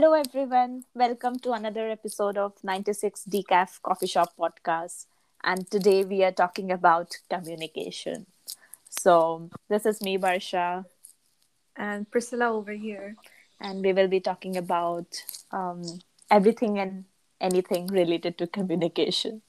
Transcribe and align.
Hello, 0.00 0.14
everyone. 0.14 0.84
Welcome 0.94 1.38
to 1.40 1.52
another 1.52 1.90
episode 1.90 2.38
of 2.38 2.54
96 2.64 3.24
Decaf 3.28 3.82
Coffee 3.82 4.06
Shop 4.06 4.32
Podcast. 4.38 5.04
And 5.44 5.70
today 5.70 6.04
we 6.04 6.24
are 6.24 6.32
talking 6.32 6.72
about 6.72 7.18
communication. 7.28 8.24
So, 8.88 9.50
this 9.68 9.84
is 9.84 10.00
me, 10.00 10.16
Barasha, 10.16 10.86
and 11.76 12.10
Priscilla 12.10 12.48
over 12.48 12.72
here. 12.72 13.16
and 13.60 13.84
we 13.84 13.92
will 13.92 14.08
be 14.08 14.20
talking 14.20 14.56
about 14.56 15.22
um, 15.52 15.82
everything 16.30 16.78
and 16.78 17.04
anything 17.38 17.86
related 17.88 18.38
to 18.38 18.46
communication. 18.46 19.42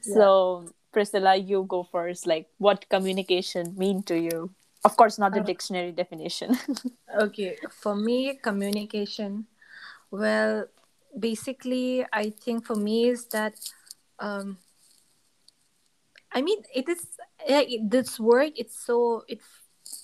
So, 0.00 0.72
Priscilla, 0.92 1.36
you 1.36 1.64
go 1.68 1.82
first. 1.82 2.26
Like, 2.26 2.48
what 2.56 2.88
communication 2.88 3.74
mean 3.76 4.02
to 4.04 4.18
you? 4.18 4.48
Of 4.82 4.96
course, 4.96 5.18
not 5.18 5.34
the 5.34 5.40
Uh, 5.40 5.50
dictionary 5.52 5.92
definition. 5.92 6.56
Okay, 7.20 7.58
for 7.68 7.94
me, 7.94 8.36
communication. 8.40 9.44
Well, 10.10 10.66
basically, 11.18 12.04
I 12.12 12.30
think 12.30 12.66
for 12.66 12.74
me 12.76 13.08
is 13.08 13.26
that, 13.26 13.54
um, 14.18 14.58
I 16.32 16.42
mean, 16.42 16.62
it 16.74 16.88
is 16.88 17.06
this 17.90 18.20
work. 18.20 18.52
It's 18.56 18.78
so 18.78 19.24
it's 19.28 19.46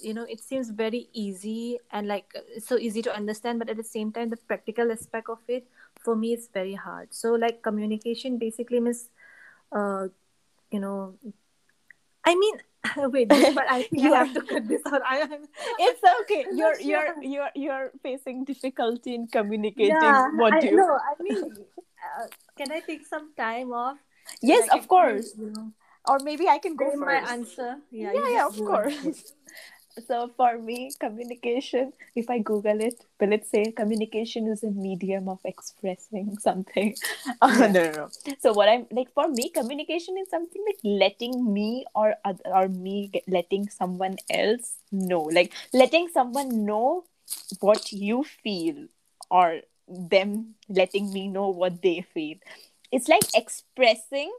you 0.01 0.12
know 0.15 0.27
it 0.29 0.41
seems 0.41 0.70
very 0.70 1.09
easy 1.12 1.79
and 1.92 2.09
like 2.09 2.32
so 2.59 2.77
easy 2.79 3.02
to 3.02 3.15
understand, 3.15 3.59
but 3.59 3.69
at 3.70 3.77
the 3.77 3.84
same 3.84 4.12
time, 4.12 4.30
the 4.30 4.37
practical 4.37 4.91
aspect 4.91 5.29
of 5.29 5.38
it 5.48 5.66
for 6.02 6.16
me 6.16 6.32
it's 6.32 6.48
very 6.48 6.74
hard. 6.74 7.15
So 7.15 7.34
like 7.34 7.62
communication 7.62 8.38
basically 8.38 8.80
means, 8.80 9.10
uh, 9.73 10.09
you 10.70 10.80
know, 10.80 11.15
I 12.24 12.34
mean. 12.34 12.57
Wait, 12.96 13.28
but 13.28 13.66
I 13.68 13.82
think 13.82 14.02
You 14.02 14.14
have 14.14 14.32
to 14.34 14.42
cut 14.42 14.68
this 14.68 14.82
out. 14.86 15.02
I, 15.04 15.26
it's 15.78 16.02
okay. 16.22 16.45
You're 16.52 16.78
you're 16.80 17.14
sure. 17.14 17.22
you're 17.22 17.50
you're 17.54 17.90
facing 18.02 18.45
difficulty 18.45 19.15
in 19.15 19.26
communicating 19.26 19.96
yeah, 19.96 20.28
what 20.37 20.52
I, 20.54 20.60
you. 20.60 20.76
No, 20.76 20.87
I 20.87 21.15
mean, 21.23 21.43
uh, 21.43 22.26
can 22.56 22.73
I 22.73 22.80
take 22.80 23.06
some 23.06 23.32
time 23.37 23.73
off? 23.73 23.98
Yes, 24.43 24.68
of 24.73 24.88
course. 24.88 25.34
You 25.38 25.52
know, 25.52 25.73
Or 26.06 26.18
maybe 26.23 26.48
I 26.48 26.59
can 26.59 26.76
go 26.76 26.90
say 26.90 26.96
my 26.96 27.18
answer. 27.34 27.78
Yeah, 27.90 28.12
yeah, 28.15 28.28
yeah, 28.30 28.46
of 28.46 28.56
course. 28.56 29.34
So 30.07 30.30
for 30.37 30.59
me, 30.59 30.91
communication, 31.01 31.93
if 32.15 32.29
I 32.29 32.39
Google 32.41 32.80
it, 32.80 33.05
will 33.19 33.33
it 33.33 33.47
say 33.47 33.73
communication 33.73 34.47
is 34.47 34.63
a 34.63 34.71
medium 34.71 35.29
of 35.29 35.41
expressing 35.45 36.37
something? 36.41 36.95
Oh, 37.41 37.57
Yeah. 37.59 37.69
no, 37.69 37.85
no, 37.85 37.91
no. 37.93 38.09
So 38.41 38.52
what 38.52 38.69
I'm 38.69 38.87
like 38.91 39.13
for 39.15 39.29
me, 39.29 39.49
communication 39.49 40.19
is 40.19 40.29
something 40.29 40.63
like 40.67 40.80
letting 40.85 41.52
me 41.52 41.87
or 41.95 42.15
or 42.45 42.69
me 42.69 43.09
get, 43.13 43.24
letting 43.27 43.69
someone 43.71 44.17
else 44.29 44.77
know, 44.93 45.23
like 45.23 45.52
letting 45.73 46.09
someone 46.09 46.65
know 46.67 47.05
what 47.61 47.91
you 47.93 48.24
feel, 48.24 48.87
or 49.30 49.63
them 49.89 50.57
letting 50.69 51.13
me 51.13 51.29
know 51.29 51.49
what 51.49 51.80
they 51.83 52.02
feel. 52.13 52.37
It's 52.93 53.09
like 53.09 53.24
expressing 53.35 54.33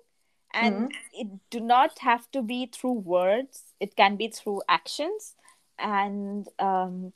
and 0.54 0.90
mm-hmm. 0.90 1.22
it 1.22 1.28
do 1.50 1.60
not 1.60 2.00
have 2.00 2.30
to 2.32 2.42
be 2.42 2.66
through 2.68 2.94
words 2.94 3.74
it 3.80 3.96
can 3.96 4.16
be 4.16 4.28
through 4.28 4.62
actions 4.70 5.36
and 5.80 6.48
um, 6.60 7.14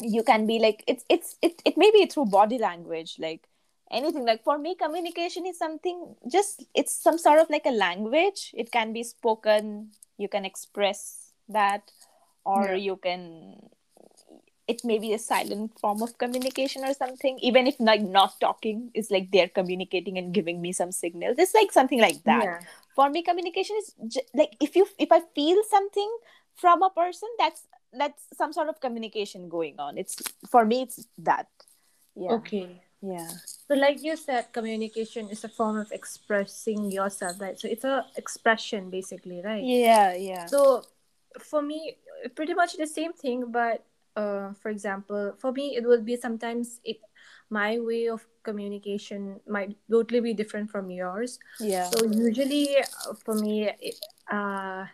you 0.00 0.22
can 0.22 0.46
be 0.46 0.58
like 0.58 0.84
it's 0.86 1.04
it's 1.08 1.36
it, 1.42 1.62
it 1.64 1.76
may 1.76 1.90
be 1.90 2.06
through 2.06 2.26
body 2.26 2.58
language 2.58 3.16
like 3.18 3.48
anything. 3.90 4.24
Like 4.24 4.44
for 4.44 4.58
me 4.58 4.74
communication 4.76 5.46
is 5.46 5.58
something 5.58 6.14
just 6.30 6.64
it's 6.74 6.92
some 6.92 7.18
sort 7.18 7.40
of 7.40 7.50
like 7.50 7.66
a 7.66 7.70
language. 7.70 8.52
It 8.54 8.70
can 8.72 8.92
be 8.92 9.02
spoken. 9.02 9.90
You 10.18 10.28
can 10.28 10.44
express 10.44 11.32
that 11.48 11.90
or 12.44 12.68
Yeah. 12.68 12.74
you 12.74 12.96
can 12.96 13.68
it 14.66 14.84
may 14.84 14.98
be 14.98 15.14
a 15.14 15.18
silent 15.18 15.78
form 15.80 16.02
of 16.02 16.18
communication 16.18 16.84
or 16.84 16.92
something. 16.92 17.38
Even 17.40 17.66
if 17.66 17.76
like 17.80 18.02
not 18.02 18.38
talking 18.40 18.90
is 18.94 19.10
like 19.10 19.30
they're 19.32 19.48
communicating 19.48 20.18
and 20.18 20.34
giving 20.34 20.60
me 20.60 20.72
some 20.72 20.92
signals 20.92 21.36
it's 21.38 21.54
like 21.54 21.72
something 21.72 22.00
like 22.00 22.22
that. 22.24 22.44
Yeah, 22.44 22.60
for 22.94 23.08
me 23.10 23.22
communication 23.22 23.76
is 23.78 23.94
j- 24.08 24.26
like 24.34 24.56
if 24.60 24.76
you 24.76 24.86
if 24.98 25.10
i 25.12 25.20
feel 25.34 25.62
something 25.70 26.10
from 26.54 26.82
a 26.82 26.90
person 26.90 27.28
that's 27.38 27.62
that's 27.92 28.26
some 28.36 28.52
sort 28.52 28.68
of 28.68 28.80
communication 28.80 29.48
going 29.48 29.74
on 29.78 29.96
it's 29.98 30.16
for 30.48 30.64
me 30.64 30.82
it's 30.82 31.06
that 31.18 31.46
yeah 32.14 32.34
Okay. 32.34 32.82
yeah 33.02 33.28
So, 33.68 33.74
like 33.76 34.02
you 34.02 34.16
said, 34.16 34.52
communication 34.52 35.28
is 35.28 35.44
a 35.44 35.48
form 35.48 35.76
of 35.76 35.92
expressing 35.92 36.90
yourself, 36.90 37.36
right? 37.40 37.58
So, 37.60 37.68
it's 37.68 37.84
a 37.84 38.04
expression, 38.16 38.88
basically, 38.88 39.42
right? 39.44 39.64
yeah 39.64 40.14
yeah 40.16 40.48
So, 40.48 40.84
for 41.38 41.60
me, 41.60 41.96
pretty 42.34 42.54
much 42.54 42.76
the 42.76 42.86
same 42.86 43.12
thing, 43.12 43.52
but 43.52 43.84
uh, 44.16 44.52
for 44.60 44.70
example, 44.70 45.34
for 45.38 45.52
me, 45.52 45.76
it 45.76 45.84
will 45.84 46.00
be 46.02 46.16
sometimes 46.16 46.80
it 46.84 46.96
my 47.50 47.78
way 47.78 48.08
of 48.08 48.26
communication 48.42 49.40
might 49.46 49.76
totally 49.90 50.20
be 50.20 50.32
different 50.34 50.70
from 50.70 50.90
yours. 50.90 51.38
yeah 51.60 51.88
So 51.90 52.04
usually 52.04 52.76
uh, 52.80 53.14
for 53.24 53.34
me, 53.34 53.68
it, 53.68 53.96
uh, 54.32 54.84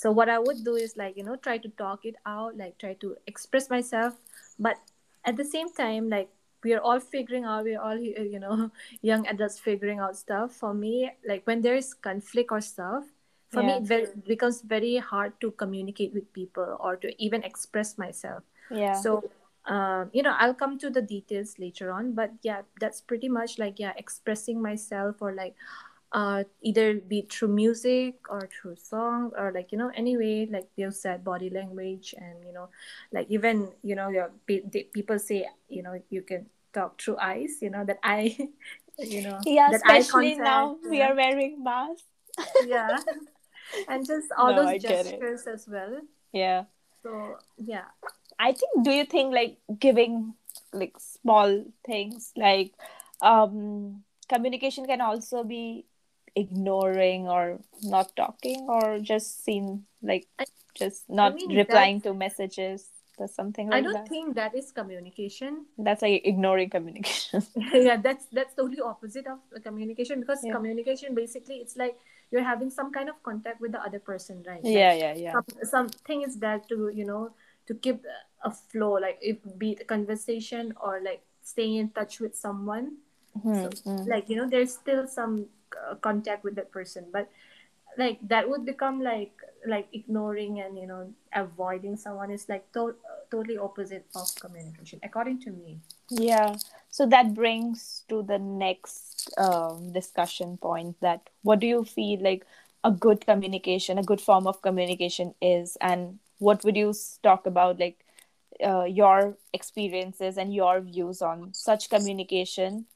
so 0.00 0.10
what 0.10 0.28
I 0.28 0.38
would 0.38 0.64
do 0.64 0.76
is 0.76 0.96
like 0.96 1.16
you 1.16 1.24
know 1.24 1.36
try 1.36 1.58
to 1.58 1.68
talk 1.80 2.04
it 2.04 2.16
out, 2.26 2.56
like 2.56 2.78
try 2.78 2.94
to 3.04 3.16
express 3.26 3.68
myself, 3.70 4.14
but 4.58 4.76
at 5.24 5.36
the 5.36 5.44
same 5.44 5.72
time, 5.72 6.08
like 6.08 6.30
we 6.64 6.72
are 6.74 6.80
all 6.80 7.00
figuring 7.00 7.44
out, 7.44 7.64
we're 7.64 7.80
all 7.80 7.98
you 8.34 8.40
know 8.40 8.70
young 9.02 9.26
adults 9.26 9.58
figuring 9.58 9.98
out 9.98 10.16
stuff. 10.16 10.52
For 10.54 10.74
me, 10.74 11.10
like 11.26 11.46
when 11.46 11.60
there 11.62 11.76
is 11.76 11.94
conflict 11.94 12.52
or 12.52 12.60
stuff, 12.60 13.04
for 13.50 13.62
Yeah. 13.62 13.62
me 13.62 13.78
it 13.78 13.86
very, 13.86 14.06
becomes 14.26 14.62
very 14.62 14.96
hard 14.96 15.40
to 15.40 15.50
communicate 15.52 16.14
with 16.14 16.32
people 16.32 16.76
or 16.80 16.96
to 16.96 17.12
even 17.22 17.42
express 17.42 17.98
myself. 17.98 18.42
yeah 18.70 19.02
So, 19.02 19.30
um, 19.66 20.10
you 20.12 20.22
know, 20.22 20.34
I'll 20.38 20.54
come 20.54 20.78
to 20.78 20.90
the 20.90 21.02
details 21.02 21.58
later 21.58 21.92
on, 21.92 22.12
but 22.12 22.32
yeah, 22.42 22.62
that's 22.80 23.00
pretty 23.00 23.28
much 23.28 23.58
like 23.58 23.78
yeah, 23.78 23.92
expressing 23.96 24.62
myself 24.62 25.16
or 25.20 25.32
like 25.34 25.54
uh 26.12 26.42
either 26.62 26.94
be 26.94 27.22
through 27.30 27.48
music 27.48 28.16
or 28.28 28.48
through 28.50 28.74
song 28.76 29.30
or 29.38 29.52
like 29.52 29.70
you 29.70 29.78
know 29.78 29.90
anyway 29.94 30.46
like 30.50 30.66
you 30.76 30.90
said 30.90 31.22
body 31.22 31.50
language 31.50 32.14
and 32.18 32.44
you 32.44 32.52
know 32.52 32.68
like 33.12 33.26
even 33.30 33.70
you 33.82 33.94
know 33.94 34.08
your 34.08 34.30
people 34.92 35.18
say 35.18 35.46
you 35.68 35.82
know 35.82 36.00
you 36.10 36.22
can 36.22 36.46
talk 36.74 37.00
through 37.00 37.16
eyes 37.18 37.58
you 37.62 37.70
know 37.70 37.84
that 37.84 37.98
I 38.02 38.36
you 38.98 39.22
know 39.22 39.38
yeah 39.46 39.70
that 39.70 39.82
eye 39.86 39.98
especially 39.98 40.34
now 40.34 40.76
we 40.88 41.00
are 41.02 41.14
wearing 41.14 41.62
masks. 41.62 42.04
Yeah. 42.66 42.98
And 43.88 44.04
just 44.04 44.32
all 44.36 44.50
No, 44.50 44.66
those 44.66 44.82
gestures 44.82 45.46
as 45.46 45.68
well. 45.68 46.00
Yeah. 46.32 46.64
So 47.02 47.36
yeah. 47.56 47.86
I 48.38 48.52
think 48.52 48.84
do 48.84 48.90
you 48.90 49.04
think 49.04 49.32
like 49.32 49.58
giving 49.78 50.34
like 50.72 50.94
small 50.98 51.64
things 51.86 52.32
like 52.36 52.72
um 53.20 54.02
communication 54.28 54.86
can 54.86 55.00
also 55.00 55.44
be 55.44 55.86
ignoring 56.36 57.28
or 57.28 57.58
not 57.82 58.14
talking 58.16 58.66
or 58.68 58.98
just 59.00 59.44
seem 59.44 59.86
like 60.02 60.26
I- 60.38 60.46
just 60.74 61.08
not 61.10 61.34
mean, 61.34 61.56
replying 61.56 62.00
to 62.02 62.14
messages 62.14 62.88
or 63.18 63.26
something 63.28 63.68
like 63.68 63.82
that. 63.84 63.88
I 63.90 63.92
don't 63.92 63.92
that 64.04 64.08
think 64.08 64.34
that 64.36 64.54
is 64.54 64.72
communication 64.72 65.66
that's 65.78 66.02
like 66.02 66.22
ignoring 66.24 66.70
communication 66.70 67.42
yeah 67.74 67.96
that's 67.96 68.26
that's 68.32 68.54
totally 68.54 68.80
opposite 68.80 69.26
of 69.26 69.38
communication 69.62 70.20
because 70.20 70.42
Yeah. 70.44 70.52
communication 70.52 71.14
basically 71.14 71.56
it's 71.56 71.76
like 71.76 71.96
you're 72.30 72.42
having 72.44 72.70
some 72.70 72.92
kind 72.92 73.08
of 73.08 73.20
contact 73.22 73.60
with 73.60 73.72
the 73.72 73.82
other 73.82 73.98
person 73.98 74.42
right 74.46 74.62
Like, 74.62 74.72
yeah 74.74 74.92
yeah 74.94 75.14
yeah 75.14 75.32
some, 75.32 75.44
something 75.64 76.22
is 76.22 76.38
there 76.38 76.60
to 76.68 76.90
you 76.94 77.04
know 77.04 77.32
to 77.66 77.74
keep 77.74 78.04
a 78.44 78.50
flow 78.50 78.92
like 78.94 79.18
if 79.20 79.36
be 79.58 79.72
it 79.72 79.82
a 79.82 79.84
conversation 79.84 80.72
or 80.80 81.00
like 81.04 81.22
staying 81.42 81.76
in 81.76 81.90
touch 81.90 82.20
with 82.20 82.34
someone 82.36 82.96
Hmm, 83.42 83.66
hmm. 83.84 84.10
like 84.10 84.28
you 84.28 84.36
know 84.36 84.48
there's 84.48 84.74
still 84.74 85.06
some 85.06 85.46
uh, 85.76 85.94
contact 85.96 86.44
with 86.44 86.54
that 86.56 86.70
person. 86.70 87.06
But 87.12 87.28
like 87.98 88.18
that 88.28 88.48
would 88.48 88.64
become 88.64 89.02
like 89.02 89.32
like 89.66 89.88
ignoring 89.92 90.60
and 90.60 90.78
you 90.78 90.86
know 90.86 91.12
avoiding 91.34 91.96
someone 91.96 92.30
is 92.30 92.48
like 92.48 92.70
to- 92.72 92.96
totally 93.30 93.58
opposite 93.58 94.06
of 94.14 94.28
communication 94.40 95.00
according 95.02 95.40
to 95.40 95.50
me. 95.50 95.80
Yeah. 96.10 96.56
So 96.90 97.06
that 97.06 97.34
brings 97.34 98.04
to 98.08 98.22
the 98.22 98.38
next 98.38 99.30
um, 99.38 99.92
discussion 99.92 100.56
point 100.56 100.96
that 101.00 101.30
what 101.42 101.60
do 101.60 101.66
you 101.66 101.84
feel 101.84 102.20
like 102.22 102.44
a 102.82 102.90
good 102.90 103.26
communication, 103.26 103.98
a 103.98 104.02
good 104.02 104.20
form 104.20 104.46
of 104.46 104.62
communication 104.62 105.34
is, 105.40 105.76
and 105.80 106.18
what 106.38 106.64
would 106.64 106.76
you 106.76 106.94
talk 107.22 107.46
about 107.46 107.78
like 107.78 108.04
uh, 108.64 108.84
your 108.84 109.36
experiences 109.52 110.36
and 110.36 110.54
your 110.54 110.80
views 110.80 111.22
on 111.22 111.52
such 111.54 111.90
communication 111.90 112.86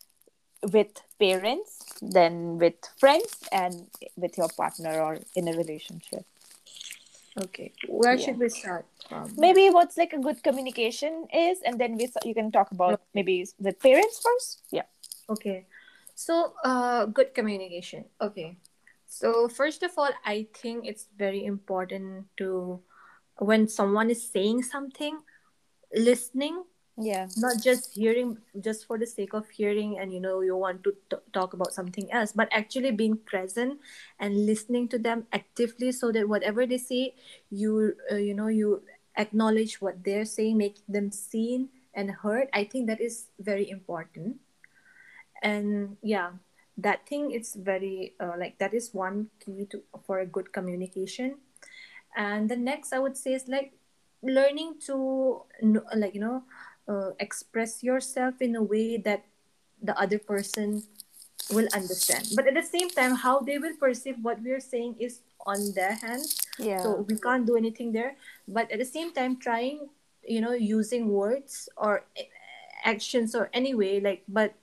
with 0.72 1.02
parents, 1.19 1.78
then 2.00 2.58
with 2.58 2.75
friends, 2.99 3.37
and 3.52 3.87
with 4.16 4.37
your 4.38 4.49
partner 4.56 5.00
or 5.00 5.19
in 5.37 5.49
a 5.49 5.52
relationship? 5.56 6.25
okay 7.34 7.72
where 7.88 8.14
Yeah. 8.14 8.25
should 8.25 8.38
we 8.38 8.49
start 8.49 8.87
from 9.08 9.34
Maybe 9.37 9.69
what's 9.69 9.96
like 9.99 10.12
a 10.12 10.19
good 10.19 10.43
communication 10.43 11.26
is, 11.34 11.58
and 11.66 11.81
then 11.81 11.96
we 11.99 12.06
you 12.25 12.34
can 12.34 12.50
talk 12.52 12.70
about 12.70 13.00
maybe 13.12 13.46
with 13.58 13.81
parents 13.81 14.22
first. 14.22 14.62
Yeah. 14.70 14.87
Okay. 15.28 15.66
So, 16.14 16.55
uh, 16.62 17.06
good 17.06 17.34
communication. 17.34 18.06
Okay. 18.20 18.56
So, 19.06 19.49
first 19.49 19.82
of 19.82 19.90
all, 19.99 20.11
I 20.25 20.46
think 20.55 20.87
it's 20.87 21.11
very 21.19 21.44
important 21.44 22.31
to, 22.38 22.81
when 23.38 23.66
someone 23.66 24.11
is 24.11 24.22
saying 24.22 24.62
something, 24.62 25.19
listening 25.93 26.64
yeah. 26.96 27.26
Not 27.37 27.62
just 27.62 27.94
hearing 27.94 28.38
just 28.61 28.87
for 28.87 28.99
the 28.99 29.06
sake 29.06 29.35
of 29.35 29.49
hearing 29.50 29.99
and 29.99 30.12
you 30.12 30.20
know 30.20 30.41
you 30.41 30.56
want 30.56 30.85
to 30.85 30.94
t- 31.11 31.26
talk 31.32 31.52
about 31.52 31.73
something 31.75 32.06
else 32.12 32.31
but 32.31 32.49
actually 32.52 32.93
being 32.93 33.17
present 33.19 33.81
and 34.20 34.46
listening 34.46 34.87
to 34.88 34.99
them 34.99 35.26
actively 35.32 35.91
so 35.91 36.12
that 36.12 36.29
whatever 36.29 36.67
they 36.67 36.79
say 36.79 37.14
you 37.50 37.94
uh, 38.12 38.17
you 38.17 38.35
know 38.35 38.46
you 38.46 38.82
acknowledge 39.17 39.82
what 39.82 40.05
they're 40.05 40.25
saying 40.25 40.56
make 40.56 40.79
them 40.88 41.11
seen 41.11 41.69
and 41.94 42.11
heard. 42.11 42.49
I 42.52 42.64
think 42.64 42.87
that 42.87 43.00
is 43.00 43.26
very 43.40 43.69
important. 43.69 44.38
And 45.43 45.97
yeah 46.02 46.38
that 46.76 47.06
thing 47.06 47.31
is 47.31 47.55
very 47.55 48.14
uh, 48.19 48.35
like 48.38 48.58
that 48.58 48.75
is 48.75 48.93
one 48.93 49.31
key 49.38 49.67
to 49.70 49.82
for 50.06 50.19
a 50.20 50.26
good 50.26 50.52
communication. 50.52 51.38
And 52.17 52.49
the 52.49 52.56
next 52.56 52.93
i 52.93 52.99
would 52.99 53.17
say 53.17 53.35
is 53.35 53.49
like 53.49 53.73
learning 54.23 54.81
to 54.87 55.43
like 55.94 56.14
you 56.14 56.20
know 56.20 56.43
uh, 56.89 57.11
express 57.21 57.83
yourself 57.83 58.41
in 58.41 58.57
a 58.57 58.63
way 58.63 58.97
that 58.99 59.25
the 59.83 59.99
other 59.99 60.19
person 60.19 60.83
will 61.53 61.69
understand. 61.75 62.29
But 62.35 62.47
at 62.47 62.55
the 62.55 62.63
same 62.65 62.89
time 62.89 63.15
how 63.15 63.41
they 63.41 63.59
will 63.59 63.77
perceive 63.77 64.17
what 64.23 64.41
we 64.43 64.53
are 64.53 64.61
saying 64.61 64.97
is 64.99 65.21
on 65.47 65.73
their 65.75 65.95
hands. 65.95 66.41
Yeah. 66.59 66.83
So 66.83 67.05
we 67.09 67.17
can't 67.19 67.47
do 67.47 67.57
anything 67.57 67.93
there. 67.93 68.17
But 68.49 68.71
at 68.71 68.79
the 68.79 68.89
same 68.89 69.13
time 69.13 69.37
trying 69.37 69.89
you 70.25 70.41
know 70.41 70.53
using 70.53 71.09
words 71.09 71.69
or 71.77 72.05
actions 72.85 73.35
or 73.35 73.51
anyway, 73.53 74.01
like 74.01 74.23
but 74.29 74.55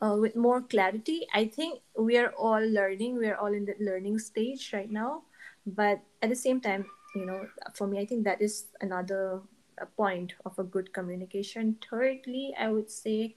uh, 0.00 0.14
with 0.14 0.36
more 0.36 0.62
clarity 0.62 1.26
i 1.34 1.44
think 1.44 1.80
we 1.96 2.16
are 2.18 2.32
all 2.36 2.60
learning. 2.60 3.16
We 3.16 3.26
are 3.28 3.36
all 3.36 3.52
in 3.52 3.64
the 3.64 3.74
learning 3.80 4.18
stage 4.18 4.72
right 4.72 4.90
now. 4.90 5.22
But 5.66 6.00
at 6.22 6.28
the 6.28 6.36
same 6.36 6.60
time 6.60 6.86
you 7.14 7.24
know 7.24 7.48
for 7.74 7.86
me 7.86 7.98
i 7.98 8.04
think 8.04 8.24
that 8.24 8.40
is 8.40 8.66
another 8.80 9.40
point 9.86 10.34
of 10.44 10.58
a 10.58 10.64
good 10.64 10.92
communication. 10.92 11.76
Thirdly 11.88 12.54
i 12.58 12.68
would 12.68 12.90
say 12.90 13.34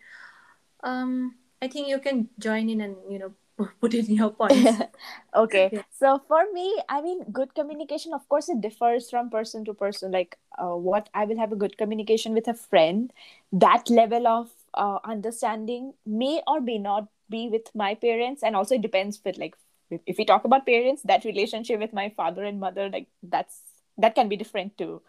um 0.83 1.35
i 1.61 1.67
think 1.67 1.87
you 1.87 1.99
can 1.99 2.27
join 2.39 2.69
in 2.69 2.81
and 2.81 2.95
you 3.09 3.19
know 3.19 3.33
put 3.81 3.93
in 3.93 4.05
your 4.05 4.31
points. 4.31 4.81
Okay. 5.35 5.69
Yeah. 5.71 5.81
so 5.91 6.21
for 6.27 6.45
me 6.53 6.75
i 6.89 7.01
mean 7.01 7.23
good 7.31 7.53
communication 7.55 8.13
of 8.13 8.27
course 8.27 8.49
it 8.49 8.61
differs 8.61 9.09
from 9.09 9.29
person 9.29 9.63
to 9.65 9.73
person. 9.73 10.11
Like 10.11 10.37
uh, 10.57 10.75
what 10.75 11.09
i 11.13 11.25
will 11.25 11.37
have 11.37 11.51
a 11.51 11.55
good 11.55 11.77
communication 11.77 12.33
with 12.33 12.47
a 12.47 12.53
friend. 12.53 13.13
That 13.51 13.89
level 13.89 14.27
of 14.27 14.49
uh, 14.73 14.99
understanding 15.03 15.93
may 16.05 16.41
or 16.47 16.59
may 16.61 16.77
not 16.77 17.07
be 17.29 17.49
with 17.49 17.73
my 17.73 17.95
parents. 17.95 18.43
And 18.43 18.55
also 18.55 18.75
it 18.75 18.81
depends 18.81 19.21
with 19.23 19.37
like 19.37 19.55
if, 19.89 20.01
if 20.05 20.17
we 20.17 20.25
talk 20.25 20.45
about 20.45 20.65
parents 20.65 21.01
that 21.03 21.23
relationship 21.25 21.79
with 21.79 21.93
my 21.93 22.09
father 22.09 22.43
and 22.43 22.59
mother 22.59 22.89
like 22.89 23.07
that's 23.23 23.61
that 23.97 24.15
can 24.15 24.29
be 24.29 24.37
different 24.37 24.77
too 24.77 25.01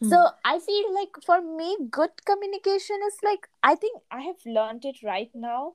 so 0.00 0.16
Hmm. 0.16 0.26
i 0.44 0.58
feel 0.58 0.94
like 0.94 1.16
for 1.26 1.40
me 1.42 1.76
good 1.90 2.24
communication 2.24 2.98
is 3.06 3.16
like 3.22 3.48
i 3.62 3.74
think 3.74 4.00
i 4.10 4.20
have 4.20 4.44
learned 4.46 4.84
it 4.84 5.02
right 5.02 5.30
now 5.34 5.74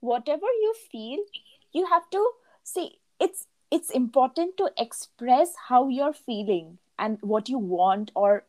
whatever 0.00 0.46
you 0.64 0.74
feel 0.92 1.18
you 1.72 1.86
have 1.86 2.08
to 2.10 2.22
see 2.62 3.00
it's 3.20 3.46
it's 3.70 3.90
important 3.90 4.56
to 4.56 4.70
express 4.78 5.54
how 5.68 5.88
you're 5.88 6.12
feeling 6.14 6.78
and 6.98 7.18
what 7.22 7.48
you 7.48 7.58
want 7.58 8.10
or 8.14 8.44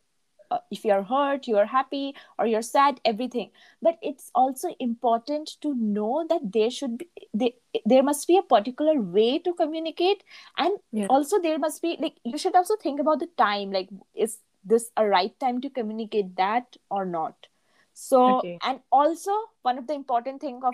uh, 0.51 0.59
if 0.71 0.83
you're 0.85 1.03
hurt 1.03 1.47
you're 1.47 1.65
happy 1.65 2.15
or 2.37 2.45
you're 2.45 2.61
sad 2.61 2.99
everything. 3.05 3.51
But 3.81 3.97
it's 4.01 4.31
also 4.33 4.75
important 4.79 5.57
to 5.61 5.73
know 5.75 6.25
that 6.29 6.51
there 6.53 6.69
should 6.69 6.97
be 6.97 7.09
they, 7.33 7.55
there 7.85 8.03
must 8.03 8.27
be 8.27 8.37
a 8.37 8.41
particular 8.41 9.01
way 9.01 9.39
to 9.39 9.53
communicate 9.53 10.23
and 10.57 10.77
yeah. 10.91 11.07
also 11.09 11.39
there 11.39 11.59
must 11.59 11.81
be 11.81 11.97
like 11.99 12.15
you 12.23 12.37
should 12.37 12.55
also 12.55 12.75
think 12.75 12.99
about 12.99 13.19
the 13.19 13.29
time 13.37 13.71
like 13.71 13.89
is 14.15 14.39
this 14.63 14.91
a 14.97 15.05
right 15.05 15.39
time 15.39 15.61
to 15.61 15.69
communicate 15.69 16.35
that 16.35 16.77
or 16.89 17.05
not? 17.05 17.47
So 17.93 18.37
okay. 18.39 18.57
and 18.63 18.79
also 18.91 19.31
one 19.61 19.77
of 19.77 19.87
the 19.87 19.93
important 19.93 20.41
thing 20.41 20.61
of 20.63 20.73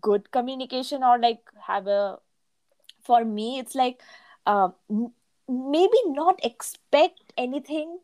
good 0.00 0.30
communication 0.30 1.02
or 1.02 1.18
like 1.18 1.40
have 1.66 1.86
a 1.86 2.18
for 3.02 3.24
me 3.24 3.58
it's 3.58 3.74
like 3.74 4.00
uh, 4.46 4.68
maybe 5.48 5.98
not 6.06 6.42
expect 6.42 7.32
anything 7.36 7.98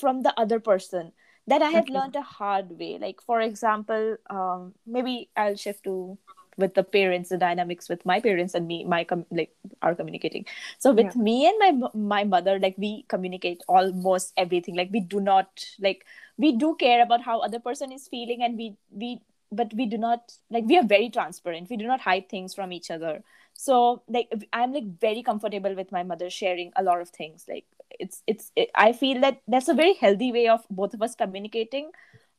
from 0.00 0.22
the 0.22 0.32
other 0.40 0.58
person 0.58 1.12
that 1.46 1.62
i 1.62 1.70
have 1.70 1.84
okay. 1.84 1.94
learned 1.94 2.16
a 2.16 2.22
hard 2.22 2.78
way. 2.78 2.98
Like 2.98 3.20
for 3.20 3.40
example 3.40 4.16
um, 4.28 4.74
maybe 4.86 5.30
i'll 5.36 5.56
shift 5.56 5.84
to 5.84 6.18
with 6.56 6.74
the 6.74 6.82
parents 6.82 7.30
the 7.30 7.38
dynamics 7.38 7.88
with 7.88 8.04
my 8.04 8.20
parents 8.20 8.54
and 8.54 8.66
me 8.66 8.84
my 8.84 9.02
com- 9.04 9.26
like 9.30 9.54
are 9.82 9.94
communicating. 9.94 10.46
So 10.78 10.90
yeah. 10.90 11.02
with 11.02 11.16
me 11.16 11.48
and 11.48 11.58
my 11.58 11.88
my 11.94 12.24
mother 12.24 12.58
like 12.58 12.76
we 12.78 13.04
communicate 13.08 13.62
almost 13.68 14.32
everything. 14.36 14.76
Like 14.76 14.90
we 14.92 15.00
do 15.00 15.20
not 15.20 15.64
like 15.80 16.06
we 16.36 16.52
do 16.52 16.76
care 16.76 17.02
about 17.02 17.22
how 17.22 17.40
other 17.40 17.60
person 17.60 17.92
is 17.92 18.08
feeling 18.08 18.42
and 18.42 18.56
we 18.56 18.76
we 18.90 19.20
but 19.52 19.72
we 19.74 19.86
do 19.86 19.98
not 19.98 20.32
like 20.50 20.64
we 20.64 20.78
are 20.78 20.86
very 20.86 21.10
transparent. 21.10 21.70
We 21.70 21.76
do 21.76 21.86
not 21.86 22.00
hide 22.00 22.28
things 22.28 22.54
from 22.54 22.72
each 22.72 22.90
other. 22.90 23.22
So 23.54 24.02
like 24.08 24.32
i'm 24.52 24.72
like 24.72 24.86
very 25.00 25.22
comfortable 25.22 25.74
with 25.74 25.92
my 25.92 26.02
mother 26.02 26.30
sharing 26.30 26.72
a 26.76 26.82
lot 26.82 27.00
of 27.00 27.10
things 27.10 27.44
like 27.48 27.66
it's 27.98 28.22
it's 28.26 28.52
it, 28.56 28.70
i 28.74 28.92
feel 28.92 29.20
that 29.20 29.40
that's 29.48 29.68
a 29.68 29.74
very 29.74 29.94
healthy 29.94 30.32
way 30.32 30.48
of 30.48 30.64
both 30.70 30.94
of 30.94 31.02
us 31.02 31.14
communicating. 31.14 31.90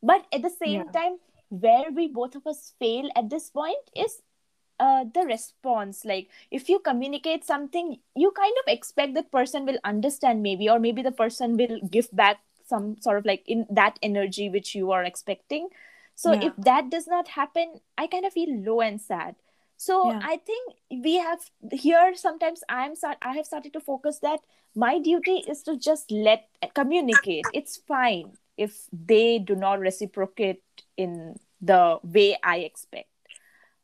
But 0.03 0.25
at 0.33 0.41
the 0.41 0.49
same 0.49 0.85
yeah. 0.85 0.91
time 0.91 1.17
where 1.49 1.91
we 1.91 2.07
both 2.07 2.35
of 2.35 2.47
us 2.47 2.73
fail 2.79 3.09
at 3.15 3.29
this 3.29 3.49
point 3.51 3.77
is 3.95 4.21
uh, 4.79 5.05
the 5.13 5.21
response. 5.21 6.03
Like 6.05 6.29
if 6.49 6.69
you 6.69 6.79
communicate 6.79 7.45
something 7.45 7.97
you 8.15 8.31
kind 8.31 8.55
of 8.65 8.73
expect 8.73 9.13
that 9.15 9.31
person 9.31 9.65
will 9.65 9.77
understand 9.83 10.41
maybe 10.41 10.69
or 10.69 10.79
maybe 10.79 11.01
the 11.01 11.11
person 11.11 11.57
will 11.57 11.79
give 11.89 12.09
back 12.11 12.39
some 12.65 12.97
sort 13.01 13.17
of 13.17 13.25
like 13.25 13.43
in 13.47 13.67
that 13.69 13.99
energy 14.01 14.49
which 14.49 14.73
you 14.73 14.91
are 14.91 15.03
expecting. 15.03 15.69
So 16.15 16.33
yeah. 16.33 16.47
if 16.47 16.53
that 16.57 16.89
does 16.89 17.07
not 17.07 17.27
happen 17.27 17.79
i 17.97 18.07
kind 18.07 18.25
of 18.25 18.33
feel 18.33 18.49
low 18.63 18.81
and 18.81 18.99
sad 19.01 19.35
so 19.81 20.11
yeah. 20.11 20.19
I 20.21 20.37
think 20.37 20.75
we 21.03 21.15
have 21.17 21.39
here 21.71 22.13
sometimes 22.13 22.61
i 22.69 22.85
am 22.85 22.95
start, 22.95 23.17
i 23.23 23.33
have 23.33 23.47
started 23.47 23.73
to 23.73 23.79
focus 23.79 24.19
that 24.21 24.41
my 24.75 24.99
duty 24.99 25.43
is 25.49 25.63
to 25.63 25.75
just 25.75 26.11
let 26.11 26.47
communicate. 26.75 27.45
It's 27.53 27.77
fine 27.77 28.37
if 28.57 28.85
they 28.93 29.39
do 29.39 29.55
not 29.55 29.79
reciprocate 29.79 30.61
in 30.97 31.35
the 31.61 31.97
way 32.03 32.37
i 32.43 32.57
expect. 32.57 33.09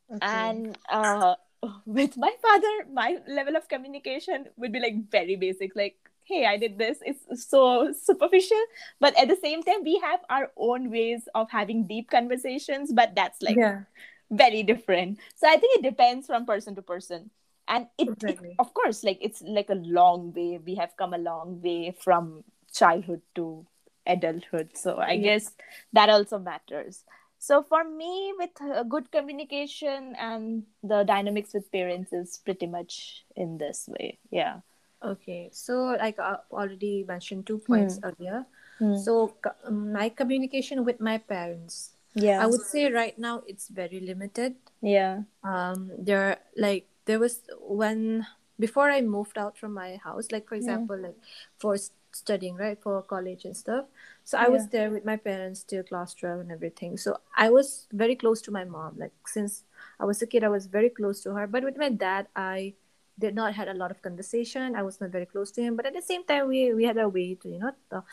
Okay. 0.08 0.18
And 0.22 0.78
uh, 0.88 1.34
with 1.84 2.16
my 2.16 2.32
father 2.40 2.74
my 2.92 3.18
level 3.26 3.56
of 3.56 3.68
communication 3.68 4.46
would 4.56 4.72
be 4.72 4.78
like 4.78 5.10
very 5.10 5.34
basic 5.34 5.74
like 5.74 5.96
hey 6.22 6.46
i 6.46 6.56
did 6.56 6.78
this. 6.78 6.98
It's 7.02 7.48
so 7.50 7.92
superficial 7.92 8.62
but 9.00 9.18
at 9.18 9.26
the 9.26 9.36
same 9.42 9.64
time 9.64 9.82
we 9.82 9.98
have 9.98 10.20
our 10.30 10.52
own 10.56 10.92
ways 10.92 11.26
of 11.34 11.50
having 11.50 11.88
deep 11.88 12.08
conversations 12.08 12.92
but 12.92 13.16
that's 13.16 13.42
like 13.42 13.56
yeah 13.56 13.82
very 14.30 14.62
different. 14.62 15.18
So 15.36 15.48
i 15.48 15.56
think 15.56 15.78
it 15.78 15.82
depends 15.82 16.26
from 16.26 16.46
person 16.46 16.74
to 16.76 16.82
person. 16.82 17.30
And 17.68 17.86
it, 17.98 18.08
it 18.22 18.38
of 18.58 18.72
course 18.72 19.04
like 19.04 19.18
it's 19.20 19.42
like 19.42 19.70
a 19.70 19.74
long 19.74 20.32
way. 20.32 20.58
We 20.64 20.74
have 20.76 20.96
come 20.96 21.14
a 21.14 21.18
long 21.18 21.60
way 21.62 21.94
from 21.98 22.44
childhood 22.72 23.22
to 23.34 23.66
adulthood. 24.06 24.76
So 24.76 24.96
i 24.96 25.12
yeah. 25.12 25.22
guess 25.22 25.52
that 25.92 26.08
also 26.08 26.38
matters. 26.38 27.04
So 27.40 27.62
for 27.62 27.84
me 27.84 28.34
with 28.36 28.50
uh, 28.60 28.82
good 28.82 29.12
communication 29.12 30.16
and 30.18 30.64
the 30.82 31.04
dynamics 31.04 31.54
with 31.54 31.70
parents 31.70 32.12
is 32.12 32.40
pretty 32.44 32.66
much 32.66 33.24
in 33.36 33.58
this 33.58 33.88
way. 33.88 34.18
Yeah. 34.30 34.60
Okay. 35.04 35.50
So 35.52 35.96
like 35.98 36.18
i 36.18 36.36
already 36.50 37.04
mentioned 37.06 37.46
two 37.46 37.58
hmm. 37.58 37.72
points 37.72 38.00
earlier. 38.02 38.46
Hmm. 38.78 38.94
so 38.94 39.34
co- 39.42 39.70
my 39.72 40.08
communication 40.08 40.84
with 40.84 41.00
my 41.00 41.18
parents 41.18 41.97
i 42.42 42.46
would 42.46 42.60
say 42.60 42.90
right 42.90 43.18
now 43.18 43.42
it's 43.46 43.68
very 43.68 44.00
limited. 44.00 44.54
Yeah. 44.80 45.22
Um 45.42 45.90
there 45.98 46.38
like 46.56 46.86
there 47.04 47.18
was 47.18 47.42
when 47.60 48.26
before 48.58 48.90
i 48.90 49.00
moved 49.00 49.38
out 49.38 49.56
from 49.56 49.72
my 49.74 49.96
house 49.96 50.30
like 50.32 50.48
for 50.48 50.54
yeah. 50.54 50.60
example 50.62 50.98
like 50.98 51.16
for 51.58 51.76
studying 52.12 52.56
right 52.56 52.80
for 52.82 53.02
college 53.02 53.44
and 53.44 53.56
stuff. 53.56 53.86
So 54.24 54.38
i 54.38 54.42
yeah. 54.42 54.48
was 54.48 54.68
there 54.68 54.90
with 54.90 55.04
my 55.04 55.16
parents 55.16 55.62
till 55.62 55.82
class 55.82 56.14
12 56.14 56.40
and 56.40 56.52
everything. 56.52 56.96
So 56.96 57.18
i 57.36 57.50
was 57.50 57.86
very 57.92 58.16
close 58.16 58.40
to 58.42 58.50
my 58.50 58.64
mom 58.64 58.98
like 58.98 59.12
since 59.26 59.64
i 60.00 60.04
was 60.04 60.22
a 60.22 60.26
kid 60.26 60.44
i 60.44 60.48
was 60.48 60.66
very 60.66 60.90
close 60.90 61.22
to 61.22 61.34
her. 61.34 61.46
But 61.46 61.64
with 61.64 61.76
my 61.76 61.90
dad 61.90 62.28
i 62.34 62.74
did 63.18 63.34
not 63.34 63.54
had 63.54 63.68
a 63.68 63.74
lot 63.74 63.90
of 63.90 64.00
conversation. 64.02 64.74
I 64.76 64.82
was 64.82 65.00
not 65.00 65.10
very 65.10 65.26
close 65.26 65.50
to 65.52 65.62
him 65.62 65.76
but 65.76 65.86
at 65.86 65.94
the 65.94 66.02
same 66.02 66.24
time 66.24 66.48
we 66.48 66.72
we 66.72 66.84
had 66.84 66.98
a 66.98 67.08
way 67.08 67.34
to 67.34 67.48
you 67.48 67.58
know 67.58 67.72
to, 67.90 68.04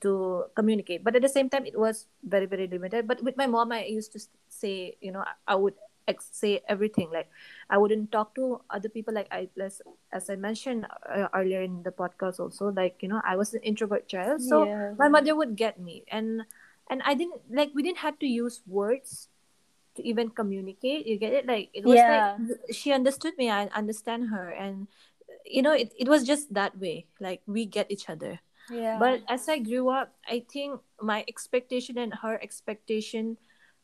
to 0.00 0.44
communicate. 0.54 1.04
But 1.04 1.16
at 1.16 1.22
the 1.22 1.28
same 1.28 1.48
time 1.48 1.66
it 1.66 1.78
was 1.78 2.06
very 2.22 2.46
very 2.46 2.66
limited. 2.66 3.06
But 3.06 3.22
with 3.22 3.36
my 3.36 3.46
mom 3.46 3.72
i 3.72 3.84
used 3.84 4.12
to 4.12 4.20
say 4.48 4.96
you 5.00 5.12
know 5.12 5.24
i, 5.46 5.54
would 5.54 5.74
ex- 6.08 6.30
say 6.32 6.60
everything. 6.68 7.10
Like 7.12 7.28
i 7.68 7.78
wouldn't 7.78 8.10
talk 8.10 8.34
to 8.36 8.60
other 8.70 8.88
people. 8.88 9.14
Like 9.14 9.28
i 9.30 9.48
as, 9.60 9.82
as 10.12 10.30
i 10.30 10.36
mentioned 10.36 10.86
uh, 11.08 11.28
earlier 11.34 11.62
in 11.62 11.82
the 11.82 11.92
podcast 11.92 12.40
also 12.40 12.72
like 12.72 13.02
you 13.02 13.08
know 13.08 13.20
i 13.24 13.36
was 13.36 13.54
an 13.54 13.62
introvert 13.62 14.08
child. 14.08 14.42
So 14.42 14.64
yeah. 14.64 14.94
my 14.98 15.08
mother 15.08 15.36
would 15.36 15.56
get 15.56 15.80
me. 15.80 16.04
And 16.08 16.42
and 16.90 17.00
i 17.04 17.14
didn't 17.14 17.40
like 17.50 17.70
we 17.74 17.82
didn't 17.82 18.04
have 18.04 18.18
to 18.18 18.26
use 18.26 18.60
words 18.66 19.28
to 19.94 20.06
even 20.06 20.28
communicate 20.30 21.06
you 21.06 21.16
get 21.18 21.32
it 21.32 21.46
like 21.46 21.70
it 21.72 21.84
was 21.84 22.00
like 22.08 22.30
she 22.70 22.92
understood 22.92 23.32
me 23.38 23.50
i 23.50 23.66
understand 23.74 24.28
her 24.28 24.50
and 24.50 24.86
you 25.44 25.62
know 25.62 25.72
it, 25.72 25.92
it 25.98 26.08
was 26.08 26.24
just 26.24 26.52
that 26.54 26.76
way 26.78 27.06
like 27.20 27.42
we 27.46 27.66
get 27.66 27.90
each 27.90 28.08
other 28.08 28.40
Yeah. 28.70 28.96
But 28.98 29.20
as 29.28 29.44
I 29.48 29.60
grew 29.60 29.92
up, 29.92 30.16
I 30.24 30.40
think 30.48 30.80
my 30.96 31.20
expectation 31.28 31.98
and 32.00 32.14
her 32.24 32.40
expectation 32.40 33.36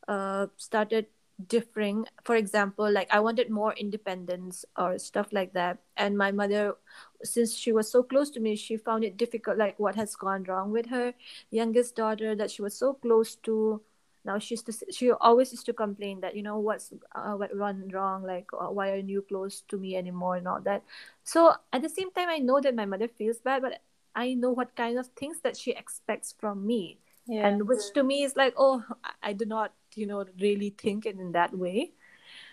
uh, 0.07 0.47
started 0.57 1.05
differing. 1.47 2.05
For 2.25 2.35
example, 2.35 2.89
like 2.89 3.07
I 3.13 3.19
wanted 3.19 3.49
more 3.49 3.73
independence 3.77 4.65
or 4.77 4.97
stuff 4.97 5.29
like 5.31 5.53
that. 5.53 5.79
And 5.97 6.17
my 6.17 6.31
mother, 6.31 6.81
since 7.23 7.53
she 7.53 7.71
was 7.71 7.91
so 7.91 8.01
close 8.03 8.29
to 8.31 8.39
me, 8.39 8.55
she 8.55 8.77
found 8.77 9.03
it 9.03 9.17
difficult, 9.17 9.57
like 9.57 9.77
what 9.79 9.95
has 9.95 10.15
gone 10.15 10.43
wrong 10.49 10.71
with 10.71 10.89
her 10.89 11.13
youngest 11.51 11.95
daughter 11.95 12.35
that 12.35 12.51
she 12.51 12.61
was 12.61 12.73
so 12.77 12.93
close 12.93 13.35
to. 13.45 13.81
Now 14.23 14.37
she's 14.39 14.61
to, 14.63 14.73
she 14.91 15.11
always 15.11 15.51
used 15.51 15.65
to 15.65 15.73
complain 15.73 16.21
that 16.21 16.35
you 16.35 16.43
know 16.43 16.59
what's 16.59 16.93
uh, 17.15 17.33
what 17.33 17.55
went 17.57 17.93
wrong 17.93 18.23
like 18.23 18.47
uh, 18.53 18.67
why 18.69 18.91
aren't 18.91 19.09
you 19.09 19.21
close 19.23 19.61
to 19.69 19.77
me 19.77 19.95
anymore 19.95 20.35
and 20.37 20.47
all 20.47 20.61
that. 20.61 20.83
So 21.23 21.53
at 21.73 21.81
the 21.81 21.89
same 21.89 22.11
time, 22.11 22.29
I 22.29 22.37
know 22.39 22.59
that 22.61 22.75
my 22.75 22.85
mother 22.85 23.07
feels 23.07 23.39
bad, 23.39 23.61
but 23.61 23.81
I 24.15 24.33
know 24.33 24.51
what 24.51 24.75
kind 24.75 24.99
of 24.99 25.07
things 25.17 25.41
that 25.41 25.57
she 25.57 25.71
expects 25.71 26.33
from 26.37 26.65
me. 26.67 26.99
yeah. 27.25 27.57
And 27.57 27.67
which 27.67 27.91
to 27.95 28.03
me 28.03 28.23
is 28.23 28.35
like, 28.35 28.53
oh, 28.57 28.83
I- 29.03 29.31
I 29.31 29.33
do 29.33 29.45
not, 29.45 29.73
you 29.95 30.05
know, 30.05 30.25
really 30.39 30.69
think 30.71 31.05
it 31.05 31.17
in 31.17 31.31
that 31.31 31.57
way. 31.57 31.93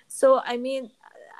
So, 0.08 0.40
I 0.44 0.56
mean, 0.56 0.90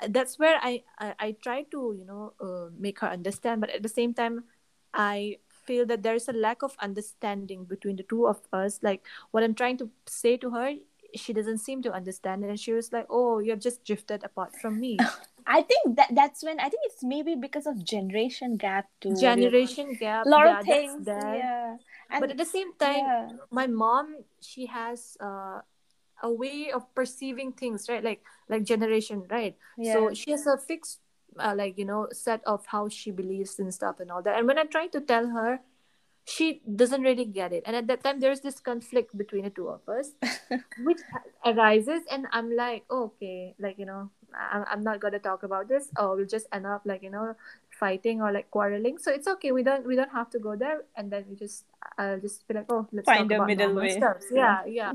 uh, 0.03 0.09
that's 0.11 0.39
where 0.39 0.59
I, 0.63 0.83
I, 0.99 1.15
I 1.19 1.33
try 1.43 1.63
to, 1.73 1.95
you 1.99 2.05
know, 2.05 2.35
uh, 2.41 2.71
make 2.79 3.01
her 3.01 3.09
understand. 3.09 3.61
But 3.61 3.71
at 3.71 3.83
the 3.83 3.89
same 3.89 4.15
time, 4.15 4.45
I 4.95 5.39
feel 5.69 5.87
that 5.93 6.03
there 6.03 6.19
is 6.21 6.29
a 6.29 6.33
lack 6.33 6.63
of 6.63 6.77
understanding 6.89 7.65
between 7.65 7.97
the 7.97 8.09
two 8.13 8.27
of 8.27 8.41
us. 8.53 8.81
Like 8.83 9.05
what 9.31 9.43
I'm 9.45 9.55
trying 9.55 9.77
to 9.85 9.91
say 10.07 10.37
to 10.45 10.51
her, 10.51 10.75
she 11.15 11.33
doesn't 11.33 11.59
seem 11.59 11.83
to 11.83 11.93
understand 11.93 12.45
it. 12.45 12.49
And 12.49 12.61
she 12.61 12.73
was 12.73 12.93
like, 12.93 13.07
oh, 13.11 13.39
you 13.39 13.51
have 13.51 13.61
just 13.61 13.85
drifted 13.85 14.25
apart 14.25 14.57
from 14.61 14.81
me. 14.81 14.99
I 15.49 15.63
think 15.63 15.97
that 15.97 16.13
that's 16.13 16.45
when 16.45 16.61
I 16.61 16.69
think 16.69 16.83
it's 16.85 17.03
maybe 17.03 17.35
because 17.35 17.67
of 17.67 17.83
generation 17.83 18.57
gap 18.61 18.85
too. 19.01 19.17
Generation 19.17 19.97
gap. 19.99 20.27
a 20.27 20.29
lot 20.29 20.45
yeah, 20.45 20.61
of 20.61 20.67
things. 20.67 21.07
there. 21.07 21.35
Yeah. 21.37 21.77
And 22.11 22.21
but 22.21 22.31
at 22.31 22.37
the 22.37 22.45
same 22.45 22.73
time 22.77 23.05
yeah. 23.05 23.29
my 23.51 23.67
mom 23.67 24.25
she 24.41 24.67
has 24.67 25.17
uh, 25.21 25.61
a 26.23 26.31
way 26.31 26.71
of 26.73 26.85
perceiving 26.95 27.53
things 27.53 27.89
right 27.89 28.05
like 28.05 28.21
like 28.49 28.65
generation 28.65 29.25
right 29.31 29.57
Yeah. 29.77 29.93
so 29.93 30.15
she 30.15 30.33
has 30.33 30.47
a 30.47 30.57
fixed 30.57 31.01
uh, 31.39 31.55
like 31.57 31.79
you 31.79 31.85
know 31.85 32.09
set 32.13 32.43
of 32.47 32.65
how 32.67 32.89
she 32.89 33.11
believes 33.11 33.59
and 33.59 33.73
stuff 33.73 34.01
and 34.01 34.11
all 34.11 34.23
that. 34.23 34.39
And 34.39 34.47
when 34.47 34.59
i 34.59 34.65
try 34.65 34.87
to 34.89 35.01
tell 35.01 35.29
her 35.29 35.61
she 36.25 36.61
doesn't 36.77 37.01
really 37.01 37.25
get 37.25 37.55
it. 37.55 37.63
And 37.65 37.75
at 37.75 37.87
that 37.87 38.05
time 38.05 38.21
there's 38.21 38.41
this 38.41 38.61
conflict 38.61 39.17
between 39.17 39.45
the 39.45 39.51
two 39.51 39.69
of 39.69 39.89
us 39.89 40.13
which 40.85 40.99
arises. 41.45 42.03
And 42.11 42.27
i'm 42.33 42.55
like 42.55 42.85
oh, 42.91 43.05
okay 43.17 43.55
like 43.59 43.79
you 43.79 43.87
know 43.87 44.11
I'm, 44.35 44.65
I'm 44.71 44.83
not 44.83 45.01
gonna 45.01 45.19
talk 45.19 45.43
about 45.43 45.69
this. 45.69 45.89
Or 45.99 46.15
we'll 46.17 46.27
just 46.27 46.47
end 46.53 46.67
up 46.67 46.83
like 46.85 47.03
you 47.03 47.11
know 47.11 47.35
fighting 47.71 48.21
or 48.21 48.31
like 48.33 48.51
quarreling. 48.51 48.99
So 48.99 49.11
it's 49.11 49.27
okay. 49.27 49.53
We 49.53 49.63
don't 49.63 49.87
we 49.87 49.97
don't 49.97 50.11
have 50.13 50.29
to 50.31 50.39
go 50.39 50.55
there. 50.57 50.85
And 50.97 51.11
then 51.11 51.25
we 51.31 51.37
just 51.37 51.65
i'll 51.97 52.21
just 52.21 52.47
be 52.47 52.55
like 52.55 52.67
oh 52.69 52.87
let's 52.93 53.07
Find 53.07 53.29
talk 53.29 53.31
a 53.31 53.35
about 53.37 53.47
middle 53.47 53.75
way. 53.75 53.99
yeah 54.31 54.65
yeah 54.67 54.93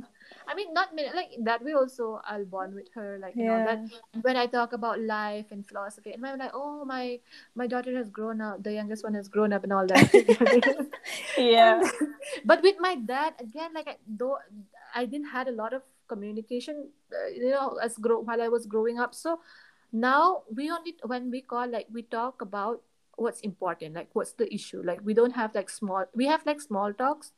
i 0.48 0.56
mean 0.56 0.74
not 0.74 0.89
like 1.15 1.32
that 1.44 1.63
way 1.63 1.74
also 1.74 2.22
i'll 2.25 2.46
bond 2.46 2.74
with 2.74 2.88
her 2.94 3.18
like 3.22 3.36
you 3.36 3.46
know 3.46 3.63
that 3.63 3.80
when 4.22 4.36
i 4.36 4.46
talk 4.46 4.74
about 4.74 5.00
life 5.00 5.46
and 5.51 5.65
philosophy 5.68 6.12
and 6.12 6.25
i'm 6.25 6.39
like 6.39 6.51
oh 6.53 6.86
my 6.86 7.20
my 7.56 7.68
daughter 7.68 7.96
has 7.96 8.10
grown 8.10 8.42
up 8.42 8.63
the 8.63 8.74
youngest 8.74 9.03
one 9.03 9.13
has 9.13 9.27
grown 9.27 9.53
up 9.53 9.63
and 9.63 9.74
all 9.74 9.88
that. 9.88 10.88
Yeah. 11.38 11.82
but 12.46 12.62
with 12.62 12.75
my 12.80 12.96
dad 12.96 13.34
again 13.39 13.74
like 13.74 13.88
I, 13.88 13.98
though 14.08 14.38
i 14.96 15.06
didn't 15.06 15.27
had 15.27 15.48
a 15.48 15.51
lot 15.51 15.74
of 15.74 15.82
communication 16.08 16.89
uh, 17.13 17.27
you 17.27 17.51
know 17.51 17.77
as 17.82 17.98
grow 17.98 18.20
while 18.20 18.42
i 18.42 18.48
was 18.48 18.65
growing 18.65 19.00
up. 19.00 19.15
So 19.15 19.39
now 19.92 20.44
we 20.53 20.70
only 20.70 20.96
when 21.06 21.30
we 21.32 21.42
call 21.42 21.68
like 21.68 21.88
we 21.92 22.03
talk 22.03 22.42
about 22.42 22.82
what's 23.15 23.42
important 23.42 23.94
like 23.96 24.10
what's 24.13 24.34
the 24.34 24.51
issue? 24.53 24.82
Like 24.84 25.00
we 25.03 25.13
don't 25.13 25.36
have 25.36 25.53
like 25.56 25.70
small 25.70 26.06
we 26.15 26.25
have 26.27 26.46
like 26.46 26.62
small 26.62 26.94
talks 26.94 27.32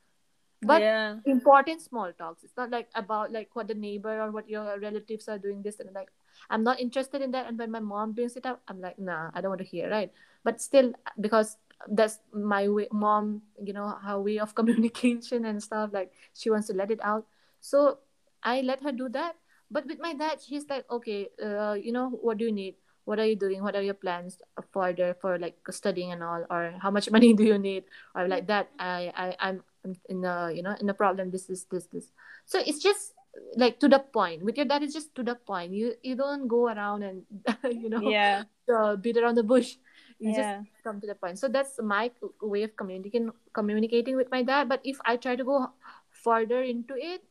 but 0.66 0.82
yeah. 0.82 1.18
important 1.26 1.82
small 1.82 2.12
talks. 2.14 2.44
It's 2.44 2.58
not 2.58 2.70
like 2.72 2.90
about 2.96 3.32
like 3.32 3.50
what 3.54 3.68
the 3.68 3.76
neighbor 3.76 4.22
or 4.22 4.32
what 4.32 4.50
your 4.50 4.80
relatives 4.80 5.28
are 5.28 5.38
doing 5.38 5.62
this 5.62 5.80
and 5.80 5.94
like 5.94 6.10
i'm 6.50 6.64
not 6.64 6.80
interested 6.80 7.22
in 7.22 7.32
that. 7.32 7.48
And 7.48 7.58
when 7.58 7.72
my 7.72 7.80
mom 7.80 8.14
brings 8.14 8.36
it 8.36 8.46
up 8.46 8.62
i'm 8.68 8.82
like 8.82 9.00
nah 9.00 9.30
i 9.34 9.42
don't 9.42 9.50
want 9.50 9.62
to 9.62 9.68
hear 9.68 9.90
right? 9.90 10.12
But 10.44 10.62
still 10.62 10.94
because 11.20 11.58
that's 11.90 12.20
my 12.34 12.68
way 12.68 12.88
mom 12.92 13.42
you 13.62 13.74
know 13.74 13.90
her 14.04 14.20
way 14.20 14.40
of 14.40 14.56
communication 14.60 15.46
and 15.46 15.62
stuff 15.62 15.92
like 15.94 16.12
she 16.34 16.50
wants 16.50 16.68
to 16.68 16.74
let 16.74 16.92
it 16.92 17.00
out. 17.04 17.26
So 17.60 18.00
i 18.44 18.62
let 18.62 18.82
her 18.84 18.92
do 18.92 19.10
that. 19.10 19.36
But 19.72 19.88
with 19.88 20.00
my 20.00 20.14
dad 20.14 20.40
he's 20.46 20.66
like 20.70 20.90
okay 20.90 21.30
uh, 21.42 21.74
you 21.74 21.92
know 21.92 22.10
what 22.10 22.38
do 22.38 22.46
you 22.46 22.52
need? 22.52 22.76
What 23.06 23.20
are 23.20 23.26
you 23.26 23.36
doing? 23.36 23.62
What 23.62 23.76
are 23.76 23.86
your 23.86 23.94
plans 23.94 24.42
further 24.74 25.14
for 25.22 25.38
like 25.38 25.58
studying 25.70 26.12
and 26.12 26.24
all? 26.24 26.44
Or 26.50 26.74
how 26.82 26.90
much 26.90 27.10
money 27.16 27.34
do 27.34 27.44
you 27.44 27.58
need? 27.58 27.86
Or 28.16 28.28
like 28.28 28.48
that. 28.48 28.70
I 28.80 29.14
i 29.14 29.36
i'm 29.40 29.62
in 30.10 30.26
a 30.26 30.52
you 30.52 30.64
know 30.64 30.76
in 30.82 30.90
a 30.90 30.94
problem 30.94 31.30
this 31.30 31.50
is 31.50 31.66
this 31.70 31.86
this. 31.94 32.10
So 32.46 32.60
it's 32.60 32.82
just 32.82 33.14
like 33.56 33.80
to 33.80 33.88
the 33.88 34.00
point. 34.00 34.44
With 34.44 34.58
your 34.58 34.66
dad 34.66 34.84
it's 34.84 34.94
just 34.94 35.14
to 35.16 35.24
the 35.24 35.36
point. 35.36 35.74
You 35.74 35.94
you 36.02 36.16
don't 36.16 36.48
go 36.48 36.68
around 36.68 37.04
and 37.04 37.24
you 37.70 37.90
know 37.90 38.02
Yeah. 38.02 38.44
uh, 38.74 38.96
beat 38.96 39.18
around 39.18 39.36
the 39.36 39.44
bush. 39.44 39.78
You 40.20 40.32
Yeah. 40.32 40.42
just 40.42 40.54
come 40.84 41.02
to 41.02 41.08
the 41.08 41.16
point. 41.16 41.38
So 41.38 41.48
that's 41.48 41.78
my 41.82 42.12
way 42.42 42.64
of 42.64 42.76
communicating 42.76 43.30
communicating 43.54 44.16
with 44.16 44.32
my 44.32 44.42
dad. 44.44 44.70
But 44.70 44.82
if 44.84 44.98
i 45.06 45.18
try 45.18 45.36
to 45.36 45.44
go 45.44 45.70
further 46.10 46.64
into 46.64 46.96
it 46.98 47.22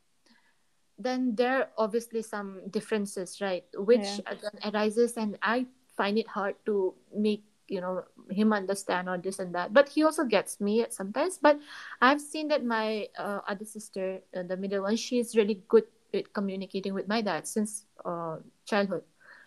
then 0.98 1.34
there 1.34 1.58
are 1.58 1.68
obviously 1.76 2.22
some 2.22 2.62
differences 2.70 3.40
right? 3.40 3.64
Which 3.74 4.22
Yeah. 4.22 4.70
arises 4.70 5.16
and 5.18 5.34
i 5.42 5.66
find 5.96 6.18
it 6.18 6.28
hard 6.28 6.54
to 6.66 6.94
make 7.14 7.42
you 7.68 7.80
know 7.80 8.04
him 8.30 8.52
understand 8.52 9.08
or 9.08 9.16
this 9.18 9.38
and 9.38 9.54
that 9.54 9.72
but 9.72 9.88
he 9.88 10.04
also 10.04 10.24
gets 10.24 10.60
me 10.60 10.84
sometimes 10.90 11.38
but 11.38 11.58
i've 12.02 12.20
seen 12.20 12.48
that 12.48 12.64
my 12.64 13.06
uh, 13.18 13.40
other 13.48 13.64
sister 13.64 14.20
uh, 14.36 14.42
the 14.42 14.56
middle 14.56 14.82
one 14.82 14.96
she's 14.96 15.36
really 15.36 15.62
good 15.68 15.84
at 16.12 16.32
communicating 16.32 16.94
with 16.94 17.08
my 17.08 17.20
dad 17.20 17.46
since 17.46 17.86
uh, 18.04 18.36
childhood 18.66 19.02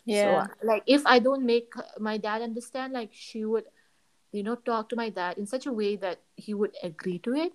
Yeah. 0.06 0.48
so 0.48 0.54
like 0.64 0.84
if 0.88 1.06
I 1.06 1.20
don't 1.20 1.46
make 1.46 1.74
my 2.00 2.18
dad 2.18 2.42
understand, 2.42 2.94
like 2.94 3.10
she 3.12 3.44
would, 3.46 3.66
you 4.32 4.44
know, 4.44 4.56
talk 4.56 4.90
to 4.90 4.96
my 4.96 5.10
dad 5.10 5.38
in 5.38 5.46
such 5.46 5.66
a 5.66 5.72
way 5.74 5.96
that 5.98 6.20
he 6.36 6.54
would 6.54 6.72
agree 6.84 7.20
to 7.20 7.34
it. 7.36 7.54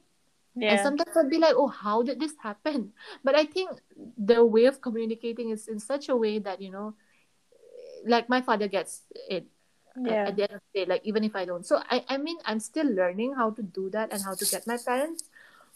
yeah. 0.54 0.70
And 0.72 0.80
sometimes 0.80 1.16
I'd 1.16 1.30
be 1.30 1.38
like, 1.38 1.54
oh, 1.56 1.68
how 1.68 2.02
did 2.02 2.20
this 2.20 2.34
happen? 2.42 2.92
But 3.24 3.34
I 3.36 3.44
think 3.44 3.70
the 4.18 4.44
way 4.44 4.66
of 4.66 4.80
communicating 4.80 5.50
is 5.50 5.68
in 5.68 5.78
such 5.78 6.08
a 6.08 6.16
way 6.16 6.38
that, 6.40 6.60
you 6.60 6.70
know, 6.70 6.94
like 8.06 8.28
my 8.28 8.40
father 8.40 8.68
gets 8.68 9.02
it 9.28 9.46
Yeah. 9.96 10.26
at 10.26 10.36
the 10.36 10.42
end 10.44 10.52
of 10.54 10.60
the 10.72 10.80
day, 10.80 10.86
like 10.86 11.02
even 11.04 11.24
if 11.24 11.36
I 11.36 11.44
don't. 11.44 11.66
So 11.66 11.82
I, 11.90 12.04
I 12.08 12.16
mean, 12.16 12.38
I'm 12.44 12.60
still 12.60 12.86
learning 12.86 13.34
how 13.34 13.50
to 13.50 13.62
do 13.62 13.90
that 13.90 14.12
and 14.12 14.22
how 14.22 14.34
to 14.34 14.44
get 14.46 14.66
my 14.66 14.78
parents. 14.78 15.24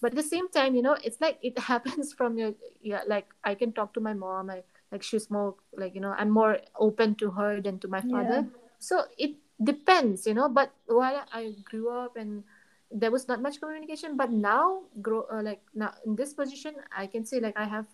But 0.00 0.12
at 0.12 0.16
the 0.16 0.22
same 0.22 0.48
time, 0.48 0.74
you 0.74 0.82
know, 0.82 0.96
it's 1.02 1.20
like 1.20 1.38
it 1.42 1.58
happens 1.72 2.12
from 2.12 2.38
your, 2.38 2.54
yeah, 2.82 3.02
like 3.06 3.28
I 3.44 3.54
can 3.54 3.72
talk 3.72 3.94
to 3.94 4.00
my 4.00 4.14
mom. 4.14 4.50
I, 4.50 4.62
like 4.92 5.02
she's 5.02 5.30
more 5.30 5.54
like, 5.76 5.94
you 5.94 6.00
know, 6.00 6.14
I'm 6.16 6.30
more 6.30 6.58
open 6.78 7.14
to 7.16 7.30
her 7.32 7.60
than 7.60 7.78
to 7.80 7.88
my 7.88 8.02
father. 8.02 8.44
So 8.78 9.04
it 9.18 9.36
depends, 9.62 10.26
you 10.26 10.34
know, 10.34 10.48
but 10.48 10.72
while 10.86 11.24
I 11.32 11.54
grew 11.64 11.90
up 11.90 12.16
and 12.16 12.44
there 12.90 13.10
was 13.10 13.26
not 13.28 13.42
much 13.42 13.60
communication, 13.60 14.16
but 14.16 14.30
now 14.30 14.82
grow, 15.02 15.26
uh, 15.32 15.42
like 15.42 15.62
now 15.74 15.94
in 16.04 16.14
this 16.14 16.34
position, 16.34 16.76
I 16.96 17.06
can 17.06 17.24
say 17.24 17.40
like 17.40 17.58
I 17.58 17.64
have, 17.64 17.86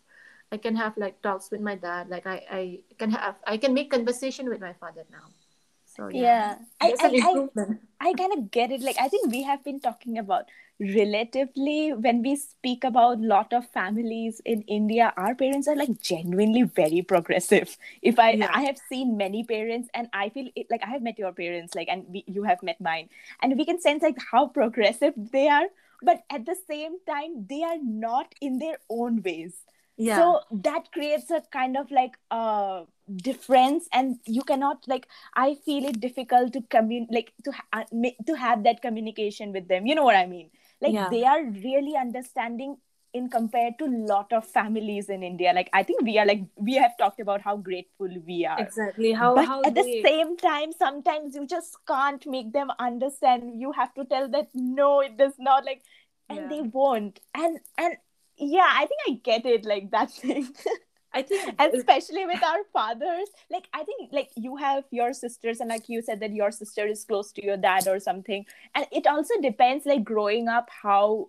I 0.53 0.59
can 0.59 0.77
have 0.77 0.97
like 0.99 1.23
talks 1.23 1.51
with 1.51 1.61
my 1.61 1.77
dad. 1.77 2.09
Like 2.11 2.27
I, 2.27 2.45
I 2.51 2.81
can 2.99 3.11
have, 3.13 3.37
I 3.47 3.57
can 3.57 3.73
make 3.73 3.91
conversation 3.91 4.49
with 4.49 4.61
my 4.61 4.75
father 4.75 5.05
now. 5.11 5.33
So 5.97 6.09
yeah, 6.09 6.21
Yeah. 6.23 6.57
I, 6.81 6.95
I, 7.01 7.11
I. 7.23 7.49
I 8.01 8.13
kind 8.15 8.33
of 8.33 8.51
get 8.51 8.73
it. 8.73 8.81
Like, 8.83 8.97
I 9.01 9.09
think 9.09 9.31
we 9.31 9.43
have 9.45 9.63
been 9.63 9.79
talking 9.79 10.19
about 10.19 10.47
relatively 10.81 11.93
when 11.93 12.21
we 12.23 12.35
speak 12.35 12.83
about 12.83 13.21
lot 13.21 13.53
of 13.53 13.69
families 13.71 14.41
in 14.45 14.63
India, 14.63 15.13
our 15.17 15.37
parents 15.37 15.69
are 15.69 15.77
like 15.77 16.01
genuinely 16.01 16.65
very 16.65 17.03
progressive. 17.03 17.77
If 18.03 18.19
I, 18.19 18.33
Yeah. 18.33 18.51
I 18.53 18.63
have 18.63 18.79
seen 18.89 19.17
many 19.17 19.45
parents, 19.45 19.89
and 19.95 20.09
I 20.13 20.31
feel 20.31 20.49
it, 20.57 20.67
like 20.69 20.83
I 20.83 20.91
have 20.91 21.03
met 21.03 21.19
your 21.19 21.33
parents, 21.33 21.77
like, 21.77 21.89
and 21.89 22.05
we, 22.09 22.25
you 22.27 22.43
have 22.43 22.63
met 22.63 22.81
mine, 22.81 23.09
and 23.41 23.57
we 23.57 23.65
can 23.65 23.81
sense 23.81 24.03
like 24.03 24.19
how 24.33 24.49
progressive 24.49 25.15
they 25.17 25.49
are. 25.49 25.67
But 26.03 26.25
at 26.31 26.45
the 26.45 26.57
same 26.69 26.97
time, 27.07 27.47
they 27.49 27.63
are 27.63 27.79
not 27.81 28.35
in 28.41 28.59
their 28.59 28.79
own 28.91 29.23
ways 29.23 29.55
yeah, 29.97 30.17
so 30.17 30.41
that 30.51 30.91
creates 30.93 31.31
a 31.31 31.43
kind 31.53 31.77
of 31.77 31.91
like 31.91 32.17
uh 32.31 32.85
difference 33.17 33.89
and 33.93 34.17
you 34.27 34.43
cannot 34.43 34.85
like 34.87 35.07
i 35.35 35.55
feel 35.65 35.85
it 35.85 36.01
difficult 36.01 36.53
to 36.53 36.63
commun 36.71 37.07
like 37.11 37.33
to 37.45 37.53
ha- 37.53 37.67
uh, 37.73 38.11
to 38.27 38.35
have 38.35 38.65
that 38.65 38.81
communication 38.81 39.53
with 39.53 39.69
them. 39.69 39.87
You 39.87 39.95
know 39.95 40.05
what 40.05 40.17
i 40.17 40.27
mean? 40.27 40.51
Like 40.81 40.95
Yeah. 40.95 41.09
they 41.11 41.25
are 41.25 41.45
really 41.45 41.97
understanding 41.97 42.77
in 43.13 43.29
compared 43.29 43.79
to 43.79 43.87
lot 43.87 44.33
of 44.33 44.47
families 44.47 45.11
in 45.11 45.23
india. 45.23 45.53
Like 45.53 45.69
i 45.73 45.83
think 45.83 46.03
we 46.03 46.19
are 46.19 46.25
like 46.27 46.45
we 46.57 46.75
have 46.75 46.97
talked 46.99 47.21
about 47.21 47.43
how 47.43 47.57
grateful 47.57 48.09
we 48.27 48.47
are. 48.47 48.59
Exactly. 48.61 49.13
How 49.13 49.35
but 49.35 49.45
how 49.47 49.63
at 49.63 49.75
the 49.75 49.85
same 50.03 50.37
time 50.39 50.73
sometimes 50.73 51.35
you 51.35 51.47
just 51.47 51.77
can't 51.87 52.27
make 52.27 52.53
them 52.53 52.71
understand. 52.79 53.61
You 53.61 53.73
have 53.73 53.93
to 53.95 54.05
tell 54.07 54.29
that 54.31 54.49
no 54.55 55.01
it 55.01 55.19
does 55.19 55.35
not 55.39 55.65
like 55.67 55.83
and 56.31 56.39
Yeah. 56.39 56.49
they 56.49 56.63
won't. 56.63 57.21
And 57.35 57.61
and 57.77 57.97
yeah 58.43 58.71
i 58.83 58.87
think 58.87 59.01
i 59.09 59.13
get 59.23 59.47
it 59.47 59.65
like 59.65 59.91
that 59.91 60.11
thing. 60.23 60.49
I 61.15 61.21
think 61.23 61.61
especially 61.61 62.25
with 62.25 62.43
our 62.43 62.61
fathers 62.73 63.29
like 63.51 63.69
i 63.75 63.85
think 63.85 64.13
like 64.13 64.31
you 64.35 64.57
have 64.57 64.85
your 64.91 65.13
sisters 65.13 65.61
and 65.61 65.69
like 65.69 65.89
you 65.89 66.01
said 66.01 66.21
that 66.21 66.33
your 66.33 66.51
sister 66.51 66.87
is 66.87 67.05
close 67.05 67.33
to 67.33 67.45
your 67.45 67.59
dad 67.59 67.87
or 67.87 68.01
something. 68.01 68.47
And 68.75 68.87
it 68.91 69.07
also 69.07 69.35
depends 69.43 69.85
like 69.85 70.05
growing 70.05 70.49
up 70.49 70.71
how 70.83 71.29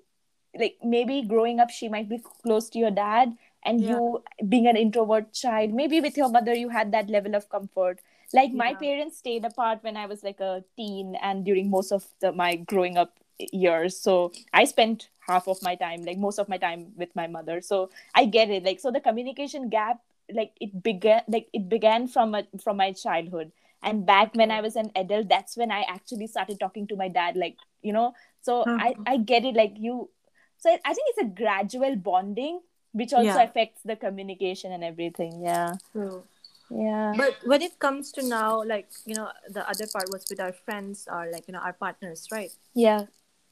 like 0.57 0.77
maybe 0.83 1.23
growing 1.23 1.59
up 1.59 1.69
she 1.69 1.89
might 1.89 2.07
be 2.07 2.19
close 2.43 2.69
to 2.69 2.79
your 2.79 2.91
dad 2.91 3.35
and 3.65 3.81
Yeah. 3.81 3.89
you 3.91 4.23
being 4.47 4.67
an 4.67 4.77
introvert 4.77 5.33
child. 5.33 5.73
Maybe 5.73 5.99
with 5.99 6.15
your 6.15 6.29
mother 6.29 6.53
you 6.53 6.69
had 6.69 6.93
that 6.93 7.09
level 7.09 7.35
of 7.35 7.49
comfort. 7.49 7.99
Like 8.31 8.53
my 8.53 8.73
parents 8.75 9.17
stayed 9.17 9.43
apart 9.45 9.83
when 9.83 9.97
i 9.97 10.05
was 10.05 10.23
like 10.23 10.39
a 10.39 10.63
teen 10.77 11.15
and 11.21 11.43
during 11.43 11.69
most 11.69 11.91
of 11.91 12.07
the, 12.21 12.31
my 12.31 12.55
growing 12.55 12.95
up 12.97 13.19
years. 13.39 13.97
So 13.97 14.31
i 14.53 14.63
spent 14.65 15.09
half 15.27 15.47
of 15.47 15.61
my 15.61 15.75
time 15.75 16.03
like 16.03 16.17
most 16.17 16.37
of 16.39 16.49
my 16.49 16.57
time 16.57 16.91
with 16.97 17.15
my 17.15 17.27
mother. 17.27 17.61
So 17.61 17.89
i 18.15 18.25
get 18.25 18.49
it. 18.49 18.63
Like 18.63 18.79
so 18.79 18.91
the 18.91 18.99
communication 19.01 19.69
gap 19.69 20.01
like 20.33 20.51
it 20.61 20.81
began 20.83 21.21
like 21.27 21.47
it 21.53 21.67
began 21.69 22.07
from 22.07 22.35
a, 22.35 22.43
from 22.63 22.77
my 22.77 22.91
childhood. 22.93 23.51
And 23.81 24.05
back 24.05 24.33
when 24.35 24.49
i 24.51 24.61
was 24.61 24.75
an 24.77 24.91
adult 24.95 25.27
that's 25.27 25.57
when 25.57 25.69
i 25.69 25.81
actually 25.89 26.27
started 26.27 26.59
talking 26.59 26.87
to 26.87 26.95
my 26.95 27.07
dad 27.09 27.35
like 27.35 27.57
you 27.81 27.91
know? 27.93 28.13
So 28.41 28.63
i 28.67 28.93
Mhm. 28.93 29.03
i 29.07 29.17
get 29.17 29.43
it. 29.45 29.55
Like 29.55 29.73
you 29.77 30.09
so 30.57 30.69
i 30.69 30.79
I 30.85 30.93
think 30.93 31.07
it's 31.11 31.23
a 31.27 31.31
gradual 31.43 31.95
bonding 31.95 32.61
which 32.93 33.11
also 33.11 33.39
Yeah. 33.39 33.43
affects 33.49 33.81
the 33.81 33.95
communication 33.95 34.71
and 34.71 34.83
everything. 34.83 35.41
Yeah. 35.41 35.73
True. 35.91 36.23
yeah. 36.69 37.13
But 37.17 37.37
when 37.51 37.61
it 37.61 37.77
comes 37.79 38.11
to 38.13 38.21
now, 38.25 38.63
like 38.63 38.89
you 39.05 39.15
know, 39.15 39.29
the 39.49 39.67
other 39.69 39.87
part 39.93 40.09
was 40.11 40.25
with 40.29 40.39
our 40.39 40.53
friends 40.53 41.07
or 41.11 41.29
like 41.31 41.47
you 41.47 41.53
know 41.57 41.59
our 41.59 41.73
partners, 41.73 42.27
right? 42.31 42.51
yeah 42.73 43.05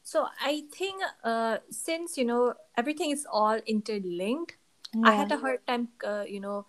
So 0.04 0.28
I 0.44 0.64
think 0.74 1.02
uh, 1.24 1.58
since 1.70 2.18
you 2.18 2.26
know 2.26 2.54
everything 2.78 3.12
is 3.12 3.26
all 3.32 3.60
interlinked, 3.66 4.58
I 5.04 5.12
had 5.12 5.32
a 5.32 5.38
hard 5.38 5.66
time, 5.68 5.90
uh, 6.04 6.24
you 6.28 6.40
know, 6.40 6.66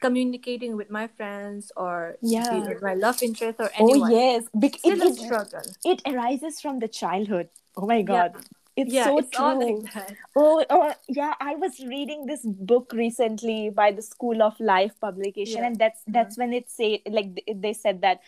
communicating 0.00 0.76
with 0.76 0.90
my 0.90 1.08
friends 1.08 1.72
or 1.76 2.16
Yeah. 2.22 2.68
with 2.68 2.82
my 2.82 2.94
love 2.94 3.22
interest 3.22 3.58
or 3.60 3.70
anyone. 3.74 4.10
oh 4.10 4.14
yes 4.14 4.44
Bec- 4.54 4.78
Still 4.78 5.00
it, 5.02 5.10
a 5.10 5.14
struggle. 5.14 5.62
it 5.84 6.02
arises 6.06 6.60
from 6.60 6.78
the 6.78 6.88
childhood 6.88 7.48
oh 7.76 7.86
my 7.86 8.02
god 8.02 8.34
it's 8.76 8.92
yeah, 8.92 9.04
so 9.04 9.18
it's 9.18 9.30
true 9.30 9.54
like. 9.54 10.16
Oh, 10.36 10.64
oh, 10.68 10.82
uh, 10.88 10.94
yeah. 11.08 11.34
I 11.40 11.54
was 11.54 11.78
reading 11.80 12.26
this 12.26 12.40
book 12.44 12.92
recently 12.92 13.70
by 13.70 13.92
the 13.92 14.02
School 14.02 14.42
of 14.42 14.58
Life 14.58 14.92
publication, 15.00 15.60
Yeah. 15.60 15.66
and 15.66 15.78
that's 15.78 16.00
uh-huh. 16.00 16.12
that's 16.12 16.36
when 16.38 16.52
it 16.52 16.70
say 16.70 17.02
like 17.08 17.42
they 17.54 17.72
said 17.72 18.00
that 18.02 18.20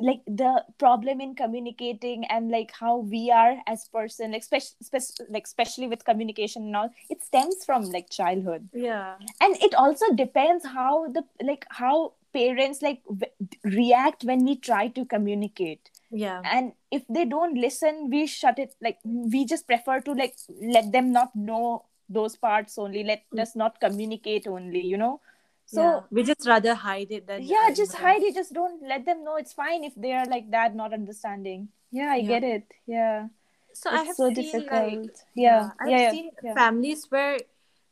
like 0.00 0.20
the 0.26 0.64
problem 0.78 1.20
in 1.20 1.34
communicating 1.34 2.24
and 2.26 2.50
like 2.50 2.72
how 2.78 2.98
we 2.98 3.30
are 3.30 3.56
as 3.66 3.88
person, 3.88 4.32
like 4.32 4.42
spec- 4.42 5.26
like 5.30 5.44
especially 5.46 5.86
with 5.86 6.04
communication 6.04 6.64
and 6.64 6.76
all, 6.76 6.90
it 7.08 7.22
stems 7.22 7.64
from 7.64 7.84
like 7.90 8.10
childhood, 8.10 8.68
Yeah, 8.72 9.14
and 9.40 9.56
it 9.62 9.74
also 9.74 10.12
depends 10.14 10.64
how 10.66 11.08
the 11.08 11.24
like 11.42 11.64
how 11.70 12.12
parents 12.32 12.82
like 12.82 13.02
w- 13.04 13.32
react 13.62 14.24
when 14.24 14.44
we 14.44 14.56
try 14.56 14.88
to 14.88 15.04
communicate 15.04 15.90
yeah, 16.14 16.40
and 16.44 16.72
if 16.90 17.02
they 17.08 17.24
don't 17.24 17.54
listen 17.58 18.10
we 18.10 18.26
shut 18.26 18.58
it 18.58 18.74
like 18.80 18.98
we 19.04 19.44
just 19.44 19.66
prefer 19.66 20.00
to 20.00 20.12
like 20.12 20.34
let 20.62 20.92
them 20.92 21.12
not 21.12 21.34
know 21.34 21.84
those 22.08 22.36
parts 22.36 22.78
only 22.78 23.04
let 23.04 23.22
Mm. 23.32 23.40
us 23.40 23.56
not 23.56 23.80
communicate 23.80 24.46
only 24.46 24.80
you 24.80 24.96
know 24.96 25.20
so 25.66 25.80
yeah. 25.82 26.00
We 26.10 26.22
just 26.22 26.46
rather 26.46 26.74
hide 26.74 27.10
it 27.10 27.26
than 27.26 27.42
yeah, 27.44 27.70
just 27.74 27.94
know, 27.94 28.04
hide 28.06 28.22
it 28.22 28.34
just 28.34 28.52
don't 28.52 28.82
let 28.82 29.04
them 29.06 29.24
know 29.24 29.36
it's 29.36 29.52
fine 29.52 29.84
if 29.84 29.94
they 29.96 30.12
are 30.12 30.26
like 30.26 30.50
that 30.50 30.74
not 30.76 30.92
understanding 30.92 31.68
yeah 31.90 32.10
i 32.12 32.20
Yeah. 32.20 32.28
get 32.28 32.44
it 32.44 32.64
yeah 32.86 33.28
So 33.72 33.90
I 33.90 33.96
it's 33.96 34.06
have 34.06 34.16
so 34.16 34.28
seen 34.28 34.52
difficult 34.52 34.70
like 34.70 35.16
yeah 35.34 35.70
I've 35.80 35.88
yeah 35.90 35.98
yeah, 35.98 36.10
seen 36.10 36.30
yeah. 36.42 36.54
families 36.54 37.06
where 37.10 37.38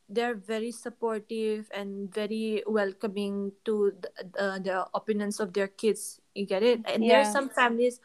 they're 0.09 0.35
very 0.35 0.71
supportive 0.71 1.67
and 1.73 2.13
very 2.13 2.63
welcoming 2.67 3.51
to 3.65 3.91
the, 3.99 4.09
uh, 4.39 4.59
the 4.59 4.85
opinions 4.93 5.39
of 5.39 5.53
their 5.53 5.67
kids. 5.67 6.19
You 6.35 6.45
get 6.45 6.63
it? 6.63 6.81
And 6.85 7.03
there 7.09 7.19
are 7.21 7.25
some 7.25 7.49
families 7.49 7.99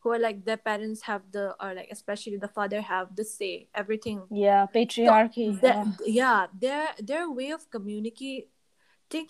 who 0.00 0.12
are 0.12 0.18
like 0.18 0.44
their 0.44 0.56
parents 0.56 1.02
have 1.02 1.22
the 1.32 1.54
or 1.60 1.74
like 1.74 1.88
especially 1.90 2.36
the 2.36 2.48
father 2.48 2.80
have 2.80 3.16
the 3.16 3.24
say 3.24 3.68
everything. 3.74 4.22
yeah 4.30 4.66
patriarchy 4.74 5.60
That, 5.60 5.76
Ugh. 5.86 5.94
yeah, 6.06 6.46
their 6.52 6.88
their 7.00 7.30
way 7.30 7.50
of 7.50 7.68
communicating 7.70 8.46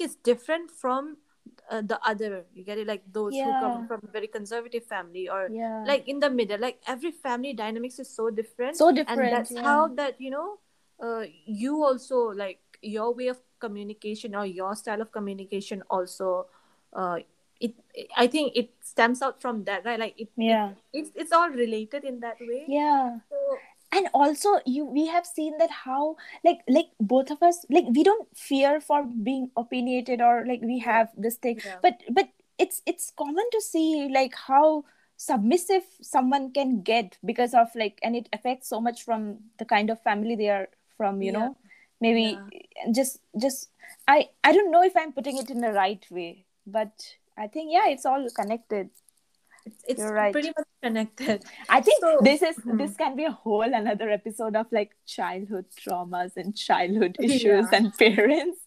is 0.00 0.16
different 0.22 0.70
from 0.70 1.18
uh, 1.70 1.82
the 1.82 1.98
other. 2.06 2.46
You 2.54 2.64
get 2.64 2.78
it? 2.78 2.86
Like 2.86 3.02
those 3.12 3.34
who 3.34 3.54
come 3.54 3.86
from 3.86 4.00
a 4.06 4.10
very 4.10 4.26
conservative 4.26 4.84
family 4.84 5.28
or 5.28 5.50
yeah 5.50 5.84
like 5.86 6.08
in 6.08 6.18
the 6.18 6.30
middle 6.30 6.58
like 6.58 6.80
every 6.86 7.10
family 7.12 7.52
dynamics 7.52 7.98
is 7.98 8.08
so 8.08 8.30
different 8.30 8.76
so 8.76 8.90
different 8.90 9.20
and 9.20 9.32
that's 9.32 9.52
yeah. 9.52 9.62
how 9.62 9.88
that 9.88 10.18
you 10.18 10.30
know 10.30 10.56
uh, 11.02 11.24
you 11.44 11.84
also 11.84 12.32
like 12.32 12.58
your 12.80 13.12
way 13.14 13.28
of 13.28 13.38
communication 13.60 14.34
or 14.34 14.46
your 14.46 14.74
style 14.74 15.00
of 15.02 15.12
communication 15.12 15.82
also 15.90 16.46
uh, 16.94 17.18
it 17.60 17.74
i 18.16 18.26
think 18.26 18.52
it 18.56 18.70
stems 18.82 19.22
out 19.22 19.40
from 19.42 19.64
that 19.64 19.84
right? 19.84 19.98
Like 19.98 20.14
it, 20.16 20.28
yeah. 20.36 20.72
it's, 20.92 21.10
it's 21.16 21.32
all 21.32 21.48
related 21.50 22.04
in 22.04 22.20
that 22.20 22.38
way. 22.40 22.64
Yeah. 22.68 23.18
So 23.28 23.58
and 23.90 24.08
also 24.14 24.60
you 24.66 24.84
we 24.84 25.06
have 25.08 25.26
seen 25.26 25.58
that 25.58 25.70
how 25.70 26.16
like 26.44 26.60
like 26.68 26.86
both 27.00 27.30
of 27.30 27.42
us 27.42 27.66
like 27.70 27.84
we 27.90 28.04
don't 28.04 28.28
fear 28.36 28.80
for 28.80 29.02
being 29.02 29.50
opinionated 29.56 30.20
or 30.20 30.44
like 30.46 30.60
we 30.62 30.78
have 30.78 31.08
this 31.16 31.36
thing. 31.36 31.60
Yeah. 31.64 31.76
but 31.82 32.02
but 32.10 32.28
it's 32.58 32.82
it's 32.86 33.10
common 33.16 33.44
to 33.50 33.60
see 33.60 34.08
like 34.14 34.34
how 34.46 34.84
submissive 35.16 35.82
someone 36.00 36.52
can 36.52 36.82
get 36.82 37.18
because 37.24 37.54
of 37.54 37.68
like 37.74 37.98
and 38.02 38.14
it 38.14 38.28
affects 38.32 38.68
so 38.68 38.80
much 38.80 39.04
from 39.04 39.38
the 39.58 39.64
kind 39.64 39.90
of 39.90 40.00
family 40.02 40.36
they 40.36 40.50
are 40.50 40.68
from 40.96 41.20
you 41.22 41.32
Yeah. 41.32 41.38
know 41.38 41.56
maybe 42.00 42.38
just 42.92 43.18
just 43.40 43.70
i 44.06 44.28
i 44.42 44.52
don't 44.52 44.70
know 44.70 44.82
if 44.82 44.96
i'm 44.96 45.12
putting 45.12 45.38
it 45.38 45.50
in 45.50 45.60
the 45.60 45.72
right 45.72 46.04
way 46.10 46.44
but 46.66 47.14
i 47.36 47.46
think 47.46 47.72
yeah 47.72 47.88
it's 47.88 48.06
all 48.06 48.26
connected 48.30 48.90
it's, 49.66 49.82
it's 49.88 50.02
right. 50.02 50.30
pretty 50.32 50.48
much 50.56 50.66
connected 50.82 51.42
I 51.70 51.80
think 51.80 51.98
So- 52.02 52.18
this 52.22 52.42
is 52.42 52.56
Hmm. 52.64 52.76
this 52.76 52.96
can 52.96 53.16
be 53.16 53.24
a 53.24 53.30
whole 53.32 53.62
another 53.80 54.10
episode 54.10 54.56
of 54.56 54.66
like 54.70 54.90
childhood 55.06 55.64
traumas 55.82 56.36
and 56.36 56.54
childhood 56.54 57.16
Yeah. 57.18 57.34
issues 57.34 57.66
and 57.72 57.96
parents. 57.96 58.60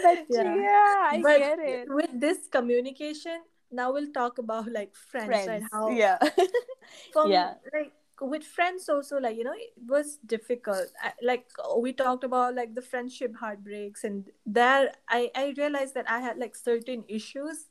But 0.00 0.18
yeah, 0.30 0.54
Yeah. 0.54 0.94
I 1.14 1.20
but 1.20 1.38
get 1.38 1.58
it. 1.58 1.88
with 1.88 2.12
this 2.26 2.46
communication 2.48 3.42
now 3.72 3.92
we'll 3.92 4.12
talk 4.12 4.38
about 4.38 4.70
like 4.70 4.94
friends, 4.94 5.30
right 5.48 5.62
how 5.72 5.88
yeah, 5.90 6.18
from 7.12 7.32
Yeah. 7.32 7.54
like 7.74 7.90
with 8.20 8.44
friends 8.44 8.88
also 8.88 9.18
like 9.18 9.36
you 9.36 9.42
know 9.44 9.52
it 9.56 9.74
was 9.88 10.16
difficult 10.24 10.86
I, 11.02 11.12
like 11.22 11.46
we 11.76 11.92
talked 11.92 12.22
about 12.24 12.54
like 12.54 12.74
the 12.74 12.82
friendship 12.82 13.34
heartbreaks 13.36 14.04
and 14.04 14.30
there 14.46 14.92
i 15.08 15.30
i 15.34 15.52
realized 15.58 15.94
that 15.94 16.08
i 16.08 16.20
had 16.20 16.38
like 16.38 16.54
certain 16.56 17.04
issues 17.08 17.66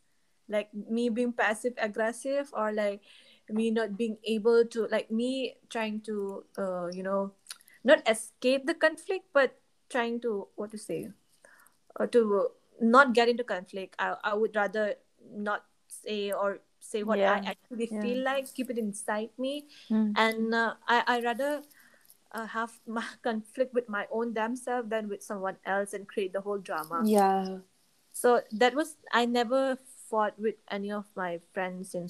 like 0.50 0.70
me 0.74 1.10
being 1.10 1.34
passive 1.34 1.74
aggressive 1.78 2.50
or 2.54 2.72
like 2.72 3.02
me 3.50 3.70
not 3.72 3.98
being 3.98 4.18
able 4.26 4.66
to 4.66 4.88
like 4.92 5.10
me 5.12 5.56
trying 5.70 6.02
to 6.02 6.44
uh 6.58 6.88
you 6.92 7.04
know 7.04 7.32
not 7.84 8.02
escape 8.10 8.66
the 8.66 8.74
conflict 8.74 9.26
but 9.34 9.58
trying 9.90 10.20
to 10.20 10.48
what 10.56 10.72
to 10.72 10.78
say 10.78 11.10
uh, 12.00 12.06
to 12.08 12.50
not 12.82 13.14
get 13.14 13.30
into 13.30 13.44
conflict 13.44 13.96
I, 14.00 14.16
I 14.24 14.34
would 14.34 14.56
rather 14.56 14.96
not 15.34 15.66
say 15.88 16.32
or 16.32 16.60
say 16.80 17.04
what 17.04 17.20
Yeah. 17.20 17.34
i 17.34 17.50
actually 17.54 17.88
Yeah. 17.92 18.02
feel 18.02 18.24
like 18.24 18.54
keep 18.54 18.70
it 18.70 18.78
inside 18.78 19.30
me 19.38 19.68
Mm. 19.90 20.14
and 20.18 20.54
uh, 20.54 20.74
I 20.88 21.04
I 21.08 21.22
rather 21.22 21.62
uh, 22.32 22.46
have 22.48 22.74
my 22.88 23.06
conflict 23.24 23.74
with 23.74 23.88
my 23.90 24.08
own 24.12 24.34
damn 24.34 24.56
self 24.56 24.90
than 24.90 25.08
with 25.10 25.24
someone 25.24 25.58
else 25.66 25.94
and 25.94 26.08
create 26.08 26.34
the 26.34 26.42
whole 26.42 26.58
drama. 26.60 27.02
yeah, 27.06 27.60
So 28.12 28.42
that 28.60 28.76
was 28.76 28.96
I 29.12 29.26
never 29.26 29.78
fought 30.10 30.38
with 30.40 30.56
any 30.70 30.92
of 30.92 31.06
my 31.16 31.40
friends 31.54 31.96
in 31.96 32.10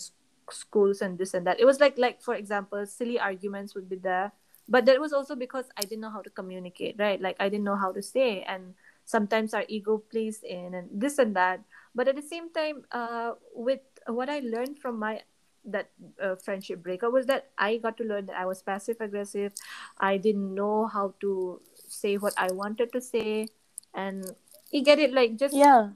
schools 0.51 1.01
and 1.01 1.17
this 1.17 1.34
and 1.34 1.45
that. 1.47 1.60
It 1.60 1.65
was 1.65 1.79
like 1.79 1.97
like 1.97 2.21
for 2.21 2.36
example, 2.36 2.86
silly 2.86 3.19
arguments 3.19 3.75
would 3.75 3.89
be 3.89 3.95
there, 3.95 4.31
but 4.67 4.86
that 4.86 4.99
was 4.99 5.13
also 5.13 5.36
because 5.36 5.65
I 5.77 5.81
didn't 5.81 6.01
know 6.01 6.10
how 6.10 6.21
to 6.21 6.29
communicate, 6.29 6.95
right? 6.97 7.19
Like 7.21 7.38
I 7.39 7.49
didn't 7.49 7.65
know 7.65 7.75
how 7.75 7.91
to 7.91 8.01
say, 8.01 8.43
and 8.43 8.73
sometimes 9.05 9.53
our 9.53 9.65
ego 9.67 9.97
plays 9.97 10.43
in 10.43 10.73
and 10.73 10.89
this 10.91 11.17
and 11.19 11.36
that. 11.36 11.62
But 11.93 12.08
at 12.08 12.15
the 12.15 12.21
same 12.21 12.51
time, 12.51 12.86
uh, 12.91 13.34
with 13.53 13.81
what 14.08 14.29
I 14.29 14.39
learned 14.39 14.79
from 14.79 14.99
my 14.99 15.21
that 15.65 15.89
uh, 16.21 16.36
friendship 16.36 16.84
breakup 16.84 17.12
was 17.12 17.25
that 17.25 17.49
I 17.58 17.77
got 17.77 17.97
to 17.97 18.03
learn 18.03 18.27
that 18.27 18.38
I 18.38 18.45
was 18.45 18.62
passive 18.62 18.97
aggressive. 18.99 19.51
I 19.99 20.17
didn't 20.17 20.53
know 20.53 20.86
how 20.88 21.13
to 21.21 21.62
say 21.88 22.17
what 22.17 22.34
I 22.38 22.51
wanted 22.51 22.91
to 22.93 23.01
say, 23.01 23.47
and 23.93 24.36
you 24.71 24.84
get 24.84 24.99
it 24.99 25.13
like 25.13 25.38
just 25.38 25.55
yeah, 25.55 25.89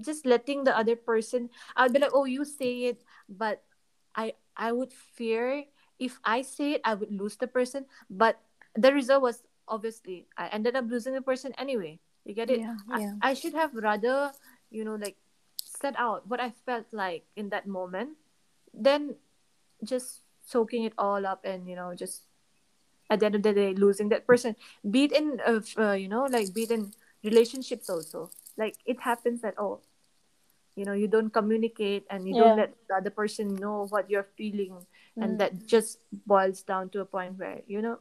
just 0.00 0.26
letting 0.26 0.64
the 0.64 0.76
other 0.76 0.96
person 0.96 1.50
I'd 1.76 1.92
be 1.92 1.98
like 1.98 2.14
oh 2.14 2.24
you 2.24 2.44
say 2.44 2.90
it 2.94 3.02
but 3.28 3.62
i 4.14 4.32
i 4.56 4.72
would 4.72 4.92
fear 4.92 5.64
if 5.98 6.18
i 6.24 6.42
say 6.42 6.78
it 6.78 6.82
i 6.84 6.94
would 6.94 7.10
lose 7.10 7.36
the 7.36 7.46
person 7.46 7.84
but 8.08 8.40
the 8.74 8.92
result 8.92 9.22
was 9.22 9.42
obviously 9.66 10.26
i 10.38 10.48
ended 10.48 10.76
up 10.76 10.86
losing 10.88 11.14
the 11.14 11.22
person 11.22 11.52
anyway. 11.58 11.98
You 12.24 12.34
get 12.34 12.50
it? 12.50 12.60
Yeah, 12.60 12.76
I- 12.92 13.00
yeah. 13.00 13.14
I, 13.22 13.32
should 13.34 13.54
have 13.54 13.72
rather 13.74 14.32
you 14.70 14.84
know 14.84 14.96
like 14.96 15.16
set 15.64 15.94
out 15.96 16.28
what 16.28 16.40
i 16.40 16.52
felt 16.64 16.84
like 16.92 17.24
in 17.36 17.48
that 17.50 17.66
moment 17.66 18.20
than 18.74 19.16
just 19.84 20.20
soaking 20.44 20.84
it 20.84 20.92
all 20.98 21.24
up 21.26 21.44
and 21.44 21.68
you 21.68 21.76
know 21.76 21.94
just 21.94 22.28
at 23.10 23.20
the 23.20 23.26
end 23.26 23.34
of 23.34 23.42
the 23.42 23.52
day 23.52 23.74
losing 23.74 24.08
that 24.10 24.26
person. 24.26 24.56
Be 24.88 25.04
it 25.04 25.12
in 25.12 25.40
uh, 25.44 25.60
uh, 25.78 25.92
you 25.92 26.08
know 26.08 26.24
like 26.24 26.52
be 26.52 26.64
it 26.64 26.70
in 26.70 26.92
relationships 27.24 27.88
also. 27.88 28.30
Like 28.56 28.76
it 28.84 29.00
happens 29.00 29.40
that 29.42 29.54
oh 29.58 29.80
you 30.78 30.84
know 30.86 30.94
you 30.94 31.08
don't 31.08 31.30
communicate 31.34 32.06
and 32.10 32.26
you 32.28 32.34
Yeah. 32.34 32.42
don't 32.42 32.56
let 32.62 32.72
the 32.88 32.94
other 32.94 33.10
person 33.10 33.54
know 33.56 33.86
what 33.90 34.08
you're 34.10 34.28
feeling 34.38 34.78
Mm. 35.18 35.24
and 35.24 35.30
that 35.42 35.66
just 35.66 35.98
boils 36.26 36.62
down 36.62 36.90
to 36.94 37.00
a 37.00 37.04
point 37.04 37.38
where 37.38 37.62
you 37.66 37.82
know 37.82 37.98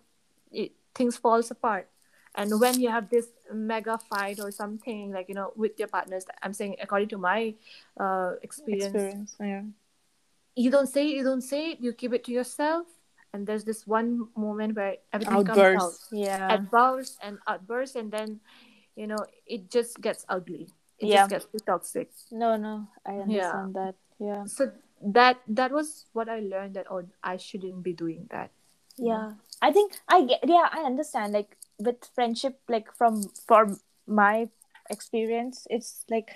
it, 0.51 0.71
things 0.93 1.17
falls 1.17 1.49
apart 1.49 1.89
and 2.37 2.53
when 2.61 2.77
you 2.79 2.89
have 2.93 3.09
this 3.09 3.25
mega 3.51 3.97
fight 3.97 4.39
or 4.39 4.51
something 4.51 5.09
like 5.11 5.25
you 5.27 5.33
know 5.33 5.49
with 5.57 5.79
your 5.81 5.87
partners 5.89 6.25
i'm 6.43 6.53
saying 6.53 6.75
according 6.79 7.09
to 7.09 7.17
my 7.17 7.55
uh, 7.97 8.37
experience, 8.45 8.93
experience. 8.93 9.35
Yeah. 9.41 9.63
you 10.55 10.69
don't 10.69 10.85
say 10.87 11.09
it 11.09 11.15
you 11.17 11.23
don't 11.25 11.41
say 11.41 11.71
it 11.73 11.81
you 11.81 11.91
keep 11.93 12.13
it 12.13 12.23
to 12.25 12.31
yourself 12.31 12.85
and 13.33 13.45
there's 13.47 13.65
this 13.65 13.85
one 13.85 14.29
moment 14.37 14.75
where 14.77 14.97
everything 15.11 15.43
comes 15.45 15.83
out. 15.83 15.93
Yeah. 16.11 16.53
outbursts 16.53 17.17
and 17.21 17.39
outbursts 17.47 17.95
and 17.95 18.11
then 18.11 18.39
you 18.95 19.07
know 19.07 19.17
it 19.45 19.69
just 19.69 20.01
gets 20.01 20.25
ugly 20.29 20.69
it 20.99 21.07
Yeah. 21.07 21.27
just 21.27 21.29
gets 21.29 21.45
too 21.45 21.59
toxic 21.65 22.09
No, 22.31 22.57
no, 22.57 22.87
I 23.05 23.13
understand 23.21 23.73
that. 23.75 23.95
Yeah. 24.19 24.45
so 24.45 24.71
that 25.01 25.37
that 25.47 25.71
was 25.71 26.05
what 26.13 26.27
i 26.27 26.39
learned 26.39 26.73
that 26.73 26.87
oh 26.89 27.03
i 27.23 27.37
shouldn't 27.37 27.83
be 27.83 27.93
doing 27.93 28.25
that 28.31 28.49
yeah 28.97 29.33
i 29.61 29.69
think 29.71 29.93
i 30.09 30.23
get 30.25 30.41
yeah 30.43 30.65
i 30.73 30.81
understand 30.81 31.33
like 31.33 31.55
with 31.77 32.01
friendship 32.15 32.57
like 32.67 32.89
from 32.97 33.21
from 33.45 33.77
my 34.07 34.49
experience 34.89 35.67
it's 35.69 36.01
like 36.09 36.31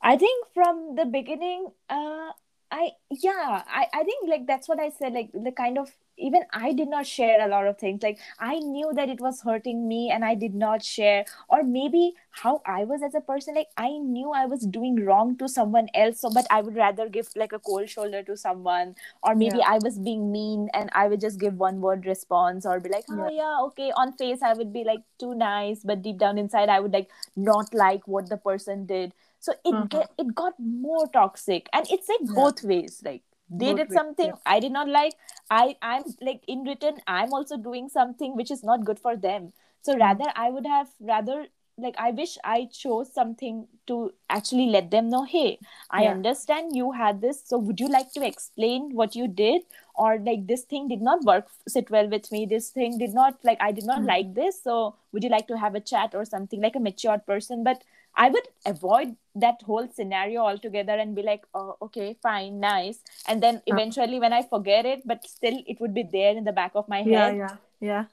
i 0.00 0.16
think 0.16 0.46
from 0.54 0.94
the 0.96 1.04
beginning 1.04 1.68
uh 1.90 2.32
i 2.72 2.92
yeah 3.10 3.60
i 3.68 3.84
i 3.92 4.02
think 4.04 4.24
like 4.26 4.46
that's 4.46 4.68
what 4.72 4.80
i 4.80 4.88
said 4.88 5.12
like 5.12 5.28
the 5.34 5.52
kind 5.52 5.76
of 5.76 5.92
even 6.18 6.42
i 6.52 6.72
did 6.72 6.88
not 6.88 7.06
share 7.06 7.40
a 7.44 7.48
lot 7.48 7.66
of 7.66 7.78
things 7.78 8.02
like 8.02 8.18
i 8.38 8.58
knew 8.58 8.90
that 8.94 9.08
it 9.08 9.20
was 9.20 9.40
hurting 9.42 9.86
me 9.88 10.10
and 10.12 10.24
i 10.24 10.34
did 10.34 10.54
not 10.54 10.82
share 10.84 11.24
or 11.48 11.62
maybe 11.62 12.12
how 12.30 12.60
i 12.66 12.84
was 12.84 13.02
as 13.02 13.14
a 13.14 13.20
person 13.20 13.54
like 13.54 13.68
i 13.76 13.88
knew 13.98 14.30
i 14.32 14.44
was 14.46 14.66
doing 14.66 14.96
wrong 15.04 15.36
to 15.36 15.48
someone 15.48 15.86
else 15.94 16.20
so 16.20 16.30
but 16.30 16.46
i 16.50 16.60
would 16.60 16.76
rather 16.76 17.08
give 17.08 17.28
like 17.36 17.52
a 17.52 17.58
cold 17.58 17.88
shoulder 17.88 18.22
to 18.22 18.36
someone 18.36 18.94
or 19.22 19.34
maybe 19.34 19.58
Yeah. 19.58 19.66
I 19.66 19.78
was 19.78 19.98
being 19.98 20.30
mean 20.32 20.68
and 20.74 20.90
I 20.94 21.08
would 21.08 21.20
just 21.20 21.38
give 21.40 21.54
one 21.54 21.80
word 21.80 22.06
response 22.06 22.64
or 22.66 22.80
be 22.80 22.88
like, 22.88 23.04
oh 23.10 23.28
yeah, 23.28 23.58
okay. 23.66 23.90
On 23.96 24.12
face, 24.16 24.42
I 24.42 24.52
would 24.54 24.72
be 24.72 24.84
like 24.84 25.00
too 25.18 25.34
nice, 25.34 25.80
but 25.84 26.02
deep 26.02 26.18
down 26.18 26.38
inside, 26.38 26.68
I 26.68 26.80
would 26.80 26.92
like 26.92 27.08
not 27.36 27.72
like 27.74 28.06
what 28.06 28.28
the 28.28 28.36
person 28.36 28.86
did. 28.86 29.12
So 29.40 29.52
it 29.64 29.74
Mhm. 29.74 29.88
get 29.88 30.10
it 30.18 30.34
got 30.34 30.54
more 30.58 31.06
toxic, 31.08 31.68
and 31.72 31.86
it's 31.90 32.08
like 32.08 32.20
Yeah. 32.20 32.34
both 32.34 32.62
ways. 32.62 33.02
Like 33.04 33.22
they 33.50 33.74
did 33.74 33.90
something 33.92 34.32
yeah. 34.32 34.36
I 34.46 34.60
did 34.60 34.72
not 34.72 34.88
like. 34.88 35.14
I 35.50 35.76
I'm 35.82 36.04
like 36.20 36.42
in 36.46 36.64
return, 36.64 36.98
I'm 37.06 37.32
also 37.32 37.56
doing 37.56 37.88
something 37.88 38.36
which 38.36 38.50
is 38.50 38.62
not 38.62 38.84
good 38.84 38.98
for 38.98 39.16
them. 39.16 39.52
So 39.82 39.96
Mhm. 39.96 39.98
rather, 39.98 40.26
I 40.36 40.50
would 40.50 40.66
have 40.66 40.88
rather 41.00 41.46
like 41.78 41.94
I 41.98 42.10
wish 42.10 42.36
I 42.44 42.66
chose 42.72 43.12
something 43.12 43.66
to 43.86 44.12
actually 44.28 44.66
let 44.66 44.90
them 44.90 45.08
know, 45.10 45.22
hey, 45.24 45.60
I 45.90 46.04
Yeah. 46.04 46.08
understand 46.08 46.74
you 46.76 46.90
had 46.92 47.20
this. 47.20 47.42
So 47.44 47.56
would 47.58 47.78
you 47.80 47.88
like 47.88 48.12
to 48.14 48.26
explain 48.26 48.94
what 48.94 49.14
you 49.14 49.28
did? 49.28 49.62
Or 49.94 50.18
like 50.18 50.46
this 50.46 50.62
thing 50.64 50.88
did 50.88 51.00
not 51.02 51.22
work 51.24 51.48
sit 51.68 51.90
well 51.90 52.08
with 52.08 52.30
me. 52.32 52.46
This 52.46 52.70
thing 52.70 52.98
did 52.98 53.14
not 53.14 53.38
like 53.44 53.58
I 53.60 53.72
did 53.72 53.84
not 53.84 54.02
Mhm. 54.02 54.06
like 54.06 54.34
this. 54.34 54.60
So 54.62 54.96
would 55.12 55.22
you 55.24 55.30
like 55.30 55.46
to 55.48 55.58
have 55.58 55.74
a 55.74 55.80
chat 55.80 56.14
or 56.14 56.24
something 56.24 56.60
like 56.60 56.76
a 56.76 56.80
matured 56.80 57.26
person? 57.26 57.62
But 57.64 57.82
I 58.16 58.28
would 58.30 58.48
avoid 58.66 59.16
that 59.36 59.62
whole 59.62 59.88
scenario 59.88 60.40
altogether 60.42 60.92
and 60.94 61.14
be 61.14 61.22
like, 61.22 61.44
oh, 61.54 61.76
okay, 61.82 62.16
fine, 62.22 62.60
nice. 62.60 63.00
And 63.26 63.42
then 63.42 63.62
eventually 63.66 64.18
when 64.18 64.32
I 64.32 64.42
forget 64.42 64.86
it, 64.86 65.02
but 65.06 65.24
still 65.26 65.62
it 65.66 65.80
would 65.80 65.94
be 65.94 66.02
there 66.02 66.36
in 66.36 66.44
the 66.44 66.52
back 66.52 66.72
of 66.74 66.88
my 66.88 67.02
yeah 67.04 67.30
head. 67.30 67.38
yeah 67.40 67.56
yeah. 67.80 68.04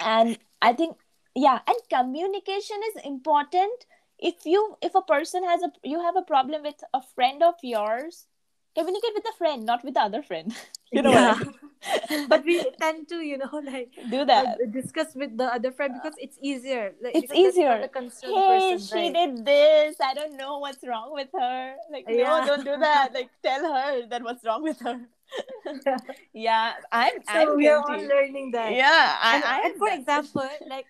And 0.00 0.38
i 0.62 0.72
think 0.72 0.96
yeah 1.34 1.60
and 1.66 1.76
communication 1.90 2.76
is 2.90 3.02
important. 3.04 3.86
If 4.18 4.44
you 4.44 4.76
if 4.82 4.94
a 4.94 5.02
person 5.02 5.44
has 5.44 5.62
a 5.62 5.72
you 5.84 6.00
have 6.02 6.16
a 6.16 6.22
problem 6.22 6.62
with 6.62 6.82
a 6.92 7.02
friend 7.02 7.42
of 7.42 7.54
yours 7.62 8.26
communicate 8.76 9.14
with 9.14 9.24
the 9.24 9.32
friend 9.38 9.64
not 9.66 9.84
with 9.84 9.94
the 9.94 10.00
other 10.00 10.22
friend 10.22 10.54
you 10.92 11.02
know 11.02 11.12
mean? 11.12 11.54
but 12.28 12.44
we 12.44 12.60
tend 12.80 13.08
to 13.08 13.20
you 13.20 13.38
know 13.38 13.50
like 13.64 13.92
do 14.10 14.24
that. 14.24 14.58
discuss 14.72 15.14
with 15.14 15.36
the 15.38 15.44
other 15.44 15.70
friend 15.72 15.94
because 15.94 16.16
it's 16.18 16.38
easier. 16.42 16.92
Like, 17.02 17.14
It's 17.14 17.28
because 17.30 17.54
that's 17.54 17.56
not 17.58 17.78
easier. 17.78 17.80
the 17.82 17.88
concerned 17.88 18.34
hey 18.34 18.76
person, 18.76 18.78
she 18.78 19.04
right? 19.08 19.14
did 19.14 19.44
this. 19.46 19.96
I 20.00 20.14
don't 20.14 20.36
know 20.36 20.58
what's 20.58 20.82
wrong 20.86 21.12
with 21.12 21.28
her. 21.34 21.74
Like 21.92 22.06
no 22.08 22.44
don't 22.44 22.64
do 22.64 22.76
that. 22.78 23.10
Like 23.14 23.30
tell 23.42 23.62
her 23.74 24.06
that 24.08 24.22
what's 24.22 24.44
wrong 24.44 24.62
with 24.62 24.80
her. 24.80 25.00
Yeah. 26.32 26.74
I'm 26.92 27.12
so 27.24 27.30
i'm 27.40 27.56
we 27.56 27.68
are 27.68 27.82
all 27.82 28.00
learning 28.08 28.50
that. 28.52 28.72
Yeah 28.72 29.16
i, 29.20 29.36
and, 29.36 29.44
I 29.44 29.56
and 29.66 29.74
for 29.76 29.88
that. 29.88 29.98
example 30.00 30.48
like 30.68 30.86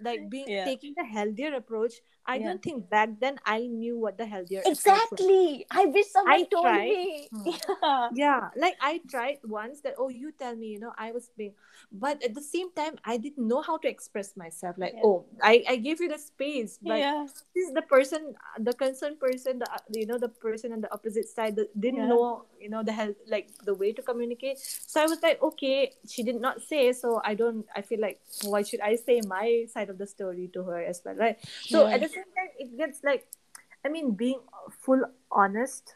like 0.00 0.28
being 0.30 0.46
Yeah. 0.48 0.64
taking 0.64 0.94
the 0.96 1.04
healthier 1.04 1.54
approach 1.54 1.94
i 2.28 2.36
Yeah. 2.36 2.48
don't 2.52 2.62
think 2.62 2.88
back 2.92 3.10
then 3.20 3.40
i 3.46 3.66
knew 3.66 3.96
what 3.98 4.18
the 4.18 4.26
healthier 4.26 4.62
exactly. 4.66 5.64
I 5.70 5.86
wish 5.86 6.06
someone 6.12 6.34
I 6.34 6.42
told 6.44 6.64
tried. 6.64 6.88
me. 6.88 7.28
Hmm. 7.32 7.50
yeah. 7.82 8.08
Yeah 8.14 8.42
like 8.56 8.76
i 8.80 9.00
tried 9.08 9.38
once 9.44 9.80
that 9.82 9.94
oh 9.98 10.08
you 10.08 10.32
tell 10.32 10.54
me 10.54 10.68
you 10.76 10.80
know 10.80 10.92
i 10.98 11.10
was 11.12 11.30
being 11.36 11.54
but 11.92 12.22
at 12.22 12.34
the 12.34 12.42
same 12.42 12.70
time 12.72 12.96
i 13.04 13.16
didn't 13.16 13.46
know 13.46 13.62
how 13.62 13.76
to 13.78 13.88
express 13.88 14.36
myself 14.36 14.76
like 14.78 14.94
Yeah. 14.96 15.08
oh 15.08 15.24
i 15.42 15.64
i 15.68 15.76
gave 15.76 16.00
you 16.00 16.08
the 16.08 16.18
space 16.18 16.78
but 16.82 16.98
yeah. 16.98 17.26
this 17.54 17.64
is 17.68 17.72
the 17.74 17.82
person 17.82 18.34
the 18.58 18.72
concerned 18.74 19.18
person 19.20 19.58
the 19.64 19.68
you 19.98 20.06
know 20.06 20.18
the 20.18 20.28
person 20.28 20.72
on 20.72 20.80
the 20.84 20.92
opposite 20.92 21.28
side 21.28 21.56
that 21.56 21.72
didn't 21.80 22.08
know 22.08 22.44
you 22.60 22.68
know 22.68 22.82
the 22.82 22.92
health 22.92 23.16
like 23.28 23.48
the 23.64 23.74
way 23.74 23.92
to 23.92 24.02
communicate. 24.02 24.58
So 24.58 25.00
i 25.00 25.06
was 25.06 25.22
like 25.22 25.40
okay 25.42 25.92
she 26.06 26.22
did 26.22 26.40
not 26.40 26.60
say 26.62 26.92
so 26.92 27.20
i 27.24 27.32
don't 27.34 27.64
i 27.74 27.80
feel 27.82 28.00
like 28.00 28.20
why 28.44 28.62
should 28.62 28.80
i 28.80 28.96
say 28.96 29.20
my 29.26 29.64
side 29.72 29.88
of 29.88 29.96
the 29.98 30.06
story 30.06 30.50
to 30.52 30.62
her 30.64 30.80
as 30.82 31.00
well 31.04 31.14
right? 31.14 31.38
So 31.72 31.86
at 31.86 32.00
the 32.02 32.08
same 32.18 32.32
time 32.38 32.52
it 32.66 32.76
gets 32.82 33.02
like 33.10 33.26
i 33.84 33.88
mean 33.96 34.12
being 34.24 34.40
full 34.86 35.02
honest 35.30 35.94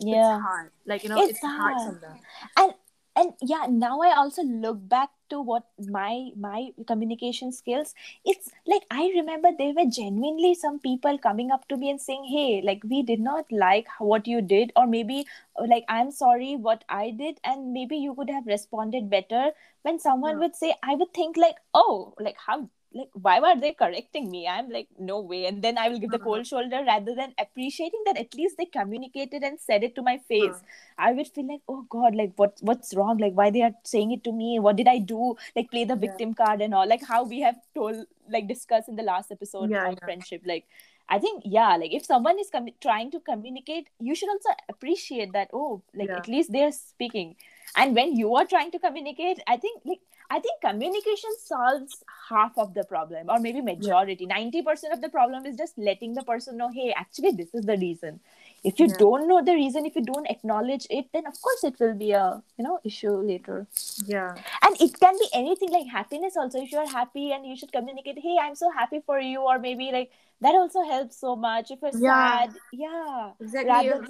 yeah 0.00 0.36
it's 0.36 0.42
hard 0.48 0.70
like 0.86 1.02
you 1.04 1.08
know 1.14 1.20
it's, 1.22 1.30
It's 1.30 1.42
hard 1.42 1.74
hard. 1.76 1.86
sometimes 1.86 2.20
and 2.56 2.72
and 3.20 3.32
yeah 3.52 3.66
now 3.68 4.00
i 4.08 4.10
also 4.22 4.42
look 4.64 4.82
back 4.90 5.10
to 5.32 5.40
what 5.48 5.64
my 5.94 6.30
my 6.44 6.70
communication 6.90 7.50
skills 7.56 7.94
it's 8.24 8.50
like 8.72 8.84
i 8.98 9.10
remember 9.14 9.50
there 9.58 9.74
were 9.78 9.86
genuinely 9.96 10.52
some 10.60 10.78
people 10.84 11.18
coming 11.26 11.50
up 11.56 11.66
to 11.72 11.76
me 11.82 11.90
and 11.90 12.00
saying 12.04 12.24
hey 12.34 12.62
like 12.68 12.80
we 12.92 13.02
did 13.10 13.20
not 13.20 13.50
like 13.64 13.88
what 13.98 14.26
you 14.34 14.40
did 14.40 14.72
or 14.76 14.86
maybe 14.86 15.26
uh, 15.60 15.66
like 15.74 15.84
i'm 15.88 16.10
sorry 16.20 16.54
what 16.68 16.84
i 16.88 17.10
did 17.10 17.40
and 17.44 17.72
maybe 17.72 17.96
you 17.96 18.14
could 18.14 18.30
have 18.30 18.46
responded 18.46 19.10
better 19.10 19.50
when 19.82 19.98
someone 19.98 20.36
Yeah. 20.36 20.46
would 20.46 20.56
say 20.56 20.74
i 20.82 20.94
would 20.94 21.12
think 21.12 21.36
like 21.36 21.56
oh 21.74 22.14
like 22.28 22.36
how 22.46 22.58
like 22.94 23.08
why 23.12 23.38
were 23.40 23.54
they 23.60 23.72
correcting 23.72 24.30
me 24.30 24.46
i'm 24.48 24.68
like 24.70 24.88
no 24.98 25.20
way 25.20 25.44
and 25.46 25.62
then 25.62 25.76
i 25.76 25.88
will 25.88 25.98
give 25.98 26.10
the 26.10 26.16
Uh-huh. 26.16 26.24
cold 26.24 26.46
shoulder 26.46 26.82
rather 26.86 27.14
than 27.14 27.34
appreciating 27.38 28.02
that 28.06 28.16
at 28.22 28.34
least 28.34 28.56
they 28.56 28.64
communicated 28.64 29.42
and 29.42 29.60
said 29.60 29.84
it 29.84 29.94
to 29.94 30.02
my 30.02 30.16
face 30.18 30.62
I 31.00 31.12
would 31.12 31.28
feel 31.28 31.46
like, 31.46 31.60
oh 31.68 31.84
God, 31.88 32.16
like 32.16 32.32
what 32.36 32.56
what's 32.60 32.92
wrong? 32.94 33.18
Like 33.18 33.34
why 33.34 33.50
they 33.50 33.62
are 33.62 33.74
saying 33.84 34.10
it 34.12 34.24
to 34.24 34.32
me? 34.32 34.58
What 34.58 34.74
did 34.74 34.88
I 34.88 34.98
do? 34.98 35.36
Like 35.54 35.70
play 35.70 35.84
the 35.84 35.94
Yeah. 35.94 36.00
victim 36.06 36.32
card 36.34 36.60
and 36.60 36.74
all. 36.74 36.88
Like 36.92 37.04
how 37.10 37.22
we 37.32 37.38
have 37.42 37.56
told, 37.74 38.00
like 38.28 38.48
discussed 38.48 38.88
in 38.88 38.96
the 38.96 39.04
last 39.04 39.30
episode 39.30 39.70
Yeah, 39.70 39.84
on 39.86 39.92
yeah. 39.92 40.04
friendship. 40.08 40.42
Like 40.44 40.66
I 41.08 41.18
think 41.20 41.42
yeah, 41.46 41.76
like 41.76 41.92
if 42.00 42.04
someone 42.04 42.38
is 42.40 42.50
com- 42.50 42.74
trying 42.80 43.12
to 43.12 43.20
communicate, 43.20 43.86
you 44.00 44.16
should 44.16 44.28
also 44.28 44.50
appreciate 44.68 45.32
that. 45.34 45.50
Oh, 45.52 45.82
like 45.94 46.08
Yeah. 46.08 46.16
at 46.16 46.26
least 46.28 46.50
they're 46.52 46.72
speaking. 46.72 47.36
And 47.76 47.94
when 47.94 48.16
you 48.16 48.34
are 48.34 48.44
trying 48.44 48.72
to 48.72 48.78
communicate, 48.78 49.40
I 49.46 49.56
think 49.56 49.82
like 49.84 50.00
I 50.30 50.40
think 50.40 50.60
communication 50.60 51.30
solves 51.42 52.04
half 52.28 52.56
of 52.58 52.74
the 52.74 52.84
problem, 52.84 53.30
or 53.30 53.38
maybe 53.38 53.60
majority. 53.62 54.26
Ninety 54.26 54.62
percent 54.62 54.92
of 54.92 55.00
the 55.00 55.08
problem 55.08 55.46
is 55.46 55.56
just 55.56 55.78
letting 55.78 56.14
the 56.14 56.22
person 56.22 56.56
know, 56.58 56.70
hey, 56.70 56.92
actually, 56.96 57.32
this 57.32 57.54
is 57.54 57.64
the 57.64 57.76
reason. 57.78 58.20
If 58.64 58.78
you 58.80 58.88
Yeah. 58.88 58.96
don't 58.98 59.28
know 59.28 59.42
the 59.42 59.54
reason 59.54 59.86
if 59.86 59.94
you 59.96 60.02
don't 60.02 60.26
acknowledge 60.28 60.86
it 60.90 61.06
then 61.12 61.26
of 61.26 61.40
course 61.40 61.62
it 61.64 61.78
will 61.80 61.94
be 61.94 62.10
a 62.12 62.42
you 62.56 62.64
know 62.64 62.80
issue 62.84 63.12
later. 63.12 63.66
Yeah. 64.06 64.34
And 64.62 64.76
it 64.80 64.98
can 65.00 65.16
be 65.18 65.28
anything 65.32 65.70
like 65.70 65.86
happiness 65.86 66.36
also. 66.36 66.60
If 66.62 66.72
you're 66.72 66.88
happy 66.88 67.32
and 67.32 67.46
you 67.46 67.56
should 67.56 67.72
communicate 67.72 68.18
hey 68.18 68.36
i'm 68.40 68.54
so 68.54 68.70
happy 68.70 69.00
for 69.06 69.18
you 69.20 69.40
or 69.40 69.58
maybe 69.58 69.90
like 69.92 70.10
that 70.40 70.54
also 70.54 70.82
helps 70.82 71.16
so 71.18 71.36
much. 71.36 71.70
If 71.70 71.80
you're 71.82 71.92
Yeah. 71.92 72.46
sad 72.46 72.58
yeah. 72.72 73.32
Exactly. 73.40 73.70
Rather 73.70 74.02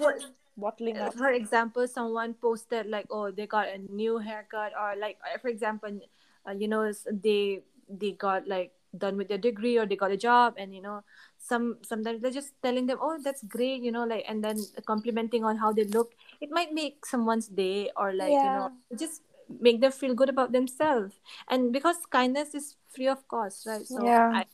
bottling 0.59 0.97
up. 0.97 1.13
for 1.13 1.29
example 1.31 1.87
someone 1.87 2.33
posted 2.33 2.85
like 2.87 3.07
oh 3.09 3.31
they 3.31 3.47
got 3.47 3.67
a 3.67 3.77
new 3.91 4.17
haircut 4.17 4.71
or 4.79 4.95
like 4.99 5.17
uh, 5.23 5.37
for 5.37 5.47
example 5.49 5.89
uh, 6.47 6.51
you 6.51 6.67
know 6.67 6.91
they 7.11 7.61
they 7.89 8.11
got 8.11 8.47
like 8.47 8.71
done 8.97 9.17
with 9.17 9.27
their 9.27 9.37
degree 9.37 9.77
or 9.77 9.85
they 9.85 9.95
got 9.95 10.11
a 10.11 10.17
job 10.17 10.53
and 10.57 10.73
you 10.73 10.81
know 10.81 11.03
some 11.37 11.77
sometimes 11.83 12.21
they're 12.21 12.31
just 12.31 12.53
telling 12.63 12.85
them 12.87 12.97
oh 13.01 13.17
that's 13.23 13.43
great 13.43 13.81
you 13.81 13.91
know 13.91 14.03
like 14.03 14.25
and 14.27 14.43
then 14.43 14.57
complimenting 14.85 15.43
on 15.43 15.57
how 15.57 15.71
they 15.71 15.85
look. 15.85 16.13
It 16.41 16.49
might 16.51 16.73
make 16.73 17.05
someone's 17.05 17.47
day 17.47 17.91
or 17.95 18.13
like 18.13 18.41
you 18.43 18.49
know 18.49 18.69
just 18.97 19.21
make 19.59 19.81
them 19.81 19.91
feel 19.91 20.13
good 20.13 20.29
about 20.29 20.51
themselves. 20.51 21.15
And 21.49 21.71
because 21.73 21.97
kindness 22.09 22.53
is 22.53 22.75
free 22.89 23.07
of 23.07 23.27
cost 23.27 23.65
right? 23.65 23.85
So 23.87 24.03
Yeah. 24.05 24.29
i 24.33 24.45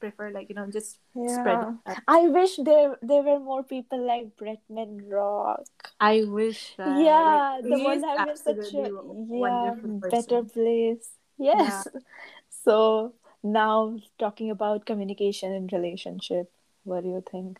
prefer 0.00 0.30
like 0.30 0.48
you 0.48 0.54
know 0.54 0.66
just 0.70 0.98
spread 1.26 1.60
yeah 1.60 1.72
out. 1.86 1.98
i 2.08 2.28
wish 2.28 2.56
there 2.68 2.96
there 3.02 3.22
were 3.22 3.38
more 3.40 3.62
people 3.62 4.06
like 4.06 4.36
bretman 4.36 4.92
rock 5.10 5.66
i 6.00 6.22
wish 6.24 6.74
right? 6.78 7.24
yeah 7.24 7.60
Like, 7.62 7.70
the 7.70 7.78
he 7.78 7.78
one 7.78 8.02
having 8.02 8.36
such 8.36 8.74
a 8.74 8.90
yeah 9.30 9.70
better 10.10 10.42
place 10.42 11.10
yes 11.38 11.86
so 12.64 13.14
now 13.42 13.98
talking 14.18 14.50
about 14.50 14.86
communication 14.86 15.52
and 15.52 15.72
relationship 15.72 16.50
what 16.84 17.02
do 17.02 17.08
you 17.10 17.22
think 17.30 17.58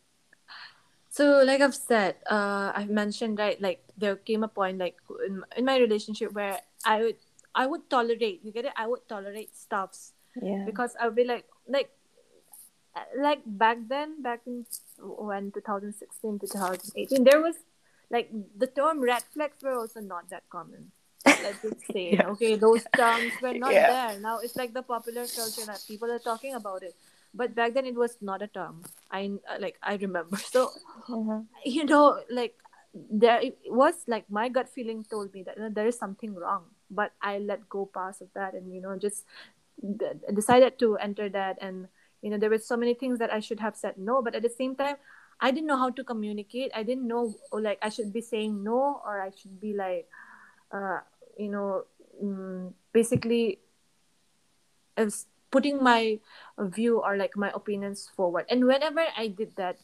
So, 1.09 1.43
like 1.45 1.61
I've 1.61 1.75
said, 1.75 2.17
uh, 2.31 2.73
I've 2.75 2.91
mentioned 2.91 3.39
right, 3.39 3.61
like 3.61 3.81
there 3.97 4.17
came 4.17 4.45
a 4.45 4.49
point, 4.49 4.79
like 4.79 4.97
in, 5.27 5.43
in 5.57 5.65
my 5.65 5.79
relationship, 5.79 6.33
where 6.33 6.61
I 6.85 7.03
would, 7.03 7.17
I 7.55 7.67
would 7.67 7.89
tolerate. 7.89 8.41
You 8.45 8.53
get 8.53 8.67
it? 8.67 8.73
I 8.77 8.87
would 8.87 9.09
tolerate 9.09 9.57
stuffs 9.57 10.13
Yeah. 10.43 10.67
because 10.67 10.95
I 11.01 11.07
would 11.07 11.17
be 11.17 11.25
like, 11.25 11.47
like, 11.69 11.91
like 13.19 13.43
back 13.47 13.79
then, 13.89 14.23
back 14.23 14.41
in 14.47 14.65
when 14.99 15.53
2016 15.53 16.39
to 16.41 16.47
2018, 16.47 17.25
there 17.25 17.41
was 17.41 17.57
like 18.11 18.31
the 18.57 18.67
term 18.67 19.01
red 19.01 19.23
flags 19.33 19.63
were 19.63 19.75
also 19.75 20.01
not 20.01 20.31
that 20.31 20.45
common. 20.51 20.93
Let's 21.43 21.61
just 21.63 21.87
say, 21.93 22.13
Yeah. 22.13 22.27
okay, 22.29 22.57
those 22.57 22.85
terms 22.97 23.35
were 23.41 23.55
not 23.55 23.73
Yeah. 23.73 23.87
there. 23.87 24.21
Now 24.21 24.39
it's 24.39 24.57
like 24.57 24.73
the 24.73 24.83
popular 24.83 25.27
culture 25.27 25.67
that 25.67 25.87
people 25.89 26.11
are 26.11 26.19
talking 26.21 26.55
about 26.55 26.83
it. 26.83 26.95
But 27.35 27.55
back 27.55 27.75
then, 27.75 27.85
it 27.85 27.95
was 27.95 28.17
not 28.21 28.41
a 28.43 28.47
term. 28.47 28.85
I 29.11 29.31
uh, 29.49 29.59
like 29.61 29.77
I 29.83 29.97
remember. 29.97 30.37
So 30.53 30.71
Mhm. 31.09 31.47
you 31.65 31.85
know 31.85 32.21
like 32.31 32.55
there 32.95 33.41
it 33.43 33.59
was 33.69 33.95
like 34.07 34.25
my 34.31 34.49
gut 34.49 34.69
feeling 34.69 35.05
told 35.05 35.33
me 35.35 35.43
that 35.43 35.57
you 35.57 35.63
know, 35.65 35.69
there 35.69 35.87
is 35.87 35.99
something 35.99 36.35
wrong 36.35 36.65
but 36.91 37.13
i 37.21 37.37
let 37.39 37.69
go 37.69 37.85
past 37.85 38.23
of 38.23 38.29
that 38.33 38.55
and 38.55 38.73
you 38.73 38.81
know 38.81 38.97
just 38.97 39.25
d- 39.81 40.17
decided 40.33 40.79
to 40.79 40.97
enter 40.97 41.29
that 41.29 41.59
and 41.61 41.89
you 42.27 42.31
know 42.35 42.39
there 42.43 42.51
were 42.51 42.59
so 42.67 42.77
many 42.77 42.95
things 43.03 43.21
that 43.23 43.33
i 43.33 43.39
should 43.39 43.61
have 43.63 43.77
said 43.79 43.95
no 43.97 44.21
but 44.21 44.35
at 44.35 44.43
the 44.43 44.55
same 44.55 44.75
time 44.75 44.97
i 45.41 45.51
didn't 45.51 45.69
know 45.71 45.77
how 45.77 45.91
to 45.91 46.03
communicate. 46.03 46.73
I 46.75 46.83
didn't 46.83 47.07
know 47.07 47.35
like 47.53 47.79
i 47.89 47.91
should 47.97 48.13
be 48.13 48.23
saying 48.29 48.65
no 48.65 49.01
or 49.07 49.21
i 49.23 49.31
should 49.31 49.61
be 49.61 49.75
like 49.75 50.09
uh 50.73 50.99
you 51.39 51.51
know 51.55 51.85
mm, 52.19 52.73
basically 52.93 53.61
is 54.97 55.27
putting 55.51 55.83
my 55.83 56.19
view 56.59 56.99
or 57.01 57.17
like 57.17 57.37
my 57.37 57.51
opinions 57.55 58.11
forward. 58.17 58.47
And 58.51 58.67
whenever 58.67 59.05
i 59.17 59.29
did 59.29 59.55
that 59.57 59.77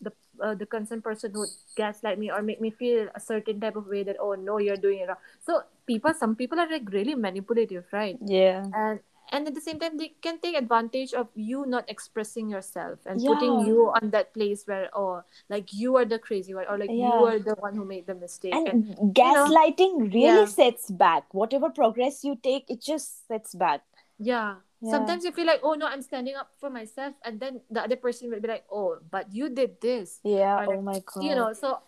the 0.00 0.12
uh, 0.40 0.54
the 0.54 0.64
concerned 0.64 1.04
person 1.04 1.32
would 1.34 1.50
gaslight 1.76 2.18
me 2.18 2.30
or 2.30 2.40
make 2.40 2.60
me 2.60 2.70
feel 2.70 3.08
a 3.14 3.20
certain 3.20 3.60
type 3.60 3.76
of 3.76 3.86
way 3.86 4.02
that 4.02 4.16
oh 4.18 4.34
no 4.34 4.56
you're 4.58 4.80
doing 4.80 5.00
it 5.04 5.08
wrong. 5.08 5.20
So 5.44 5.62
people 5.86 6.14
some 6.14 6.34
people 6.34 6.58
are 6.58 6.70
like 6.70 6.88
really 6.90 7.14
manipulative 7.14 7.84
right? 7.92 8.16
Yeah. 8.24 8.64
and 8.72 9.00
and 9.32 9.46
at 9.46 9.54
the 9.54 9.60
same 9.60 9.78
time 9.78 9.96
they 9.96 10.08
can 10.22 10.38
take 10.38 10.56
advantage 10.56 11.14
of 11.14 11.28
you 11.34 11.64
not 11.66 11.88
expressing 11.88 12.48
yourself 12.50 12.98
and 13.06 13.20
Yeah. 13.22 13.30
putting 13.30 13.60
you 13.66 13.90
on 14.00 14.10
that 14.10 14.32
place 14.34 14.64
where 14.66 14.88
oh 14.94 15.22
like 15.48 15.72
you 15.72 15.96
are 15.96 16.04
the 16.04 16.18
crazy 16.18 16.54
one 16.54 16.66
or 16.68 16.78
like 16.78 16.90
you 16.90 17.12
are 17.26 17.38
the 17.38 17.54
one 17.58 17.74
who 17.74 17.84
made 17.84 18.06
the 18.06 18.14
mistake 18.14 18.54
And 18.54 18.68
and 18.68 19.14
gaslighting 19.14 20.12
really 20.12 20.44
Yeah. 20.44 20.44
sets 20.46 20.90
back. 20.90 21.32
Whatever 21.32 21.70
progress 21.70 22.24
you 22.24 22.36
take, 22.42 22.68
it 22.70 22.80
just 22.82 23.26
sets 23.28 23.54
back. 23.54 23.82
yeah. 24.18 24.56
Yeah. 24.82 24.92
sometimes 24.96 25.24
you 25.28 25.30
feel 25.36 25.44
like 25.44 25.60
oh 25.62 25.74
no 25.80 25.84
i'm 25.86 26.00
standing 26.00 26.36
up 26.40 26.48
for 26.58 26.70
myself 26.72 27.12
and 27.28 27.36
then 27.38 27.60
the 27.68 27.82
other 27.84 27.96
person 27.96 28.30
will 28.32 28.40
be 28.40 28.48
like 28.48 28.64
oh 28.72 28.96
but 29.12 29.28
you 29.38 29.50
did 29.52 29.76
this 29.84 30.20
Yeah. 30.24 30.56
Or 30.64 30.76
Oh 30.76 30.80
my 30.80 31.00
god. 31.04 31.20
you 31.26 31.34
know 31.36 31.52
so 31.52 31.80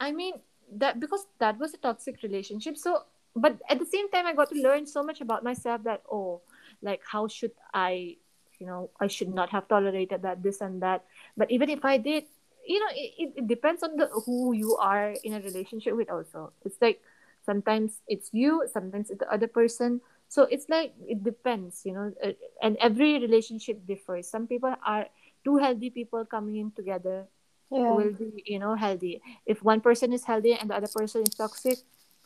i 0.00 0.08
mean 0.20 0.32
that 0.84 0.96
because 0.98 1.26
that 1.44 1.58
was 1.60 1.74
a 1.76 1.80
toxic 1.84 2.22
relationship 2.24 2.80
so 2.80 3.04
but 3.36 3.60
at 3.68 3.78
the 3.78 3.84
same 3.92 4.08
time 4.14 4.24
i 4.24 4.32
got 4.32 4.48
to 4.54 4.56
learn 4.64 4.88
so 4.88 5.04
much 5.04 5.20
about 5.20 5.44
myself 5.44 5.84
that 5.84 6.00
oh 6.10 6.40
like 6.82 7.00
how 7.04 7.26
should 7.28 7.52
i 7.74 8.16
you 8.58 8.66
know 8.66 8.90
i 9.00 9.06
should 9.06 9.32
not 9.32 9.50
have 9.50 9.68
tolerated 9.68 10.22
that 10.22 10.42
this 10.42 10.60
and 10.60 10.82
that. 10.82 11.04
But 11.36 11.50
even 11.50 11.68
if 11.70 11.84
i 11.84 11.96
did 11.98 12.24
you 12.66 12.80
know 12.80 12.92
it, 12.94 13.32
it, 13.36 13.46
depends 13.48 13.82
on 13.82 13.96
the 13.96 14.06
who 14.26 14.52
you 14.52 14.76
are 14.76 15.14
in 15.24 15.34
a 15.34 15.40
relationship 15.40 15.96
with 15.96 16.10
also. 16.10 16.52
It's 16.64 16.76
like 16.80 17.00
sometimes 17.44 18.00
it's 18.06 18.30
you 18.32 18.66
sometimes 18.72 19.10
it's 19.10 19.20
the 19.20 19.32
other 19.32 19.48
person. 19.48 20.00
So 20.28 20.42
it's 20.42 20.68
like 20.68 20.92
it 21.06 21.24
depends 21.24 21.82
you 21.84 21.92
know 21.94 22.12
uh, 22.22 22.32
and 22.62 22.76
every 22.80 23.18
relationship 23.18 23.86
differs. 23.86 24.28
Some 24.28 24.46
people 24.46 24.74
are 24.84 25.06
two 25.44 25.56
healthy 25.56 25.90
people 25.90 26.24
coming 26.26 26.56
in 26.56 26.70
together 26.72 27.26
Yeah. 27.70 27.90
will 27.92 28.12
be 28.12 28.42
you 28.46 28.58
know 28.58 28.74
healthy. 28.74 29.20
If 29.46 29.62
one 29.62 29.80
person 29.80 30.12
is 30.12 30.24
healthy 30.24 30.54
and 30.54 30.68
the 30.70 30.76
other 30.76 30.88
person 30.88 31.22
is 31.22 31.34
toxic 31.34 31.78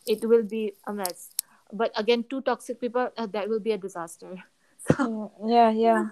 it 0.06 0.24
will 0.24 0.42
be 0.42 0.74
a 0.86 0.92
mess 0.92 1.30
but 1.72 1.92
again 1.96 2.24
two 2.28 2.40
toxic 2.42 2.80
people 2.80 3.10
uh, 3.16 3.26
that 3.26 3.48
will 3.48 3.60
be 3.60 3.72
a 3.72 3.78
disaster 3.78 4.36
so 4.78 5.32
Yeah. 5.46 5.70
Yeah. 5.70 6.04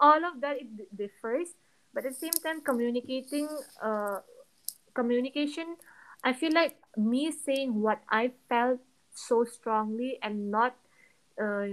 all 0.00 0.24
of 0.24 0.40
that 0.40 0.58
it 0.60 0.96
differs 0.96 1.54
but 1.94 2.04
at 2.06 2.12
the 2.12 2.18
same 2.18 2.38
time 2.44 2.60
communicating 2.60 3.48
uh 3.82 4.18
communication 4.94 5.76
i 6.24 6.32
feel 6.32 6.52
like 6.52 6.76
me 6.96 7.30
saying 7.30 7.80
what 7.80 8.00
i 8.10 8.30
felt 8.48 8.80
so 9.14 9.44
strongly 9.44 10.18
and 10.22 10.50
not 10.50 10.76
uh, 11.42 11.66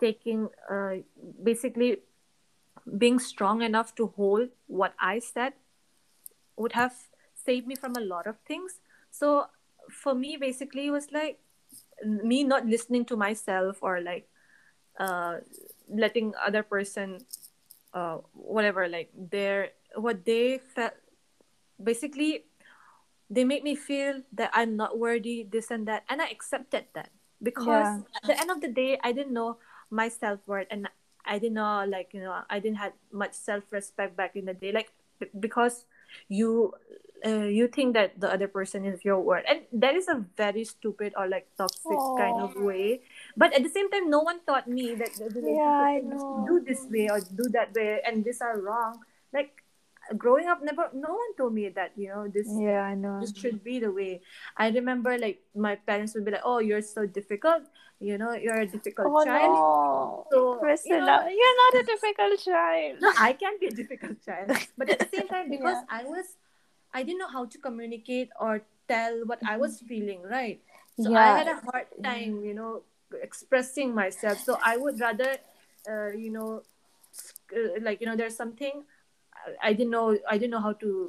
taking 0.00 0.48
uh, 0.70 0.94
basically 1.42 1.98
being 2.98 3.18
strong 3.18 3.62
enough 3.62 3.94
to 3.94 4.08
hold 4.16 4.48
what 4.66 4.94
i 4.98 5.18
said 5.18 5.52
would 6.56 6.72
have 6.72 6.94
saved 7.34 7.66
me 7.66 7.74
from 7.74 7.96
a 7.96 8.00
lot 8.00 8.26
of 8.26 8.36
things 8.46 8.80
so 9.10 9.46
for 9.90 10.14
me 10.14 10.36
basically 10.36 10.86
it 10.86 10.90
was 10.90 11.10
like 11.12 11.38
me 12.04 12.44
not 12.44 12.66
listening 12.66 13.04
to 13.06 13.16
myself 13.16 13.78
or 13.82 14.00
like 14.00 14.28
uh 14.98 15.38
letting 15.88 16.32
other 16.40 16.62
person 16.62 17.18
uh 17.94 18.18
whatever 18.34 18.88
like 18.88 19.10
their 19.14 19.70
what 19.96 20.24
they 20.24 20.58
felt 20.58 20.92
basically 21.82 22.44
they 23.30 23.44
make 23.44 23.62
me 23.64 23.74
feel 23.74 24.22
that 24.32 24.50
i'm 24.54 24.76
not 24.76 24.98
worthy 24.98 25.42
this 25.44 25.70
and 25.70 25.86
that 25.88 26.04
and 26.08 26.20
i 26.22 26.26
accepted 26.28 26.84
that 26.94 27.10
because 27.42 27.98
Yeah. 27.98 28.02
at 28.16 28.22
the 28.26 28.38
end 28.40 28.50
of 28.50 28.60
the 28.60 28.68
day 28.68 28.98
i 29.02 29.12
didn't 29.12 29.32
know 29.32 29.56
my 29.90 30.08
self-worth 30.08 30.66
and 30.70 30.88
i 31.26 31.38
didn't 31.38 31.54
know 31.54 31.84
like 31.88 32.10
you 32.14 32.20
know 32.20 32.42
i 32.50 32.58
didn't 32.58 32.78
have 32.78 32.92
much 33.12 33.34
self-respect 33.34 34.16
back 34.16 34.36
in 34.36 34.44
the 34.46 34.54
day 34.54 34.72
like 34.72 34.92
b- 35.18 35.30
because 35.38 35.84
you 36.28 36.72
uh, 37.26 37.46
you 37.46 37.68
think 37.68 37.94
that 37.94 38.18
the 38.20 38.30
other 38.32 38.48
person 38.48 38.84
is 38.84 39.04
your 39.04 39.20
word 39.20 39.44
and 39.48 39.62
that 39.72 39.94
is 39.94 40.08
a 40.08 40.24
very 40.36 40.64
stupid 40.64 41.12
or 41.16 41.28
like 41.28 41.46
toxic 41.56 41.98
kind 42.16 42.38
of 42.40 42.54
way 42.56 43.00
but 43.36 43.52
at 43.54 43.62
the 43.62 43.68
same 43.68 43.90
time 43.90 44.10
no 44.10 44.20
one 44.20 44.40
taught 44.46 44.66
me 44.66 44.94
that 44.94 45.10
the 45.18 45.28
relationship 45.30 45.56
Yeah, 45.56 45.86
I 45.86 46.00
know. 46.00 46.44
do 46.46 46.60
this 46.66 46.82
way 46.90 47.08
or 47.10 47.20
do 47.20 47.44
that 47.52 47.74
way 47.74 48.00
and 48.06 48.24
these 48.24 48.40
are 48.40 48.58
wrong 48.58 49.00
like 49.32 49.62
growing 50.18 50.48
up 50.48 50.58
never 50.62 50.90
no 50.92 51.14
one 51.14 51.32
told 51.38 51.54
me 51.54 51.68
that 51.70 51.92
you 51.96 52.08
know 52.08 52.26
this 52.28 52.48
Yeah. 52.50 52.82
I 52.90 52.94
know. 52.94 53.20
this 53.22 53.32
should 53.38 53.62
be 53.62 53.78
the 53.78 53.92
way 53.92 54.20
i 54.58 54.68
remember 54.68 55.16
like 55.16 55.38
my 55.54 55.76
parents 55.76 56.14
would 56.14 56.24
be 56.26 56.32
like 56.32 56.42
oh 56.44 56.58
you're 56.58 56.82
so 56.82 57.06
difficult 57.06 57.62
you 58.00 58.18
know 58.18 58.32
you're 58.34 58.58
a 58.60 58.66
difficult 58.66 59.14
Oh 59.14 59.24
child 59.24 59.54
no. 59.54 60.26
So, 60.32 60.58
you 60.84 60.98
know, 60.98 61.22
you're 61.28 61.56
not 61.62 61.72
a 61.82 61.84
difficult 61.94 62.34
child. 62.42 62.98
no 63.00 63.12
i 63.18 63.32
can 63.32 63.58
be 63.60 63.66
a 63.68 63.74
difficult 63.74 64.18
child 64.26 64.50
but 64.76 64.90
at 64.90 64.98
the 64.98 65.08
same 65.14 65.28
time 65.28 65.48
because 65.54 65.78
Yeah. 65.78 66.00
i 66.00 66.02
was 66.04 66.34
i 66.94 67.02
didn't 67.02 67.18
know 67.18 67.28
how 67.32 67.44
to 67.46 67.58
communicate 67.58 68.30
or 68.40 68.62
tell 68.88 69.20
what 69.26 69.40
i 69.46 69.56
was 69.56 69.80
feeling 69.80 70.22
right? 70.22 70.60
So 71.00 71.10
Yeah. 71.12 71.20
i 71.24 71.28
had 71.38 71.48
a 71.48 71.54
hard 71.66 71.86
time 72.04 72.44
you 72.44 72.54
know 72.54 72.82
expressing 73.22 73.94
myself. 73.94 74.38
So 74.40 74.58
i 74.64 74.76
would 74.76 75.00
rather 75.00 75.36
uh, 75.88 76.10
you 76.16 76.30
know 76.30 76.62
uh, 77.56 77.80
like 77.82 78.00
you 78.00 78.06
know 78.06 78.16
there's 78.16 78.36
something 78.36 78.84
I- 79.46 79.68
i 79.68 79.72
didn't 79.72 79.90
know 79.90 80.16
i 80.28 80.36
didn't 80.38 80.50
know 80.56 80.60
how 80.68 80.72
to 80.84 81.08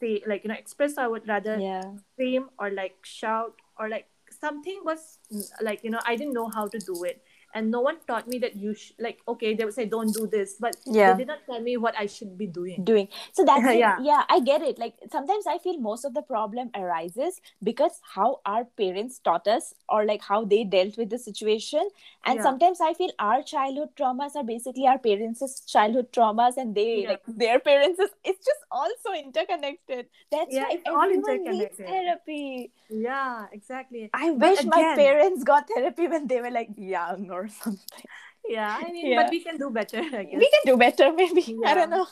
say 0.00 0.22
like 0.26 0.44
you 0.44 0.48
know 0.48 0.54
express. 0.58 0.94
So 0.96 1.02
i 1.02 1.08
would 1.08 1.26
rather 1.28 1.58
Yeah. 1.60 1.82
scream 2.14 2.48
or 2.58 2.70
like 2.70 2.96
shout 3.02 3.54
or 3.78 3.88
like 3.88 4.06
something 4.30 4.80
was 4.84 5.18
like 5.60 5.84
you 5.84 5.90
know 5.90 6.00
i 6.06 6.16
didn't 6.16 6.34
know 6.34 6.48
how 6.48 6.68
to 6.68 6.78
do 6.78 7.04
it 7.04 7.22
and 7.54 7.70
no 7.70 7.80
one 7.80 7.96
taught 8.06 8.26
me 8.28 8.38
that 8.38 8.56
you 8.56 8.74
sh- 8.74 8.92
like 8.98 9.18
okay 9.28 9.54
they 9.54 9.64
would 9.64 9.74
say 9.74 9.84
don't 9.86 10.12
do 10.12 10.26
this 10.26 10.56
but 10.60 10.76
Yeah. 10.86 11.12
they 11.12 11.18
did 11.24 11.28
not 11.28 11.38
tell 11.46 11.60
me 11.60 11.76
what 11.76 11.94
i 11.98 12.06
should 12.06 12.36
be 12.38 12.46
doing 12.46 12.84
doing 12.84 13.08
so 13.32 13.44
that's 13.44 13.64
it. 13.74 13.78
Yeah. 13.78 13.98
yeah 14.00 14.24
i 14.28 14.40
get 14.40 14.62
it 14.62 14.78
like 14.78 14.94
sometimes 15.10 15.46
i 15.46 15.58
feel 15.58 15.78
most 15.78 16.04
of 16.04 16.14
the 16.14 16.22
problem 16.22 16.70
arises 16.74 17.40
because 17.62 18.00
how 18.14 18.40
our 18.46 18.64
parents 18.82 19.18
taught 19.18 19.46
us 19.46 19.74
or 19.88 20.04
like 20.04 20.22
how 20.22 20.44
they 20.44 20.64
dealt 20.64 20.96
with 20.96 21.10
the 21.10 21.18
situation 21.18 21.88
and 22.24 22.36
Yeah. 22.38 22.42
sometimes 22.42 22.80
i 22.80 22.92
feel 22.94 23.10
our 23.18 23.42
childhood 23.42 23.90
traumas 24.00 24.34
are 24.36 24.44
basically 24.44 24.86
our 24.86 24.98
parents' 24.98 25.60
childhood 25.74 26.12
traumas 26.12 26.56
and 26.56 26.74
they 26.74 26.88
Yeah. 27.02 27.08
like 27.10 27.22
their 27.26 27.58
parents 27.60 27.98
is, 28.00 28.10
it's 28.24 28.44
just 28.44 28.60
also 28.70 29.12
interconnected 29.12 30.06
that's 30.30 30.54
Yeah, 30.54 30.64
why 30.64 30.70
it's 30.72 30.84
all 30.86 31.02
everyone 31.02 31.44
needs 31.44 31.76
therapy 31.76 32.72
yeah 32.88 33.46
exactly 33.52 34.10
i 34.12 34.30
But 34.30 34.50
wish 34.50 34.64
my 34.64 34.82
parents 34.94 35.44
got 35.44 35.68
therapy 35.68 36.08
when 36.08 36.26
they 36.26 36.40
were 36.40 36.50
like 36.50 36.70
young 36.76 37.30
or 37.30 37.41
something. 37.62 38.04
Yeah 38.48 38.74
i 38.82 38.90
mean 38.90 39.06
Yeah. 39.14 39.22
but 39.22 39.30
we 39.30 39.38
can 39.40 39.56
do 39.56 39.70
better 39.70 39.98
i 40.02 40.24
guess. 40.26 40.38
we 40.38 40.50
can 40.50 40.64
do 40.66 40.76
better 40.76 41.12
maybe. 41.12 41.56
I 41.64 41.74
don't 41.74 41.90
know. 41.90 42.06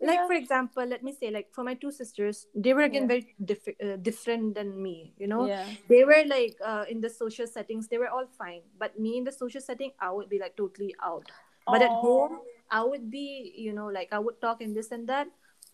Like 0.00 0.22
Yeah. 0.22 0.26
for 0.30 0.34
example 0.38 0.86
let 0.86 1.02
me 1.02 1.10
say 1.12 1.30
like 1.34 1.50
for 1.50 1.64
my 1.66 1.74
two 1.74 1.90
sisters 1.90 2.46
they 2.54 2.72
were 2.72 2.86
again 2.86 3.02
Yeah. 3.10 3.14
very 3.18 3.34
diff- 3.42 3.74
uh, 3.82 3.96
different 3.98 4.54
than 4.54 4.80
me 4.80 5.14
you 5.18 5.26
know? 5.26 5.46
Yeah. 5.50 5.66
They 5.90 6.04
were 6.06 6.22
like 6.30 6.54
uh, 6.62 6.84
in 6.88 7.00
the 7.02 7.10
social 7.10 7.46
settings 7.50 7.88
they 7.90 7.98
were 7.98 8.08
all 8.08 8.26
fine. 8.38 8.62
But 8.78 8.94
me 8.98 9.18
in 9.18 9.24
the 9.26 9.32
social 9.34 9.60
setting 9.60 9.90
i 9.98 10.10
would 10.14 10.28
be 10.30 10.38
like 10.38 10.54
totally 10.56 10.94
out. 11.02 11.26
But 11.66 11.82
at 11.82 11.90
home 11.90 12.38
i 12.70 12.80
would 12.82 13.10
be 13.10 13.52
you 13.58 13.72
know 13.74 13.86
like 13.90 14.14
i 14.14 14.18
would 14.22 14.40
talk 14.40 14.62
and 14.62 14.76
this 14.78 14.92
and 14.94 15.08
that. 15.10 15.26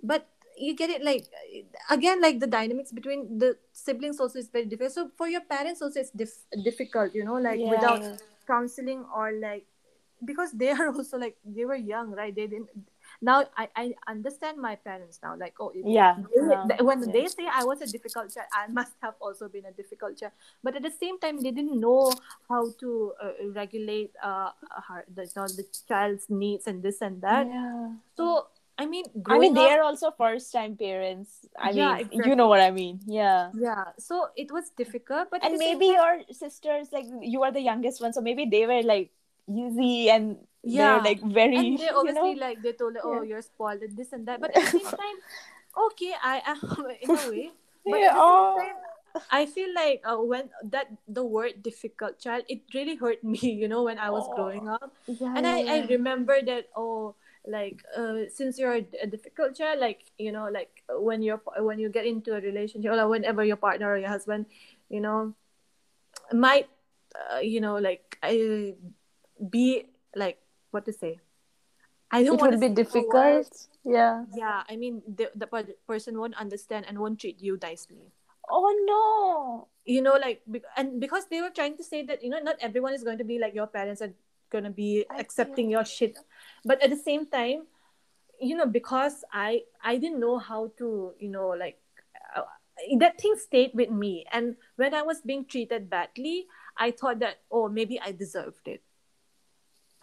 But 0.02 0.26
you 0.56 0.72
get 0.74 0.88
it 0.88 1.04
like 1.04 1.28
again 1.92 2.20
like 2.24 2.40
the 2.40 2.46
dynamics 2.48 2.90
between 2.92 3.38
the 3.38 3.56
siblings 3.72 4.18
also 4.18 4.38
is 4.40 4.48
very 4.48 4.64
different. 4.64 4.92
So 4.96 5.10
for 5.16 5.28
your 5.28 5.44
parents 5.44 5.82
also 5.84 6.00
it's 6.00 6.10
dif- 6.10 6.48
difficult 6.64 7.12
you 7.14 7.24
know 7.24 7.36
like 7.36 7.60
Yeah. 7.60 7.68
without 7.70 8.00
counseling 8.52 9.04
or 9.16 9.32
like 9.46 9.66
because 10.30 10.52
they 10.52 10.70
are 10.70 10.88
also 10.96 11.16
like 11.24 11.36
they 11.56 11.64
were 11.64 11.80
young 11.92 12.10
right 12.20 12.34
they 12.38 12.46
didn't 12.46 12.68
now 13.28 13.36
i 13.56 13.64
i 13.82 13.84
understand 14.14 14.58
my 14.64 14.74
parents 14.88 15.18
now 15.22 15.32
like 15.42 15.54
oh 15.60 15.72
Yeah. 15.74 16.16
they- 16.34 16.44
Yeah. 16.50 16.82
when 16.88 17.00
Yeah. 17.06 17.12
they 17.16 17.26
say 17.36 17.46
i 17.60 17.64
was 17.70 17.80
a 17.86 17.88
difficult 17.94 18.28
child 18.34 18.48
i 18.60 18.66
must 18.80 18.94
have 19.06 19.14
also 19.20 19.48
been 19.48 19.66
a 19.72 19.72
difficult 19.80 20.18
child 20.20 20.32
but 20.62 20.76
at 20.76 20.82
the 20.88 20.94
same 21.02 21.18
time 21.24 21.40
they 21.44 21.50
didn't 21.58 21.80
know 21.86 22.12
how 22.52 22.62
to 22.84 22.90
uh, 23.24 23.32
regulate 23.60 24.12
uh 24.22 24.50
her, 24.88 25.04
the, 25.16 25.24
you 25.24 25.36
know, 25.36 25.48
the 25.60 25.66
child's 25.88 26.26
needs 26.42 26.66
and 26.66 26.82
this 26.82 27.00
and 27.08 27.20
that 27.22 27.46
yeah. 27.46 27.88
so 28.16 28.46
i 28.80 28.86
mean 28.88 29.04
I 29.28 29.38
mean, 29.38 29.52
they 29.54 29.68
up- 29.68 29.76
are 29.78 29.82
also 29.84 30.10
first 30.16 30.52
time 30.52 30.76
parents. 30.76 31.44
I 31.58 31.72
Yeah, 31.72 31.96
mean, 31.98 32.08
exactly. 32.08 32.30
you 32.30 32.36
know 32.36 32.48
what 32.48 32.60
I 32.64 32.70
mean. 32.72 33.00
Yeah. 33.06 33.52
yeah 33.52 33.84
so 33.98 34.28
it 34.36 34.50
was 34.50 34.70
difficult 34.76 35.28
but 35.30 35.42
And 35.42 35.58
maybe 35.58 35.86
your 35.92 36.22
sisters, 36.32 36.88
like, 36.92 37.06
you 37.20 37.42
are 37.42 37.52
the 37.52 37.60
youngest 37.60 38.00
one, 38.00 38.12
so 38.12 38.20
maybe 38.20 38.46
they 38.46 38.66
were 38.66 38.82
like 38.82 39.10
easy 39.48 40.10
and 40.10 40.38
Yeah. 40.62 41.00
they're 41.00 41.02
like 41.02 41.20
very, 41.22 41.56
and 41.58 41.78
they 41.78 41.88
you 41.90 41.96
obviously 41.98 42.34
know? 42.36 42.40
like 42.40 42.62
they 42.62 42.72
told 42.72 42.96
oh 43.02 43.22
Yeah. 43.22 43.28
you're 43.28 43.42
spoiled 43.42 43.82
and 43.82 43.96
this 43.96 44.12
and 44.12 44.26
that 44.28 44.40
but 44.40 44.50
at 44.54 44.60
the 44.62 44.70
same 44.76 44.90
time 44.92 45.18
okay 45.76 46.12
i 46.22 46.42
am 46.46 46.60
in 47.02 47.10
a 47.16 47.24
way 47.28 47.50
but 47.88 48.00
Yeah, 48.00 48.08
at 48.08 48.14
the 48.14 48.22
oh. 48.22 48.54
same 48.54 48.54
time 48.62 48.76
i 49.30 49.42
feel 49.46 49.72
like 49.74 50.00
uh, 50.06 50.20
when 50.20 50.50
that 50.70 50.86
the 51.08 51.24
word 51.24 51.62
difficult 51.62 52.18
child 52.20 52.44
it 52.48 52.62
really 52.74 52.94
hurt 52.96 53.22
me 53.24 53.40
you 53.40 53.68
know 53.68 53.82
when 53.82 53.98
i 53.98 54.10
was 54.10 54.28
Oh. 54.28 54.34
growing 54.34 54.68
up 54.68 54.94
Yeah, 55.06 55.34
and 55.34 55.46
I, 55.46 55.64
I 55.66 55.78
remember 55.88 56.38
that 56.44 56.68
oh 56.76 57.14
like 57.46 57.82
uh, 57.96 58.28
since 58.32 58.58
you're 58.58 58.74
a, 58.74 58.86
a 59.02 59.06
difficult 59.06 59.56
child 59.56 59.80
like 59.80 60.00
you 60.18 60.30
know 60.32 60.48
like 60.52 60.82
when 60.90 61.22
you're 61.22 61.40
when 61.58 61.78
you 61.78 61.88
get 61.88 62.04
into 62.04 62.34
a 62.36 62.40
relationship 62.40 62.92
or 62.92 63.08
whenever 63.08 63.42
your 63.44 63.56
partner 63.56 63.90
or 63.90 63.96
your 63.96 64.08
husband 64.08 64.44
you 64.88 65.00
know 65.00 65.32
might 66.32 66.68
uh, 67.16 67.38
you 67.38 67.60
know 67.60 67.76
like 67.76 68.18
I 68.22 68.74
be 69.48 69.86
like 70.14 70.38
what 70.70 70.84
to 70.84 70.92
say 70.92 71.18
i 72.10 72.22
don't 72.22 72.34
it 72.36 72.40
want 72.40 72.52
would 72.52 72.60
to 72.60 72.68
be 72.68 72.68
say 72.68 72.74
the 73.00 73.08
word. 73.08 73.44
difficult. 73.46 73.66
Yeah. 73.84 74.24
yeah 74.36 74.62
i 74.68 74.76
mean 74.76 75.00
the, 75.08 75.30
the 75.34 75.46
per- 75.46 75.74
person 75.86 76.18
won't 76.18 76.34
understand 76.36 76.84
and 76.88 76.98
won't 76.98 77.18
treat 77.18 77.40
you 77.40 77.58
nicely 77.62 78.12
Oh 78.52 78.66
no. 78.84 79.68
you 79.86 80.02
know 80.02 80.18
like 80.20 80.42
and 80.76 81.00
because 81.00 81.26
they 81.30 81.40
were 81.40 81.50
trying 81.54 81.76
to 81.78 81.84
say 81.84 82.02
that 82.04 82.22
you 82.22 82.28
know 82.28 82.40
not 82.40 82.56
everyone 82.60 82.92
is 82.92 83.04
going 83.04 83.18
to 83.18 83.24
be 83.24 83.38
like 83.38 83.54
your 83.54 83.68
parents 83.68 84.02
are 84.02 84.12
going 84.50 84.64
to 84.64 84.70
be 84.70 85.06
I 85.08 85.20
accepting 85.20 85.70
your 85.70 85.84
shit 85.84 86.18
but 86.64 86.82
at 86.82 86.90
the 86.90 86.96
same 86.96 87.26
time 87.26 87.66
you 88.40 88.56
know 88.56 88.66
because 88.66 89.24
i 89.32 89.62
i 89.84 89.96
didn't 89.96 90.20
know 90.20 90.38
how 90.38 90.70
to 90.78 91.12
you 91.18 91.28
know 91.28 91.48
like 91.48 91.78
uh, 92.36 92.42
that 92.98 93.20
thing 93.20 93.34
stayed 93.36 93.70
with 93.74 93.90
me 93.90 94.24
and 94.32 94.56
when 94.76 94.94
i 94.94 95.02
was 95.02 95.20
being 95.20 95.44
treated 95.44 95.90
badly 95.90 96.46
i 96.76 96.90
thought 96.90 97.18
that 97.18 97.40
oh 97.50 97.68
maybe 97.68 98.00
i 98.00 98.12
deserved 98.12 98.66
it 98.66 98.82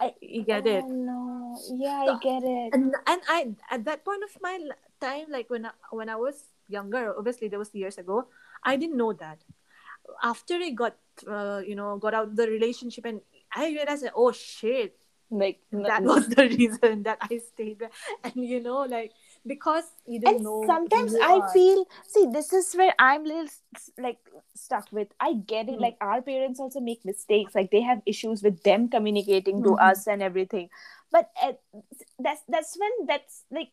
I- 0.00 0.14
you 0.20 0.44
get 0.44 0.66
oh, 0.66 0.70
it 0.70 0.84
no. 0.86 1.58
Yeah, 1.74 2.06
So- 2.06 2.14
I 2.14 2.18
get 2.22 2.42
it. 2.44 2.70
and 2.74 2.94
and 3.06 3.20
I 3.26 3.50
at 3.70 3.84
that 3.84 4.04
point 4.04 4.22
of 4.22 4.30
my 4.40 4.54
time, 5.00 5.26
like 5.28 5.50
when 5.50 5.66
I, 5.66 5.70
when 5.90 6.08
I 6.08 6.14
was 6.14 6.44
younger, 6.68 7.14
obviously 7.18 7.48
there 7.48 7.58
was 7.58 7.74
years 7.74 7.98
ago, 7.98 8.28
I 8.62 8.76
didn't 8.76 8.96
know 8.96 9.12
that. 9.14 9.42
After 10.22 10.54
I 10.54 10.70
got 10.70 10.96
uh, 11.26 11.62
you 11.66 11.74
know 11.74 11.98
got 11.98 12.14
out 12.14 12.28
of 12.28 12.36
the 12.36 12.46
relationship, 12.46 13.04
and 13.06 13.20
I 13.50 13.68
realized 13.74 14.04
that 14.04 14.12
oh 14.14 14.30
shit, 14.30 14.94
like 15.30 15.60
that 15.72 16.04
was 16.04 16.28
the 16.28 16.44
reason 16.58 17.02
that 17.04 17.18
I 17.30 17.38
stayed 17.38 17.78
there, 17.80 17.90
and 18.24 18.34
you 18.36 18.60
know 18.60 18.82
like 18.82 19.12
because 19.46 19.84
you 20.06 20.20
didn't 20.20 20.42
and 20.42 20.44
know. 20.44 20.58
sometimes 20.66 21.12
i 21.22 21.40
are. 21.40 21.52
feel 21.52 21.86
see 22.06 22.26
this 22.32 22.52
is 22.52 22.74
where 22.74 22.92
i'm 22.98 23.24
little 23.24 23.46
like 23.98 24.18
stuck 24.54 24.86
with 24.92 25.08
i 25.20 25.32
get 25.34 25.68
it 25.68 25.78
Hmm. 25.78 25.80
like 25.80 25.96
our 26.00 26.20
parents 26.20 26.60
also 26.60 26.80
make 26.80 27.04
mistakes 27.04 27.54
like 27.54 27.70
they 27.70 27.80
have 27.80 28.02
issues 28.06 28.42
with 28.42 28.62
them 28.62 28.88
communicating 28.88 29.62
to 29.62 29.70
Mhm. 29.70 29.80
us 29.90 30.06
and 30.06 30.22
everything 30.22 30.68
but 31.12 31.30
at, 31.42 31.60
that's 32.18 32.42
that's 32.48 32.76
when 32.78 33.06
that's 33.06 33.44
like 33.50 33.70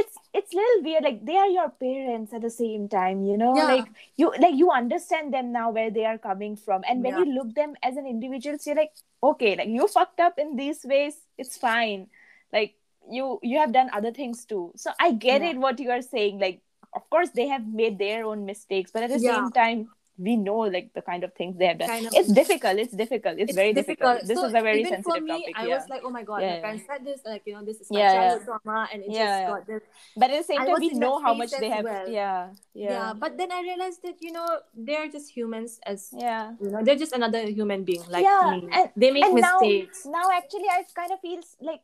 it's 0.00 0.16
it's 0.38 0.52
little 0.52 0.82
weird 0.86 1.04
like 1.04 1.20
they 1.28 1.36
are 1.42 1.48
your 1.48 1.70
parents 1.82 2.34
at 2.38 2.42
the 2.42 2.50
same 2.50 2.88
time 2.94 3.22
you 3.24 3.36
know 3.42 3.54
Yeah. 3.56 3.64
like 3.74 3.86
you 4.16 4.32
like 4.44 4.54
you 4.54 4.70
understand 4.70 5.32
them 5.32 5.52
now 5.52 5.70
where 5.70 5.90
they 5.90 6.04
are 6.04 6.18
coming 6.18 6.56
from 6.56 6.82
and 6.88 7.02
when 7.02 7.14
Yeah. 7.14 7.24
you 7.24 7.34
look 7.36 7.54
them 7.54 7.74
as 7.82 7.96
an 7.96 8.06
individual 8.06 8.58
so 8.58 8.70
you're 8.70 8.76
like 8.80 8.92
okay 9.22 9.56
like 9.56 9.68
you 9.68 9.88
fucked 9.88 10.20
up 10.20 10.38
in 10.38 10.54
these 10.56 10.84
ways 10.84 11.16
it's 11.38 11.56
fine 11.56 12.08
like 12.52 12.74
you 13.10 13.38
you 13.42 13.58
have 13.58 13.72
done 13.72 13.88
other 13.92 14.12
things 14.12 14.44
too 14.44 14.72
so 14.76 14.90
i 15.00 15.12
get 15.12 15.40
Yeah. 15.42 15.50
it 15.50 15.56
what 15.66 15.80
you 15.80 15.90
are 15.90 16.02
saying 16.02 16.38
like 16.46 16.60
of 16.94 17.08
course 17.10 17.30
they 17.30 17.46
have 17.48 17.66
made 17.66 17.98
their 17.98 18.24
own 18.24 18.44
mistakes 18.44 18.90
but 18.92 19.02
at 19.02 19.10
the 19.10 19.18
same 19.20 19.50
time 19.52 19.88
we 20.18 20.34
know 20.36 20.58
like 20.74 20.92
the 20.94 21.02
kind 21.02 21.24
of 21.24 21.32
things 21.34 21.56
they 21.58 21.66
have 21.66 21.78
done 21.78 21.88
Kind 21.88 22.06
of- 22.06 22.14
it's 22.16 22.32
difficult 22.32 22.78
it's 22.78 22.94
difficult 22.96 23.36
it's, 23.38 23.54
very 23.54 23.72
difficult, 23.72 24.24
this 24.24 24.38
So 24.38 24.46
is 24.46 24.54
a 24.54 24.62
very 24.64 24.80
even 24.80 24.92
sensitive 25.04 25.12
for 25.14 25.20
me, 25.20 25.28
topic 25.44 25.54
I 25.56 25.66
yeah 25.66 25.76
was 25.76 25.88
like, 25.92 26.02
oh 26.04 26.10
my 26.10 26.22
god, 26.22 26.40
Yeah, 26.40 26.48
my 26.48 26.54
yeah. 26.56 26.60
parents 26.62 26.84
said 26.88 27.04
this, 27.04 27.20
like 27.24 27.42
you 27.44 27.52
know, 27.54 27.64
this 27.64 27.80
is 27.80 27.90
my 27.90 28.00
Yeah, 28.00 28.12
yeah. 28.14 28.38
trauma, 28.44 28.88
and 28.92 29.02
it 29.04 29.10
just 29.12 29.46
got 29.52 29.66
this. 29.66 29.82
but 30.16 30.30
at 30.30 30.38
the 30.40 30.44
same 30.48 30.60
I 30.62 30.66
time 30.66 30.76
we 30.80 30.88
know 30.96 31.20
how 31.20 31.34
much 31.34 31.50
they 31.60 31.68
have 31.68 31.84
well. 31.84 32.08
yeah 32.08 32.48
Yeah. 32.72 32.90
yeah 32.90 33.12
but 33.12 33.36
then 33.36 33.52
I 33.52 33.60
realized 33.60 34.00
that 34.04 34.16
you 34.24 34.32
know 34.32 34.48
they're 34.74 35.08
just 35.08 35.28
humans 35.36 35.80
as 35.84 36.08
yeah 36.16 36.56
you 36.60 36.70
know 36.72 36.80
they're 36.82 36.96
just 37.04 37.12
another 37.12 37.42
human 37.48 37.84
being 37.84 38.04
like 38.08 38.24
Yeah, 38.24 38.56
me. 38.56 38.68
and- 38.72 38.90
they 38.96 39.10
make 39.10 39.24
and 39.24 39.36
now- 39.36 39.60
mistakes. 39.60 40.06
now 40.08 40.26
actually 40.32 40.68
i 40.72 40.80
kind 40.94 41.12
of 41.12 41.20
feels 41.20 41.56
like 41.60 41.80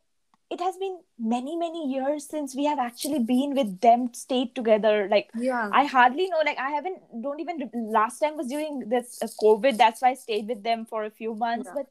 it 0.53 0.61
has 0.61 0.77
been 0.77 0.97
many 1.33 1.55
many 1.55 1.81
years 1.91 2.27
since 2.29 2.55
we 2.55 2.65
have 2.65 2.79
actually 2.79 3.19
been 3.31 3.55
with 3.59 3.71
them 3.85 4.07
stayed 4.13 4.53
together 4.55 5.07
like 5.09 5.31
yeah, 5.35 5.69
I 5.71 5.85
hardly 5.85 6.29
know. 6.29 6.41
Like 6.45 6.59
I 6.59 6.69
haven't. 6.69 6.99
Don't 7.21 7.39
even. 7.39 7.69
Last 7.73 8.19
time 8.19 8.37
was 8.37 8.47
during 8.47 8.87
this 8.89 9.17
uh, 9.21 9.27
COVID. 9.41 9.77
That's 9.77 10.01
why 10.01 10.11
I 10.11 10.13
stayed 10.13 10.47
with 10.47 10.63
them 10.63 10.85
for 10.85 11.03
a 11.05 11.09
few 11.09 11.33
months. 11.33 11.69
Yeah. 11.69 11.81
But 11.81 11.87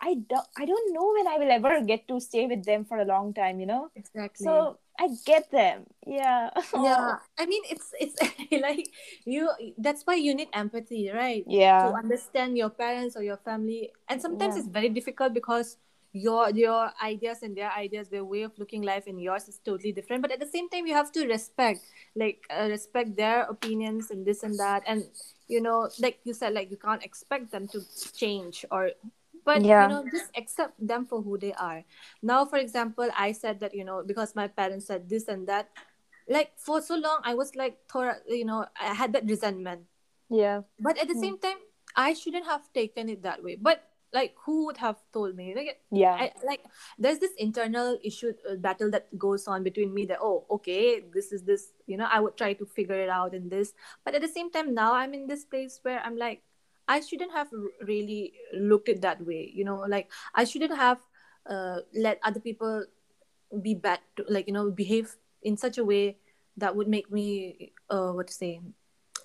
I 0.00 0.14
don't. 0.30 0.46
I 0.56 0.64
don't 0.64 0.94
know 0.94 1.12
when 1.16 1.26
I 1.26 1.38
will 1.42 1.50
ever 1.50 1.80
get 1.84 2.06
to 2.08 2.20
stay 2.20 2.46
with 2.46 2.64
them 2.64 2.84
for 2.84 2.98
a 2.98 3.04
long 3.04 3.34
time. 3.34 3.58
You 3.58 3.66
know. 3.66 3.90
exactly. 3.96 4.44
So 4.44 4.78
I 4.98 5.08
get 5.26 5.50
them. 5.50 5.86
Yeah. 6.06 6.50
yeah, 6.74 7.16
I 7.38 7.46
mean 7.46 7.62
it's 7.70 7.90
it's 7.98 8.14
like 8.62 8.86
you. 9.24 9.50
That's 9.78 10.02
why 10.04 10.14
you 10.14 10.34
need 10.34 10.48
empathy, 10.52 11.10
right? 11.10 11.42
Yeah. 11.46 11.88
To 11.88 11.94
understand 11.94 12.56
your 12.56 12.70
parents 12.70 13.16
or 13.16 13.22
your 13.22 13.38
family, 13.38 13.90
and 14.08 14.22
sometimes 14.22 14.54
Yeah. 14.54 14.60
it's 14.62 14.70
very 14.70 14.88
difficult 14.88 15.34
because 15.34 15.78
your 16.14 16.48
your 16.50 16.90
ideas 17.02 17.42
and 17.42 17.56
their 17.56 17.70
ideas, 17.72 18.08
their 18.08 18.24
way 18.24 18.42
of 18.42 18.56
looking 18.58 18.82
life 18.82 19.04
and 19.06 19.20
yours 19.20 19.48
is 19.48 19.58
totally 19.58 19.92
different. 19.92 20.22
But 20.22 20.30
at 20.32 20.40
the 20.40 20.46
same 20.46 20.70
time, 20.70 20.86
you 20.86 20.94
have 20.94 21.10
to 21.12 21.26
respect, 21.26 21.80
like 22.16 22.40
uh, 22.48 22.68
respect 22.70 23.16
their 23.16 23.42
opinions 23.42 24.10
and 24.10 24.24
this 24.24 24.42
and 24.44 24.58
that, 24.58 24.84
and 24.86 25.04
you 25.48 25.60
know, 25.60 25.90
like 25.98 26.20
you 26.24 26.32
said, 26.32 26.54
like 26.54 26.70
you 26.70 26.78
can't 26.78 27.04
expect 27.04 27.50
them 27.50 27.68
to 27.68 27.82
change 28.16 28.64
or. 28.70 28.92
But 29.44 29.66
Yeah. 29.66 29.82
you 29.82 29.88
know, 29.88 30.04
just 30.10 30.30
accept 30.38 30.72
them 30.80 31.04
for 31.04 31.20
who 31.20 31.36
they 31.36 31.52
are. 31.52 31.84
Now, 32.22 32.46
for 32.46 32.56
example, 32.56 33.10
I 33.16 33.32
said 33.32 33.60
that 33.60 33.74
you 33.74 33.84
know 33.84 34.02
because 34.06 34.34
my 34.34 34.48
parents 34.48 34.86
said 34.86 35.08
this 35.08 35.28
and 35.28 35.46
that, 35.48 35.68
like 36.28 36.52
for 36.56 36.80
so 36.80 36.96
long 36.96 37.20
I 37.24 37.34
was 37.34 37.54
like, 37.54 37.76
Thora, 37.92 38.16
you 38.28 38.46
know, 38.46 38.64
I 38.80 38.94
had 38.94 39.12
that 39.12 39.26
resentment. 39.28 39.82
Yeah. 40.30 40.62
But 40.78 40.98
at 40.98 41.08
the 41.08 41.14
Hmm. 41.14 41.20
same 41.20 41.38
time, 41.38 41.58
I 41.96 42.14
shouldn't 42.14 42.46
have 42.46 42.72
taken 42.72 43.08
it 43.08 43.22
that 43.22 43.42
way. 43.42 43.56
But 43.60 43.84
like, 44.14 44.34
who 44.46 44.66
would 44.66 44.78
have 44.78 44.96
told 45.12 45.36
me? 45.36 45.52
Like, 45.54 45.80
Yeah. 45.90 46.14
I 46.14 46.32
like 46.46 46.62
there's 46.98 47.18
this 47.18 47.32
internal 47.36 47.98
issue 48.02 48.32
uh, 48.48 48.54
battle 48.54 48.90
that 48.92 49.10
goes 49.18 49.46
on 49.48 49.64
between 49.64 49.92
me 49.92 50.06
that 50.06 50.18
oh 50.22 50.46
okay 50.50 51.02
this 51.12 51.32
is 51.32 51.42
this 51.42 51.72
you 51.86 51.96
know 51.98 52.06
I 52.10 52.20
would 52.20 52.36
try 52.38 52.54
to 52.54 52.64
figure 52.64 52.94
it 52.94 53.10
out 53.10 53.34
in 53.34 53.48
this, 53.48 53.74
but 54.04 54.14
at 54.14 54.22
the 54.22 54.28
same 54.28 54.50
time 54.50 54.72
now 54.72 54.94
I'm 54.94 55.12
in 55.12 55.26
this 55.26 55.44
place 55.44 55.80
where 55.82 56.00
I'm 56.00 56.16
like 56.16 56.42
I 56.86 57.00
shouldn't 57.00 57.32
have 57.32 57.48
really 57.82 58.34
looked 58.52 58.88
it 58.88 59.00
that 59.02 59.24
way. 59.26 59.50
You 59.52 59.64
know, 59.64 59.84
like 59.88 60.12
I 60.34 60.44
shouldn't 60.44 60.76
have 60.76 61.00
uh, 61.48 61.80
let 61.94 62.20
other 62.22 62.40
people 62.40 62.84
be 63.60 63.74
bad 63.74 64.00
to, 64.16 64.24
like 64.28 64.46
you 64.46 64.52
know 64.52 64.70
behave 64.70 65.16
in 65.42 65.56
such 65.56 65.78
a 65.78 65.84
way 65.84 66.16
that 66.56 66.74
would 66.74 66.88
make 66.88 67.10
me 67.10 67.72
uh 67.90 68.10
what 68.10 68.26
to 68.28 68.34
say 68.34 68.60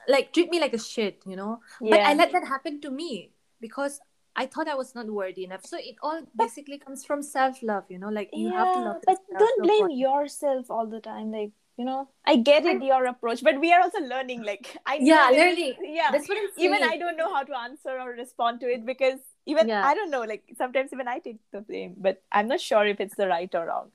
like 0.07 0.33
treat 0.33 0.49
me 0.49 0.59
like 0.59 0.73
a 0.73 0.77
shit 0.79 1.21
you 1.25 1.35
know 1.35 1.59
but 1.81 1.99
i 2.05 2.13
let 2.13 2.31
that 2.31 2.45
happen 2.45 2.79
to 2.81 2.91
me 2.91 3.31
because 3.61 3.99
i 4.41 4.45
thought 4.45 4.67
i 4.73 4.75
was 4.81 4.93
not 4.95 5.07
worthy 5.19 5.43
enough 5.45 5.65
so 5.71 5.77
it 5.91 5.95
all 6.01 6.21
basically 6.43 6.77
comes 6.85 7.05
from 7.05 7.21
self-love 7.29 7.83
you 7.89 7.99
know 8.03 8.09
like 8.17 8.29
you 8.33 8.49
have 8.57 8.71
to 8.73 8.79
yeah. 8.79 8.85
love 8.89 9.01
But 9.05 9.17
don't 9.37 9.63
blame 9.63 9.89
yourself 9.99 10.69
all 10.71 10.85
the 10.87 10.99
time. 10.99 11.31
Like 11.31 11.51
you 11.77 11.85
know, 11.85 12.09
I 12.25 12.35
get 12.35 12.65
it 12.65 12.81
your 12.83 13.05
approach, 13.05 13.41
but 13.41 13.59
we 13.59 13.71
are 13.71 13.79
also 13.81 13.99
learning. 14.01 14.43
Like 14.43 14.75
I 14.85 14.97
Yeah, 15.09 15.29
learning. 15.31 15.75
Yeah. 15.97 16.11
that's 16.11 16.27
what 16.27 16.37
i'm 16.37 16.49
even. 16.65 16.83
I 16.83 16.97
don't 16.97 17.15
know 17.15 17.33
how 17.33 17.43
to 17.43 17.57
answer 17.57 17.93
or 18.05 18.09
respond 18.11 18.59
to 18.61 18.71
it 18.73 18.85
because 18.85 19.19
even 19.45 19.69
Yeah. 19.69 19.79
I 19.91 19.93
don't 19.95 20.11
know. 20.11 20.23
Like 20.31 20.43
sometimes 20.57 20.91
even 20.91 21.07
I 21.07 21.19
take 21.19 21.39
the 21.53 21.61
blame, 21.61 21.95
but 21.97 22.21
I'm 22.31 22.49
not 22.49 22.59
sure 22.59 22.85
if 22.85 22.99
it's 22.99 23.15
the 23.15 23.27
right 23.27 23.53
or 23.55 23.65
wrong. 23.67 23.91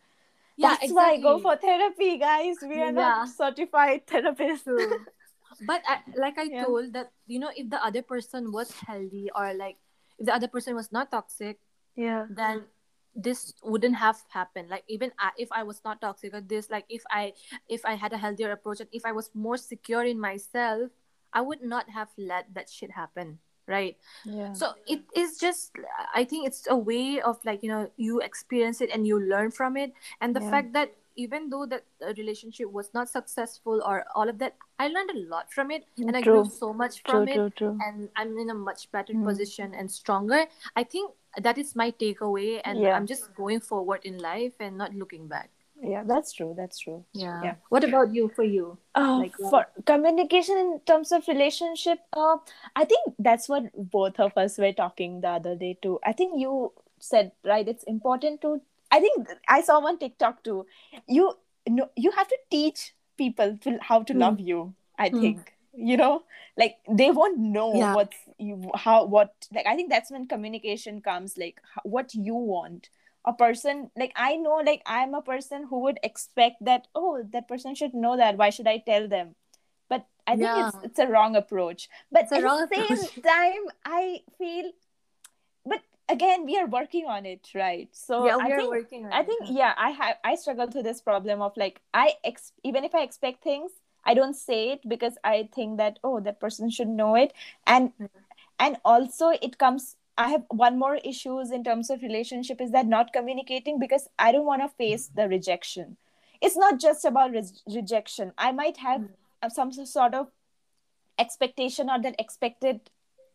yeah 0.56 0.76
That's 0.80 0.90
why 0.92 1.10
I 1.12 1.16
go 1.18 1.38
for 1.38 1.56
therapy, 1.56 2.16
guys. 2.18 2.56
We 2.62 2.80
are 2.80 2.92
Yeah. 2.92 3.04
not 3.04 3.28
certified 3.28 4.06
therapists. 4.14 4.64
But 5.60 5.82
I, 5.86 5.98
like 6.16 6.38
I 6.38 6.48
Yeah. 6.48 6.64
told 6.64 6.92
that 6.94 7.12
you 7.26 7.38
know 7.38 7.50
if 7.54 7.70
the 7.70 7.84
other 7.84 8.02
person 8.02 8.50
was 8.50 8.70
healthy 8.72 9.28
or 9.34 9.52
like 9.54 9.76
if 10.18 10.26
the 10.26 10.34
other 10.34 10.48
person 10.48 10.74
was 10.74 10.92
not 10.92 11.10
toxic, 11.10 11.58
Yeah. 11.96 12.26
then 12.28 12.64
this 13.14 13.54
wouldn't 13.62 13.96
have 13.96 14.22
happened. 14.28 14.68
Like 14.68 14.84
even 14.88 15.12
I, 15.18 15.30
if 15.38 15.48
I 15.52 15.62
was 15.62 15.80
not 15.84 16.00
toxic 16.00 16.34
or 16.34 16.40
this, 16.40 16.70
like 16.70 16.84
if 16.88 17.02
I 17.10 17.32
if 17.68 17.84
I 17.84 17.94
had 17.94 18.12
a 18.12 18.18
healthier 18.18 18.50
approach 18.50 18.80
and 18.80 18.88
if 18.92 19.06
I 19.06 19.12
was 19.12 19.30
more 19.34 19.56
secure 19.56 20.04
in 20.04 20.18
myself, 20.18 20.90
I 21.32 21.40
would 21.40 21.62
not 21.62 21.90
have 21.90 22.08
let 22.18 22.52
that 22.54 22.68
shit 22.70 22.90
happen. 22.92 23.38
right 23.64 23.96
Yeah. 24.28 24.52
so 24.52 24.76
it 24.84 25.00
is 25.16 25.40
just 25.40 25.72
i 26.12 26.20
think 26.20 26.44
it's 26.44 26.68
a 26.68 26.76
way 26.76 27.16
of 27.24 27.40
like 27.48 27.64
you 27.64 27.70
know 27.72 27.88
you 27.96 28.20
experience 28.20 28.84
it 28.84 28.92
and 28.92 29.08
you 29.08 29.16
learn 29.16 29.48
from 29.48 29.72
it 29.80 29.96
and 30.20 30.36
the 30.36 30.44
Yeah. 30.44 30.52
fact 30.52 30.76
that 30.76 30.92
even 31.16 31.48
though 31.50 31.66
that 31.66 31.84
uh, 32.02 32.12
relationship 32.16 32.70
was 32.70 32.90
not 32.94 33.08
successful 33.08 33.82
or 33.86 34.04
all 34.14 34.28
of 34.28 34.38
that 34.38 34.54
i 34.78 34.88
learned 34.88 35.10
a 35.10 35.18
lot 35.30 35.52
from 35.52 35.70
it 35.70 35.84
and 35.98 36.16
i 36.16 36.22
True. 36.22 36.42
grew 36.42 36.50
so 36.50 36.72
much 36.72 37.02
True, 37.02 37.20
from 37.20 37.28
it 37.28 37.34
true, 37.34 37.50
true. 37.50 37.78
and 37.86 38.08
i'm 38.16 38.36
in 38.38 38.50
a 38.50 38.54
much 38.54 38.90
better 38.90 39.12
Mm. 39.14 39.24
position 39.24 39.74
and 39.74 39.90
stronger 39.90 40.46
i 40.76 40.82
think 40.84 41.12
that 41.40 41.58
is 41.58 41.74
my 41.74 41.90
takeaway 41.90 42.60
and 42.64 42.78
Yeah. 42.80 42.96
i'm 42.96 43.06
just 43.06 43.34
going 43.34 43.60
forward 43.60 44.00
in 44.04 44.18
life 44.18 44.54
and 44.60 44.76
not 44.78 44.94
looking 44.94 45.28
back 45.28 45.50
Yeah, 45.84 46.02
that's 46.08 46.32
true. 46.32 46.54
That's 46.56 46.78
true. 46.80 47.04
yeah, 47.12 47.40
Yeah. 47.44 47.54
what 47.68 47.84
about 47.84 48.14
you 48.16 48.28
for 48.36 48.44
you 48.46 48.78
Uh, 48.94 49.18
Like, 49.22 49.34
for 49.50 49.66
communication 49.90 50.56
in 50.60 50.68
terms 50.90 51.10
of 51.16 51.26
relationship, 51.28 51.98
uh, 52.14 52.36
I 52.82 52.84
think 52.92 53.02
that's 53.18 53.48
what 53.52 53.66
both 53.96 54.20
of 54.26 54.38
us 54.42 54.56
were 54.56 54.72
talking 54.72 55.20
the 55.24 55.32
other 55.40 55.54
day 55.64 55.72
too. 55.86 55.98
I 56.06 56.12
think 56.20 56.38
you 56.44 56.72
said 57.08 57.32
right. 57.52 57.68
It's 57.74 57.84
important 57.94 58.40
to. 58.46 58.54
I 58.94 59.00
think 59.00 59.28
I 59.48 59.60
saw 59.62 59.80
one 59.80 59.98
TikTok 59.98 60.42
too. 60.44 60.66
You 61.08 61.34
know, 61.68 61.90
you 61.96 62.10
have 62.12 62.28
to 62.28 62.38
teach 62.50 62.94
people 63.18 63.56
to 63.62 63.78
how 63.80 64.02
to 64.04 64.12
Hmm. 64.12 64.18
love 64.26 64.40
you. 64.40 64.74
I 64.98 65.10
Hmm. 65.10 65.20
think 65.20 65.52
you 65.76 65.96
know, 65.96 66.22
like 66.56 66.76
they 66.88 67.10
won't 67.10 67.38
know 67.38 67.68
Yeah. 67.78 67.94
what's 67.94 68.16
you 68.38 68.70
how 68.74 69.04
what 69.06 69.34
like. 69.52 69.66
I 69.66 69.74
think 69.74 69.90
that's 69.90 70.10
when 70.10 70.26
communication 70.28 71.00
comes. 71.00 71.36
Like 71.36 71.60
what 71.82 72.14
you 72.14 72.34
want 72.34 72.90
a 73.26 73.32
person 73.32 73.90
like 73.96 74.12
i 74.16 74.36
know 74.36 74.56
like 74.66 74.82
i'm 74.84 75.14
a 75.14 75.22
person 75.22 75.66
who 75.70 75.78
would 75.80 75.98
expect 76.02 76.56
that 76.60 76.86
oh 76.94 77.22
that 77.32 77.48
person 77.48 77.74
should 77.74 77.94
know 77.94 78.16
that 78.18 78.36
why 78.36 78.50
should 78.50 78.66
i 78.68 78.76
tell 78.76 79.08
them 79.08 79.34
but 79.88 80.06
i 80.26 80.36
think 80.36 80.56
it's 80.56 80.76
Yeah. 80.76 80.82
it's 80.82 80.98
a 80.98 81.06
wrong 81.06 81.34
approach 81.36 81.88
but 82.12 82.24
It's 82.24 82.32
at 82.32 82.42
the 82.42 82.50
same 82.70 83.00
approach. 83.00 83.14
time 83.24 83.64
i 83.84 84.20
feel 84.38 84.70
again 86.08 86.44
we 86.44 86.56
are 86.58 86.66
working 86.66 87.06
on 87.06 87.24
it 87.26 87.48
right? 87.54 87.88
So 87.92 88.24
yeah 88.24 88.36
i 88.36 88.46
we 88.46 88.52
are 88.52 88.56
think 88.56 88.70
working 88.70 89.04
on 89.06 89.12
i 89.12 89.22
think 89.22 89.42
yeah 89.50 89.74
i 89.76 89.90
have 89.90 90.16
i 90.24 90.34
struggle 90.34 90.68
to 90.68 90.82
this 90.82 91.00
problem 91.00 91.40
of 91.42 91.56
like 91.56 91.80
i 91.94 92.14
ex- 92.24 92.52
even 92.62 92.84
if 92.84 92.94
i 92.94 93.02
expect 93.02 93.42
things 93.42 93.72
i 94.04 94.14
don't 94.14 94.34
say 94.34 94.70
it 94.70 94.86
because 94.88 95.16
i 95.24 95.48
think 95.54 95.78
that 95.78 95.98
oh 96.04 96.20
that 96.20 96.40
person 96.40 96.70
should 96.70 96.88
know 96.88 97.14
it. 97.14 97.32
And 97.66 97.92
Mhm. 98.00 98.08
and 98.58 98.76
also 98.84 99.28
it 99.48 99.58
comes 99.58 99.96
i 100.18 100.28
have 100.28 100.44
one 100.48 100.78
more 100.78 100.96
issues 101.12 101.50
in 101.50 101.64
terms 101.64 101.90
of 101.90 102.02
relationship 102.02 102.60
is 102.60 102.70
that 102.72 102.86
not 102.86 103.12
communicating 103.12 103.78
because 103.78 104.08
i 104.18 104.30
don't 104.32 104.46
want 104.46 104.62
to 104.62 104.68
face 104.68 105.08
the 105.08 105.28
rejection. 105.28 105.96
It's 106.40 106.56
not 106.56 106.78
just 106.80 107.04
about 107.06 107.30
re- 107.32 107.74
rejection. 107.74 108.32
I 108.36 108.52
might 108.52 108.76
have 108.78 109.00
Mm. 109.02 109.08
uh, 109.42 109.48
some 109.48 109.72
sort 109.72 110.14
of 110.14 110.30
expectation 111.18 111.90
or 111.90 112.00
that 112.02 112.16
expected 112.18 112.90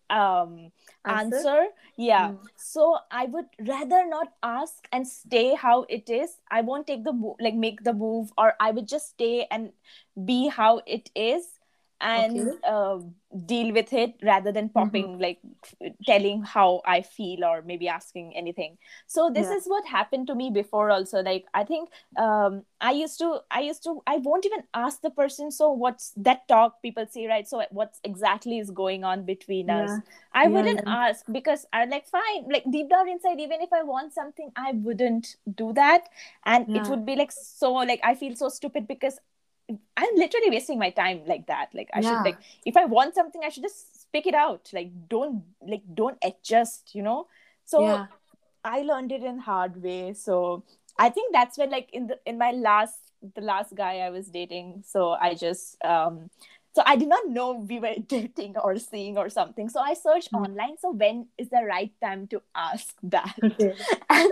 um 0.10 0.72
Answer? 1.06 1.36
answer 1.36 1.66
yeah 1.98 2.32
Mm. 2.32 2.40
so 2.56 2.98
i 3.12 3.26
would 3.26 3.46
rather 3.68 4.06
not 4.08 4.34
ask 4.44 4.88
and 4.92 5.08
stay 5.08 5.54
how 5.56 5.84
it 5.90 6.10
is 6.10 6.38
i 6.50 6.62
won't 6.62 6.88
take 6.88 7.04
the 7.04 7.14
move 7.14 7.36
like 7.40 7.54
make 7.56 7.84
the 7.84 7.94
move 7.94 8.32
or 8.38 8.54
i 8.60 8.72
would 8.72 8.88
just 8.88 9.10
stay 9.12 9.46
and 9.52 9.72
be 10.26 10.48
how 10.50 10.82
it 10.86 11.10
is 11.16 11.59
and 12.02 12.42
Okay. 12.42 12.60
uh, 12.64 13.00
deal 13.46 13.74
with 13.74 13.92
it 13.94 14.16
rather 14.24 14.52
than 14.52 14.70
popping 14.70 15.20
like 15.20 15.40
f- 15.64 15.92
telling 16.06 16.42
how 16.44 16.82
i 16.86 17.02
feel 17.02 17.44
or 17.44 17.62
maybe 17.62 17.88
asking 17.88 18.36
anything. 18.36 18.78
So 19.08 19.30
this 19.34 19.50
Yeah. 19.50 19.56
is 19.56 19.66
what 19.66 19.86
happened 19.86 20.28
to 20.28 20.36
me 20.36 20.50
before 20.52 20.90
also. 20.92 21.22
Like 21.22 21.46
i 21.54 21.64
think 21.64 21.90
um 22.18 22.64
i 22.82 22.92
used 22.92 23.18
to 23.20 23.40
i 23.52 23.60
used 23.62 23.84
to 23.84 24.02
i 24.08 24.18
won't 24.18 24.46
even 24.46 24.64
ask 24.74 25.02
the 25.02 25.10
person 25.12 25.52
so 25.52 25.72
what's 25.72 26.12
that 26.18 26.48
talk 26.48 26.82
people 26.82 27.06
say 27.10 27.28
right? 27.28 27.48
So 27.48 27.64
what's 27.72 28.00
exactly 28.04 28.60
is 28.60 28.72
going 28.72 29.04
on 29.04 29.26
between 29.26 29.70
us? 29.70 30.00
I 30.34 30.48
Yeah, 30.48 30.50
wouldn't 30.50 30.82
yeah. 30.84 30.86
ask 30.86 31.26
because 31.32 31.66
i'm 31.74 31.90
like 31.90 32.08
fine 32.08 32.48
like 32.52 32.64
deep 32.72 32.90
down 32.90 33.10
inside 33.10 33.40
even 33.40 33.62
if 33.62 33.72
I 33.74 33.84
want 33.84 34.14
something 34.14 34.52
I 34.56 34.72
wouldn't 34.74 35.36
do 35.56 35.74
that. 35.74 36.10
And 36.46 36.68
it 36.74 36.88
would 36.90 37.06
be 37.06 37.16
like 37.16 37.32
so 37.32 37.74
like 37.74 38.00
I 38.04 38.16
feel 38.16 38.36
so 38.36 38.50
stupid 38.50 38.88
because 38.88 39.20
I'm 39.98 40.16
literally 40.16 40.50
wasting 40.50 40.80
my 40.80 40.90
time 40.90 41.22
like 41.28 41.48
that 41.48 41.70
like 41.74 41.90
I 41.94 42.02
Yeah. 42.02 42.02
should 42.02 42.24
like 42.24 42.42
if 42.66 42.76
I 42.78 42.86
want 42.86 43.16
something 43.16 43.42
I 43.44 43.50
should 43.50 43.64
just 43.64 44.02
speak 44.02 44.26
it 44.28 44.34
out 44.34 44.70
like 44.74 44.92
don't 45.10 45.44
like 45.62 45.84
don't 45.94 46.18
adjust 46.24 46.96
you 46.96 47.04
know 47.04 47.28
so 47.66 47.84
yeah. 47.84 48.08
I 48.64 48.82
learned 48.82 49.12
it 49.12 49.24
in 49.24 49.40
hard 49.40 49.82
way 49.82 50.14
so 50.14 50.64
I 50.98 51.10
think 51.10 51.34
that's 51.34 51.58
when 51.58 51.70
like 51.72 51.90
in 51.94 52.08
the 52.08 52.20
in 52.26 52.38
my 52.38 52.52
last 52.52 53.00
the 53.36 53.42
last 53.42 53.76
guy 53.76 54.00
I 54.00 54.10
was 54.10 54.28
dating 54.28 54.84
so 54.86 55.12
I 55.12 55.36
just 55.36 55.78
um 55.84 56.30
so 56.76 56.84
I 56.86 56.96
did 56.96 57.08
not 57.10 57.28
know 57.28 57.54
we 57.54 57.80
were 57.80 57.96
dating 58.08 58.58
or 58.58 58.78
seeing 58.78 59.18
or 59.18 59.30
something 59.30 59.70
so 59.70 59.80
I 59.80 59.94
searched 59.94 60.30
Mm. 60.34 60.46
online 60.46 60.78
so 60.80 60.92
when 60.92 61.28
is 61.38 61.50
the 61.50 61.64
right 61.68 61.92
time 62.02 62.28
to 62.28 62.42
ask 62.56 62.96
that 63.04 63.36
Okay. 63.44 63.74
and, 64.10 64.32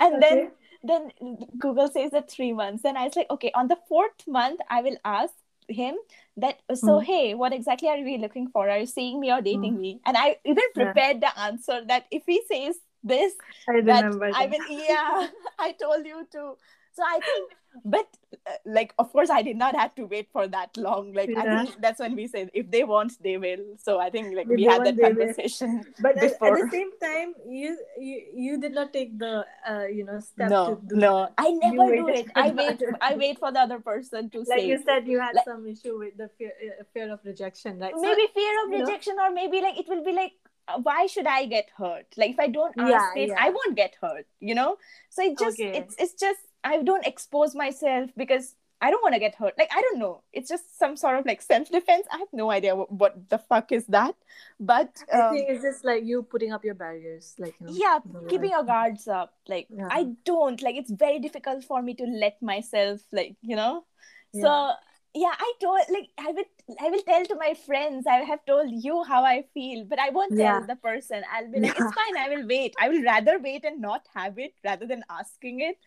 and 0.00 0.22
Okay. 0.22 0.22
then 0.22 0.52
Then 0.82 1.10
google 1.58 1.88
says 1.88 2.12
that 2.12 2.30
3 2.30 2.52
months 2.52 2.82
then 2.82 2.96
I 2.96 3.04
was 3.04 3.16
like 3.16 3.30
okay 3.30 3.50
on 3.54 3.68
the 3.68 3.78
fourth 3.88 4.26
month 4.26 4.60
I 4.70 4.82
will 4.82 4.96
ask 5.04 5.34
him 5.68 5.96
that 6.36 6.60
so 6.74 6.98
Mm. 6.98 7.00
hey 7.00 7.34
what 7.34 7.52
exactly 7.52 7.88
are 7.88 8.00
we 8.02 8.16
looking 8.18 8.48
for 8.48 8.70
are 8.70 8.78
you 8.78 8.86
seeing 8.86 9.20
me 9.20 9.30
or 9.32 9.40
dating 9.42 9.80
me 9.80 10.00
and 10.06 10.16
I 10.16 10.36
even 10.44 10.64
Yeah. 10.74 10.94
prepared 10.94 11.20
the 11.20 11.36
answer 11.38 11.84
that 11.86 12.06
if 12.10 12.22
he 12.26 12.42
says 12.50 12.76
this 13.02 13.32
I 13.68 13.72
that 13.80 14.04
remember. 14.04 14.32
I 14.32 14.46
that. 14.46 14.48
will, 14.48 14.64
yeah, 14.68 15.28
I 15.58 15.72
told 15.72 16.06
you 16.06 16.26
to. 16.32 16.54
So 16.98 17.04
I 17.06 17.18
think, 17.28 17.46
but 17.94 18.08
uh, 18.52 18.56
like, 18.76 18.92
of 19.02 19.12
course, 19.12 19.30
I 19.30 19.42
did 19.48 19.56
not 19.56 19.74
have 19.82 19.94
to 19.98 20.04
wait 20.12 20.28
for 20.36 20.44
that 20.54 20.76
long. 20.76 21.12
Like, 21.18 21.30
I 21.42 21.44
think 21.64 21.80
that's 21.84 22.00
when 22.04 22.16
we 22.20 22.26
said, 22.32 22.50
if 22.60 22.66
they 22.74 22.82
want, 22.92 23.12
they 23.26 23.36
will. 23.44 23.62
So 23.84 24.00
I 24.06 24.08
think, 24.14 24.34
like, 24.38 24.48
If 24.54 24.56
we 24.62 24.64
had 24.64 24.82
want, 24.82 24.84
that 24.86 24.96
will. 24.96 25.08
conversation 25.10 25.70
But 26.06 26.16
at, 26.18 26.32
at 26.32 26.40
the 26.40 26.68
same 26.72 26.90
time, 27.04 27.28
you 27.58 27.70
you 28.06 28.16
you 28.46 28.52
did 28.64 28.74
not 28.80 28.92
take 28.98 29.12
the 29.24 29.34
uh 29.72 29.86
you 29.98 30.04
know 30.08 30.18
step 30.30 30.50
no, 30.56 30.62
to 30.74 30.74
do 30.90 30.96
no, 31.06 31.12
I 31.46 31.48
never 31.66 31.86
do 32.00 32.08
it. 32.18 32.26
I 32.34 32.50
wait. 32.60 32.82
I 33.10 33.14
wait 33.22 33.38
for 33.44 33.52
the 33.52 33.60
other 33.66 33.78
person 33.92 34.28
to 34.34 34.38
like 34.38 34.48
say. 34.48 34.56
Like 34.58 34.66
you 34.72 34.78
said 34.90 35.00
you 35.14 35.20
had 35.26 35.34
Like- 35.38 35.48
some 35.52 35.64
issue 35.74 35.94
with 36.02 36.16
the 36.24 36.28
fear 36.36 36.52
uh, 36.66 36.84
fear 36.96 37.08
of 37.14 37.20
rejection, 37.32 37.78
right? 37.86 37.94
So- 37.94 38.02
maybe 38.08 38.26
fear 38.34 38.54
of 38.64 38.72
you 38.72 38.78
know. 38.78 38.84
rejection, 38.86 39.14
or 39.26 39.30
maybe 39.40 39.60
like 39.68 39.78
it 39.78 39.88
will 39.94 40.04
be 40.10 40.14
like, 40.22 40.34
uh, 40.66 40.78
why 40.90 41.06
should 41.06 41.26
I 41.38 41.40
get 41.56 41.70
hurt? 41.76 42.06
Like 42.16 42.30
if 42.36 42.40
I 42.48 42.48
don't 42.58 42.74
ask 42.90 42.90
Yeah, 42.90 43.22
it, 43.22 43.28
yeah. 43.28 43.46
I 43.46 43.48
won't 43.56 43.76
get 43.84 43.94
hurt. 44.02 44.26
You 44.40 44.54
know. 44.60 44.70
So 45.10 45.22
it 45.30 45.38
just 45.46 45.60
Okay. 45.60 45.72
it's 45.78 45.94
it's 46.06 46.16
just 46.26 46.40
I 46.64 46.82
don't 46.82 47.06
expose 47.06 47.54
myself 47.54 48.10
because 48.16 48.54
I 48.80 48.90
don't 48.90 49.02
want 49.02 49.14
to 49.14 49.18
get 49.18 49.34
hurt. 49.34 49.54
Like 49.58 49.70
I 49.72 49.80
don't 49.80 49.98
know. 49.98 50.22
It's 50.32 50.48
just 50.48 50.78
some 50.78 50.96
sort 50.96 51.18
of 51.18 51.26
like 51.26 51.42
self 51.42 51.68
defense. 51.70 52.06
I 52.12 52.18
have 52.18 52.28
no 52.32 52.50
idea 52.50 52.76
what, 52.76 52.92
what 52.92 53.28
the 53.28 53.38
fuck 53.38 53.72
is 53.72 53.86
that. 53.86 54.14
But 54.60 55.02
I 55.12 55.20
um, 55.20 55.34
think 55.34 55.48
it's 55.50 55.62
just 55.62 55.84
like 55.84 56.04
you 56.04 56.22
putting 56.22 56.52
up 56.52 56.64
your 56.64 56.74
barriers, 56.74 57.34
like 57.38 57.54
you 57.60 57.66
know. 57.66 57.72
yeah, 57.74 57.98
keeping 58.28 58.50
your 58.50 58.62
guards 58.62 59.08
up. 59.08 59.34
Like 59.48 59.66
Yeah. 59.70 59.88
I 59.90 60.14
don't 60.24 60.62
like. 60.62 60.76
It's 60.76 60.90
very 60.92 61.18
difficult 61.18 61.64
for 61.64 61.82
me 61.82 61.94
to 61.94 62.04
let 62.04 62.40
myself 62.40 63.00
like 63.12 63.36
you 63.42 63.56
know. 63.56 63.84
Yeah. 64.32 64.42
So 64.42 64.72
yeah, 65.14 65.34
I 65.36 65.52
told 65.60 65.80
like 65.90 66.08
I 66.18 66.30
will 66.30 66.44
I 66.80 66.90
will 66.90 67.02
tell 67.02 67.24
to 67.24 67.34
my 67.34 67.54
friends. 67.66 68.06
I 68.06 68.18
have 68.18 68.44
told 68.46 68.70
you 68.70 69.02
how 69.02 69.24
I 69.24 69.44
feel, 69.54 69.84
but 69.86 69.98
I 69.98 70.10
won't 70.10 70.36
tell 70.36 70.60
Yeah. 70.60 70.66
the 70.66 70.76
person. 70.76 71.22
I'll 71.32 71.50
be 71.50 71.60
like, 71.66 71.74
it's 71.76 71.94
fine. 71.94 72.16
I 72.16 72.28
will 72.28 72.46
wait. 72.46 72.74
I 72.78 72.88
will 72.90 73.02
rather 73.02 73.40
wait 73.40 73.64
and 73.64 73.80
not 73.80 74.06
have 74.14 74.38
it 74.38 74.54
rather 74.64 74.86
than 74.86 75.02
asking 75.10 75.60
it. 75.60 75.78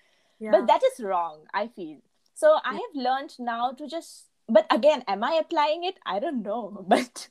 Yeah. 0.41 0.51
But 0.51 0.67
that 0.67 0.81
is 0.91 0.99
wrong. 1.05 1.45
I 1.53 1.67
feel 1.67 1.99
so. 2.33 2.57
I 2.65 2.73
have 2.73 2.95
learned 2.95 3.35
now 3.39 3.71
to 3.73 3.87
just. 3.87 4.25
But 4.49 4.65
again, 4.69 5.03
am 5.07 5.23
I 5.23 5.33
applying 5.39 5.83
it? 5.83 5.99
I 6.05 6.19
don't 6.19 6.41
know. 6.43 6.83
But 6.93 7.29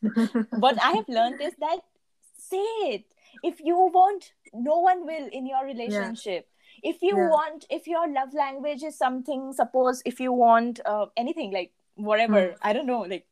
what 0.67 0.83
I 0.83 0.93
have 0.93 1.09
learned 1.09 1.41
is 1.41 1.53
that 1.61 1.81
say 2.39 2.63
it. 2.95 3.05
If 3.43 3.61
you 3.61 3.77
want, 3.77 4.33
no 4.55 4.79
one 4.79 5.05
will 5.07 5.29
in 5.41 5.47
your 5.47 5.65
relationship. 5.65 6.49
If 6.83 7.03
you 7.03 7.17
Yeah. 7.19 7.29
want, 7.35 7.67
if 7.69 7.87
your 7.87 8.07
love 8.09 8.33
language 8.33 8.83
is 8.83 8.97
something, 8.97 9.53
suppose 9.53 10.03
if 10.07 10.21
you 10.21 10.33
want 10.33 10.81
uh, 10.85 11.07
anything 11.17 11.53
like 11.53 11.73
whatever, 11.97 12.55
I 12.63 12.73
don't 12.73 12.87
know, 12.87 13.01
like 13.01 13.27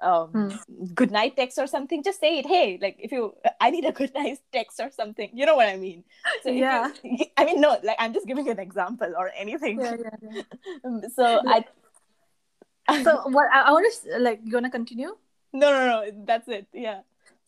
um, 0.00 0.30
Hmm. 0.32 0.84
good 0.94 1.10
night 1.10 1.36
text 1.36 1.58
or 1.58 1.66
something, 1.66 2.02
just 2.02 2.20
say 2.20 2.38
it. 2.40 2.46
Hey, 2.46 2.78
like 2.80 2.96
if 2.98 3.12
you, 3.12 3.34
I 3.60 3.70
need 3.70 3.84
a 3.84 3.92
good 3.92 4.14
night 4.18 4.38
text 4.52 4.80
or 4.80 4.90
something. 4.90 5.28
You 5.34 5.44
know 5.46 5.56
what 5.56 5.68
I 5.68 5.76
mean? 5.76 6.04
So 6.42 6.48
if 6.48 6.56
you- 6.56 6.60
Yeah. 6.62 6.90
I 7.36 7.44
mean, 7.44 7.60
no, 7.60 7.76
like 7.82 7.96
I'm 7.98 8.12
just 8.14 8.26
giving 8.26 8.48
an 8.48 8.58
example 8.58 9.12
or 9.16 9.30
anything. 9.36 9.78
yeah, 9.80 9.96
yeah, 10.00 10.16
yeah. 10.32 10.42
Um, 10.84 11.02
so 11.14 11.40
I. 11.46 11.64
So 13.04 13.22
what 13.30 13.46
I, 13.52 13.68
I 13.68 13.70
want 13.70 13.86
to 13.86 14.18
like 14.18 14.40
you 14.44 14.52
wanna 14.54 14.70
continue? 14.70 15.16
no, 15.52 15.70
no, 15.70 15.80
no. 15.86 16.24
That's 16.26 16.48
it. 16.48 16.66
Yeah. 16.72 17.00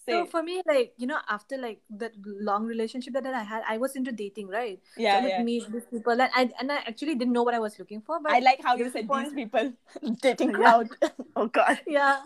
So 0.08 0.26
for 0.26 0.42
me, 0.42 0.62
like 0.66 0.94
you 0.96 1.06
know, 1.06 1.18
after 1.28 1.56
like 1.56 1.80
that 1.98 2.12
long 2.26 2.64
relationship 2.66 3.14
that, 3.14 3.22
that 3.22 3.34
I 3.34 3.42
had, 3.42 3.62
I 3.68 3.78
was 3.78 3.94
into 3.94 4.10
dating, 4.12 4.48
right? 4.48 4.80
yeah, 4.96 5.12
so 5.14 5.18
I 5.18 5.22
would 5.22 5.28
yeah. 5.30 5.42
meet 5.42 5.70
these 5.72 5.84
people, 5.86 6.12
and 6.12 6.22
I 6.22 6.50
and 6.60 6.72
I 6.72 6.76
actually 6.78 7.14
didn't 7.14 7.32
know 7.32 7.44
what 7.44 7.54
I 7.54 7.60
was 7.60 7.78
looking 7.78 8.02
for. 8.02 8.18
But 8.20 8.32
I 8.32 8.40
like 8.40 8.60
how 8.62 8.74
you 8.76 8.90
said 8.90 9.06
point- 9.06 9.26
these 9.26 9.34
people 9.34 9.72
dating 10.22 10.50
Yeah. 10.54 10.56
crowd. 10.56 10.88
oh 11.36 11.46
God. 11.46 11.78
yeah. 11.86 12.22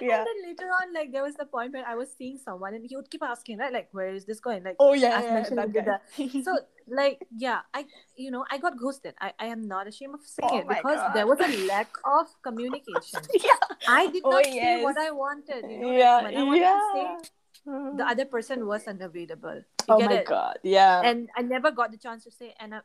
Yeah. 0.00 0.18
And 0.18 0.26
then 0.26 0.38
later 0.50 0.68
on, 0.80 0.92
like 0.92 1.12
there 1.12 1.22
was 1.22 1.34
the 1.34 1.46
point 1.46 1.72
where 1.72 1.86
I 1.86 1.94
was 1.94 2.08
seeing 2.12 2.38
someone, 2.38 2.74
and 2.74 2.84
he 2.86 2.94
would 2.96 3.10
keep 3.10 3.22
asking, 3.22 3.58
right, 3.58 3.72
like, 3.72 3.88
where 3.92 4.08
is 4.08 4.24
this 4.24 4.40
going? 4.40 4.62
Like, 4.64 4.76
Oh 4.78 4.92
yeah, 4.92 5.20
yeah, 5.22 5.42
that 5.48 5.68
you 5.68 5.72
did 5.72 5.86
guy. 5.86 6.42
so 6.42 6.58
like 6.88 7.20
yeah 7.36 7.60
i 7.74 7.84
you 8.16 8.30
know 8.30 8.44
i 8.50 8.58
got 8.58 8.78
ghosted 8.78 9.14
i, 9.20 9.32
I 9.38 9.46
am 9.46 9.66
not 9.66 9.86
ashamed 9.86 10.14
of 10.14 10.20
saying 10.24 10.50
Oh 10.52 10.58
it 10.58 10.68
because 10.68 10.96
God. 10.96 11.14
there 11.14 11.26
was 11.26 11.40
a 11.40 11.66
lack 11.72 11.90
of 12.04 12.26
communication 12.42 13.20
yeah. 13.34 13.52
i 13.88 14.06
did 14.08 14.22
Oh, 14.24 14.30
not 14.30 14.44
say 14.44 14.54
yes. 14.54 14.82
what 14.84 14.98
i 14.98 15.10
wanted 15.10 15.64
you 15.70 15.78
know 15.80 15.88
like, 15.88 15.98
yeah, 15.98 16.22
when 16.22 16.36
i 16.36 16.42
wanted 16.42 16.60
yeah. 16.60 17.14
to 17.14 17.24
say 17.24 17.30
the 17.64 18.04
other 18.08 18.24
person 18.24 18.66
was 18.66 18.88
unavailable. 18.88 19.54
You 19.54 19.86
oh 19.88 20.00
my 20.00 20.14
it? 20.14 20.26
god. 20.26 20.58
Yeah. 20.64 21.00
And 21.04 21.28
I 21.36 21.42
never 21.42 21.70
got 21.70 21.92
the 21.92 21.96
chance 21.96 22.24
to 22.24 22.30
say, 22.32 22.54
and 22.58 22.74
I, 22.74 22.80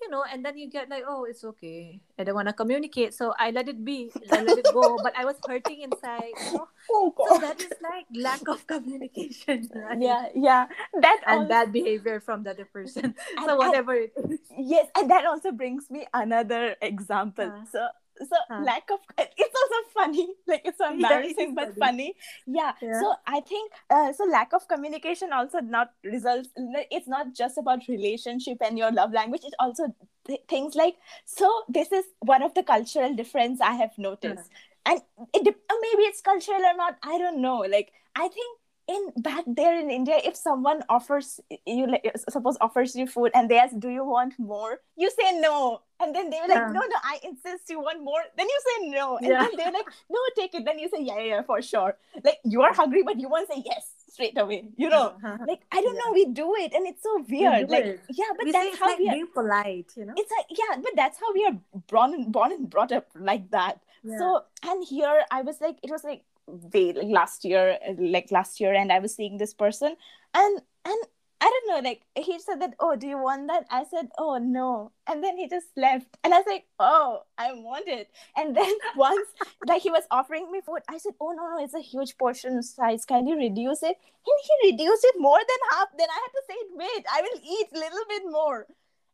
you 0.00 0.08
know, 0.10 0.24
and 0.30 0.44
then 0.44 0.56
you 0.58 0.68
get 0.70 0.88
like, 0.88 1.04
oh, 1.06 1.24
it's 1.24 1.44
okay. 1.44 2.00
I 2.18 2.24
don't 2.24 2.34
want 2.34 2.48
to 2.48 2.54
communicate, 2.54 3.14
so 3.14 3.34
I 3.38 3.50
let 3.50 3.68
it 3.68 3.84
be. 3.84 4.10
I 4.30 4.42
let 4.42 4.58
it 4.58 4.66
go. 4.72 4.98
But 5.02 5.14
I 5.16 5.24
was 5.24 5.36
hurting 5.46 5.82
inside. 5.82 6.32
You 6.46 6.58
know? 6.58 6.68
oh 6.90 7.14
So 7.28 7.38
that 7.38 7.60
is 7.60 7.72
like 7.82 8.06
lack 8.14 8.46
of 8.48 8.66
communication, 8.66 9.68
right? 9.74 10.00
yeah, 10.00 10.28
yeah. 10.34 10.66
That 11.00 11.20
And 11.26 11.46
also, 11.46 11.48
bad 11.48 11.72
behavior 11.72 12.20
from 12.20 12.42
the 12.42 12.50
other 12.50 12.64
person. 12.66 13.14
And- 13.36 13.46
so 13.46 13.56
whatever 13.56 13.94
it 13.94 14.12
is. 14.16 14.40
yes, 14.56 14.86
and 14.96 15.10
that 15.10 15.24
also 15.26 15.52
brings 15.52 15.90
me 15.90 16.06
another 16.14 16.76
example. 16.82 17.50
Huh. 17.50 17.64
So 17.72 17.80
so 18.20 18.36
Huh. 18.48 18.62
lack 18.64 18.90
of 18.90 19.00
it's 19.18 19.54
also 19.62 19.88
funny 19.94 20.28
like 20.46 20.62
it's 20.64 20.78
so 20.78 20.84
Yeah, 20.86 20.94
embarrassing 20.94 21.48
is 21.50 21.54
but 21.54 21.68
funny. 21.74 21.78
funny 21.78 22.14
yeah. 22.46 22.72
Yeah. 22.80 23.00
so 23.00 23.14
i 23.26 23.40
think 23.40 23.72
uh, 23.90 24.12
so 24.12 24.24
lack 24.24 24.52
of 24.52 24.66
communication 24.68 25.32
also 25.32 25.60
not 25.60 25.92
results 26.04 26.48
it's 26.90 27.08
not 27.08 27.34
just 27.34 27.58
about 27.58 27.86
relationship 27.88 28.58
and 28.60 28.78
your 28.78 28.90
love 28.92 29.12
language 29.12 29.42
it's 29.44 29.56
also 29.58 29.94
th- 30.26 30.40
things 30.48 30.74
like 30.74 30.96
so 31.24 31.50
this 31.68 31.92
is 31.92 32.04
one 32.20 32.42
of 32.42 32.54
the 32.54 32.62
cultural 32.62 33.14
difference 33.14 33.60
i 33.60 33.72
have 33.72 33.96
noticed 33.98 34.50
and 34.86 35.00
it 35.34 35.46
uh, 35.48 35.74
maybe 35.82 36.02
it's 36.04 36.20
cultural 36.20 36.62
or 36.64 36.76
not 36.76 36.96
i 37.02 37.18
don't 37.18 37.40
know 37.40 37.58
like 37.58 37.92
i 38.16 38.28
think 38.28 38.57
in 38.88 39.02
back 39.28 39.44
there 39.46 39.78
in 39.78 39.90
india 39.90 40.16
if 40.24 40.34
someone 40.36 40.82
offers 40.88 41.40
you 41.66 41.86
like 41.86 42.04
suppose 42.28 42.56
offers 42.66 42.96
you 42.96 43.06
food 43.06 43.30
and 43.34 43.50
they 43.50 43.58
ask 43.58 43.76
do 43.78 43.90
you 43.90 44.04
want 44.04 44.32
more 44.38 44.80
you 44.96 45.10
say 45.10 45.38
no 45.40 45.82
and 46.00 46.14
then 46.14 46.30
they're 46.30 46.48
like 46.48 46.56
Yeah. 46.62 46.72
no 46.76 46.80
no 46.94 46.98
i 47.04 47.18
insist 47.30 47.68
you 47.68 47.80
want 47.80 48.02
more 48.02 48.22
then 48.36 48.46
you 48.54 48.60
say 48.68 48.76
no 48.88 49.16
and 49.18 49.26
Yeah. 49.28 49.42
then 49.42 49.56
they're 49.60 49.72
like 49.78 49.88
no 50.16 50.20
take 50.40 50.54
it 50.54 50.64
then 50.64 50.78
you 50.78 50.88
say 50.88 51.02
yeah 51.02 51.18
yeah, 51.18 51.28
yeah 51.34 51.42
for 51.42 51.60
sure 51.60 51.96
like 52.24 52.38
you 52.44 52.62
are 52.62 52.72
hungry 52.72 53.02
but 53.02 53.20
you 53.20 53.28
won't 53.28 53.48
say 53.52 53.60
yes 53.64 53.92
straight 54.14 54.38
away 54.38 54.60
you 54.76 54.88
know 54.88 55.06
like 55.50 55.60
i 55.70 55.80
don't 55.82 55.94
Yeah. 55.94 56.00
know 56.06 56.12
we 56.20 56.24
do 56.40 56.48
it 56.64 56.72
and 56.72 56.86
it's 56.86 57.02
so 57.02 57.12
weird 57.28 57.68
like 57.68 57.84
it. 57.84 58.00
yeah 58.22 58.32
but 58.38 58.44
we 58.46 58.52
that's 58.52 58.78
how 58.78 58.86
like 58.86 58.98
we 58.98 59.08
are 59.10 59.16
being 59.18 59.28
polite, 59.34 59.92
you 59.96 60.06
know? 60.06 60.14
it's 60.16 60.32
like 60.38 60.48
yeah 60.62 60.80
but 60.86 60.92
that's 60.96 61.18
how 61.20 61.30
we 61.34 61.44
are 61.50 61.56
born 61.92 62.14
and 62.14 62.32
born 62.32 62.52
and 62.52 62.70
brought 62.70 62.90
up 62.92 63.06
like 63.32 63.50
that 63.50 63.80
so 64.18 64.42
and 64.64 64.82
here 64.88 65.22
i 65.30 65.42
was 65.42 65.60
like 65.60 65.76
it 65.82 65.90
was 65.90 66.02
like 66.04 66.22
way 66.72 66.92
like 66.92 67.08
last 67.08 67.44
year 67.44 67.78
like 67.98 68.30
last 68.30 68.60
year 68.60 68.74
and 68.74 68.92
i 68.92 68.98
was 68.98 69.14
seeing 69.14 69.38
this 69.38 69.54
person 69.54 69.94
and 70.34 70.60
and 70.84 70.98
i 71.40 71.50
don't 71.52 71.68
know 71.68 71.88
like 71.88 72.02
he 72.16 72.38
said 72.38 72.60
that 72.60 72.74
oh 72.80 72.96
do 72.96 73.06
you 73.06 73.18
want 73.18 73.46
that? 73.46 73.64
I 73.70 73.84
said 73.84 74.08
oh 74.18 74.38
no 74.38 74.90
and 75.06 75.22
then 75.22 75.36
he 75.36 75.48
just 75.48 75.68
left 75.76 76.16
and 76.24 76.34
i 76.34 76.38
was 76.38 76.46
like 76.48 76.64
oh 76.80 77.22
i 77.36 77.52
want 77.52 77.86
it 77.86 78.10
and 78.36 78.56
then 78.56 78.72
once 78.96 79.28
like 79.66 79.82
he 79.82 79.90
was 79.90 80.04
offering 80.10 80.50
me 80.50 80.60
food 80.60 80.80
i 80.88 80.98
said 80.98 81.12
oh 81.20 81.32
no 81.32 81.48
no 81.50 81.62
it's 81.62 81.74
a 81.74 81.80
huge 81.80 82.16
portion 82.18 82.62
size 82.62 83.04
can 83.04 83.26
you 83.26 83.36
reduce 83.36 83.82
it? 83.82 83.96
And 84.28 84.40
he 84.44 84.72
reduced 84.72 85.04
it 85.04 85.14
more 85.18 85.38
than 85.38 85.58
half 85.70 85.88
then 85.96 86.08
i 86.10 86.18
had 86.24 86.32
to 86.34 86.42
say 86.48 86.56
wait 86.74 87.06
i 87.12 87.22
will 87.22 87.40
eat 87.40 87.68
a 87.72 87.78
little 87.78 88.04
bit 88.08 88.22
more 88.30 88.66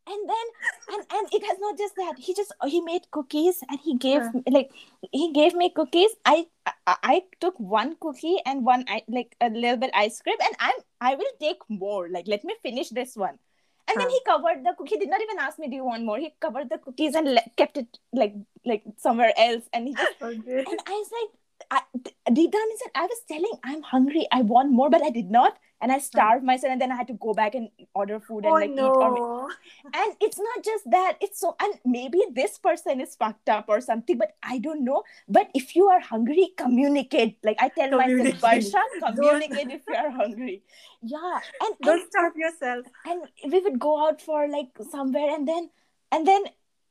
and 0.06 0.28
then 0.28 0.46
and 0.92 1.06
and 1.12 1.28
it 1.32 1.44
has 1.46 1.58
not 1.58 1.78
just 1.78 1.94
that. 1.96 2.14
He 2.18 2.34
just 2.34 2.52
he 2.66 2.80
made 2.80 3.10
cookies 3.10 3.60
and 3.68 3.78
he 3.80 3.96
gave 3.96 4.22
Yeah. 4.22 4.30
me 4.34 4.42
like 4.50 4.70
he 5.12 5.32
gave 5.32 5.54
me 5.54 5.70
cookies. 5.70 6.10
I, 6.24 6.46
I 6.66 6.96
i 7.02 7.22
took 7.40 7.58
one 7.58 7.96
cookie 8.00 8.36
and 8.46 8.64
one 8.64 8.84
i 8.88 9.02
like 9.08 9.36
a 9.40 9.48
little 9.48 9.76
bit 9.76 9.90
ice 9.94 10.20
cream 10.20 10.36
and 10.48 10.56
i'm 10.60 10.78
i 11.00 11.14
will 11.14 11.34
take 11.40 11.58
more. 11.68 12.08
Like 12.08 12.26
let 12.28 12.44
me 12.44 12.54
finish 12.62 12.90
this 12.90 13.16
one. 13.16 13.38
And 13.86 14.00
then 14.00 14.08
he 14.08 14.20
covered 14.26 14.64
the 14.64 14.74
cookie 14.76 14.94
he 14.96 15.00
did 15.00 15.10
not 15.10 15.20
even 15.20 15.38
ask 15.38 15.58
me 15.58 15.68
do 15.68 15.76
you 15.76 15.84
want 15.84 16.04
more? 16.04 16.18
He 16.18 16.34
covered 16.40 16.70
the 16.70 16.78
cookies 16.78 17.14
and 17.14 17.34
le- 17.34 17.50
kept 17.56 17.76
it 17.76 17.98
like 18.12 18.34
like 18.64 18.82
somewhere 18.98 19.32
else. 19.36 19.64
And 19.72 19.88
he 19.88 19.94
just 19.94 20.22
Okay. 20.22 20.64
and 20.68 20.80
i 20.86 20.92
was 21.00 21.10
like 21.20 21.32
I, 21.70 21.80
deep 22.32 22.50
down 22.52 22.62
inside, 22.72 22.90
I 22.94 23.02
was 23.06 23.20
telling 23.26 23.52
I'm 23.64 23.82
hungry. 23.82 24.26
I 24.30 24.42
want 24.42 24.70
more, 24.70 24.90
but 24.90 25.02
I 25.02 25.10
did 25.10 25.30
not, 25.30 25.56
and 25.84 25.92
I 25.92 25.96
uh-huh. 25.96 26.04
starved 26.04 26.44
myself. 26.44 26.72
And 26.72 26.80
then 26.80 26.90
I 26.90 26.96
had 26.96 27.08
to 27.08 27.14
go 27.20 27.34
back 27.34 27.54
and 27.54 27.68
order 27.94 28.18
food 28.18 28.44
and 28.44 28.52
Oh 28.52 28.54
like 28.54 28.70
eat. 28.70 28.80
Or, 28.80 29.14
no. 29.14 29.50
and 29.92 30.16
it's 30.20 30.38
not 30.38 30.64
just 30.64 30.90
that 30.90 31.18
it's 31.20 31.38
so 31.40 31.54
and 31.60 31.74
maybe 31.84 32.20
this 32.32 32.58
person 32.58 33.00
is 33.00 33.14
fucked 33.14 33.48
up 33.48 33.66
or 33.68 33.80
something 33.80 34.16
but 34.16 34.32
i 34.42 34.58
don't 34.58 34.84
know 34.84 35.02
but 35.28 35.50
if 35.54 35.76
you 35.76 35.86
are 35.86 36.00
hungry 36.00 36.48
communicate 36.56 37.36
like 37.44 37.56
i 37.60 37.68
tell 37.68 37.90
myself 37.90 38.40
Barasha 38.40 38.82
communicate 39.04 39.70
if 39.70 39.82
you 39.86 39.94
are 39.94 40.10
hungry 40.10 40.62
yeah 41.02 41.38
and, 41.60 41.70
and 41.70 41.78
Don't 41.82 42.10
starve 42.10 42.36
yourself. 42.36 42.86
and 43.06 43.52
we 43.52 43.60
would 43.60 43.78
go 43.78 44.06
out 44.06 44.20
for 44.20 44.48
like 44.48 44.70
somewhere 44.90 45.34
and 45.34 45.46
then 45.46 45.70
and 46.10 46.26
then 46.26 46.44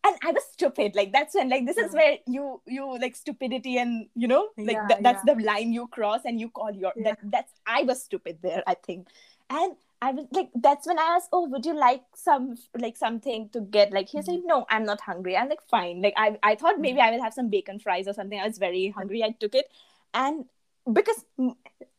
and 0.06 0.16
i 0.24 0.32
was 0.32 0.44
stupid. 0.52 0.96
Like 0.96 1.12
that's 1.14 1.36
when 1.36 1.50
like 1.50 1.66
this 1.66 1.78
is 1.78 1.94
where 1.94 2.18
you 2.28 2.62
you 2.68 2.88
like 3.00 3.16
stupidity 3.16 3.78
and 3.78 4.08
you 4.16 4.28
know 4.28 4.50
like 4.58 4.78
Yeah, 4.78 4.88
th- 4.88 5.04
that's 5.04 5.24
yeah. 5.28 5.34
the 5.34 5.44
line 5.44 5.72
you 5.74 5.88
cross 5.88 6.22
and 6.26 6.40
you 6.40 6.50
call 6.50 6.72
your 6.72 6.92
Yeah. 6.96 7.04
that 7.12 7.20
that's 7.36 7.54
i 7.66 7.84
was 7.84 8.04
stupid 8.04 8.40
there 8.42 8.64
i 8.68 8.76
think. 8.76 9.08
And 9.50 9.76
i 10.02 10.12
was 10.12 10.26
like 10.38 10.50
that's 10.68 10.86
when 10.92 11.00
i 11.00 11.04
asked 11.16 11.30
oh 11.32 11.44
would 11.54 11.66
you 11.66 11.74
like 11.82 12.04
some 12.22 12.48
like 12.86 12.98
something 12.98 13.48
to 13.58 13.62
get 13.62 13.94
like 13.98 14.10
he's 14.10 14.28
like 14.28 14.40
Mm-hmm. 14.40 14.48
no 14.56 14.66
i'm 14.70 14.84
not 14.92 15.00
hungry. 15.10 15.38
I'm 15.38 15.48
like 15.50 15.62
fine. 15.76 16.02
Like 16.02 16.14
i 16.18 16.38
i 16.44 16.56
thought 16.56 16.80
maybe 16.88 17.00
i 17.00 17.10
will 17.12 17.24
have 17.28 17.34
some 17.34 17.50
bacon 17.50 17.80
fries 17.80 18.08
or 18.08 18.14
something. 18.14 18.40
I 18.40 18.48
was 18.48 18.58
very 18.58 18.90
hungry. 18.90 19.24
I 19.24 19.32
took 19.46 19.56
it. 19.56 19.72
And 20.14 20.46
because 20.92 21.24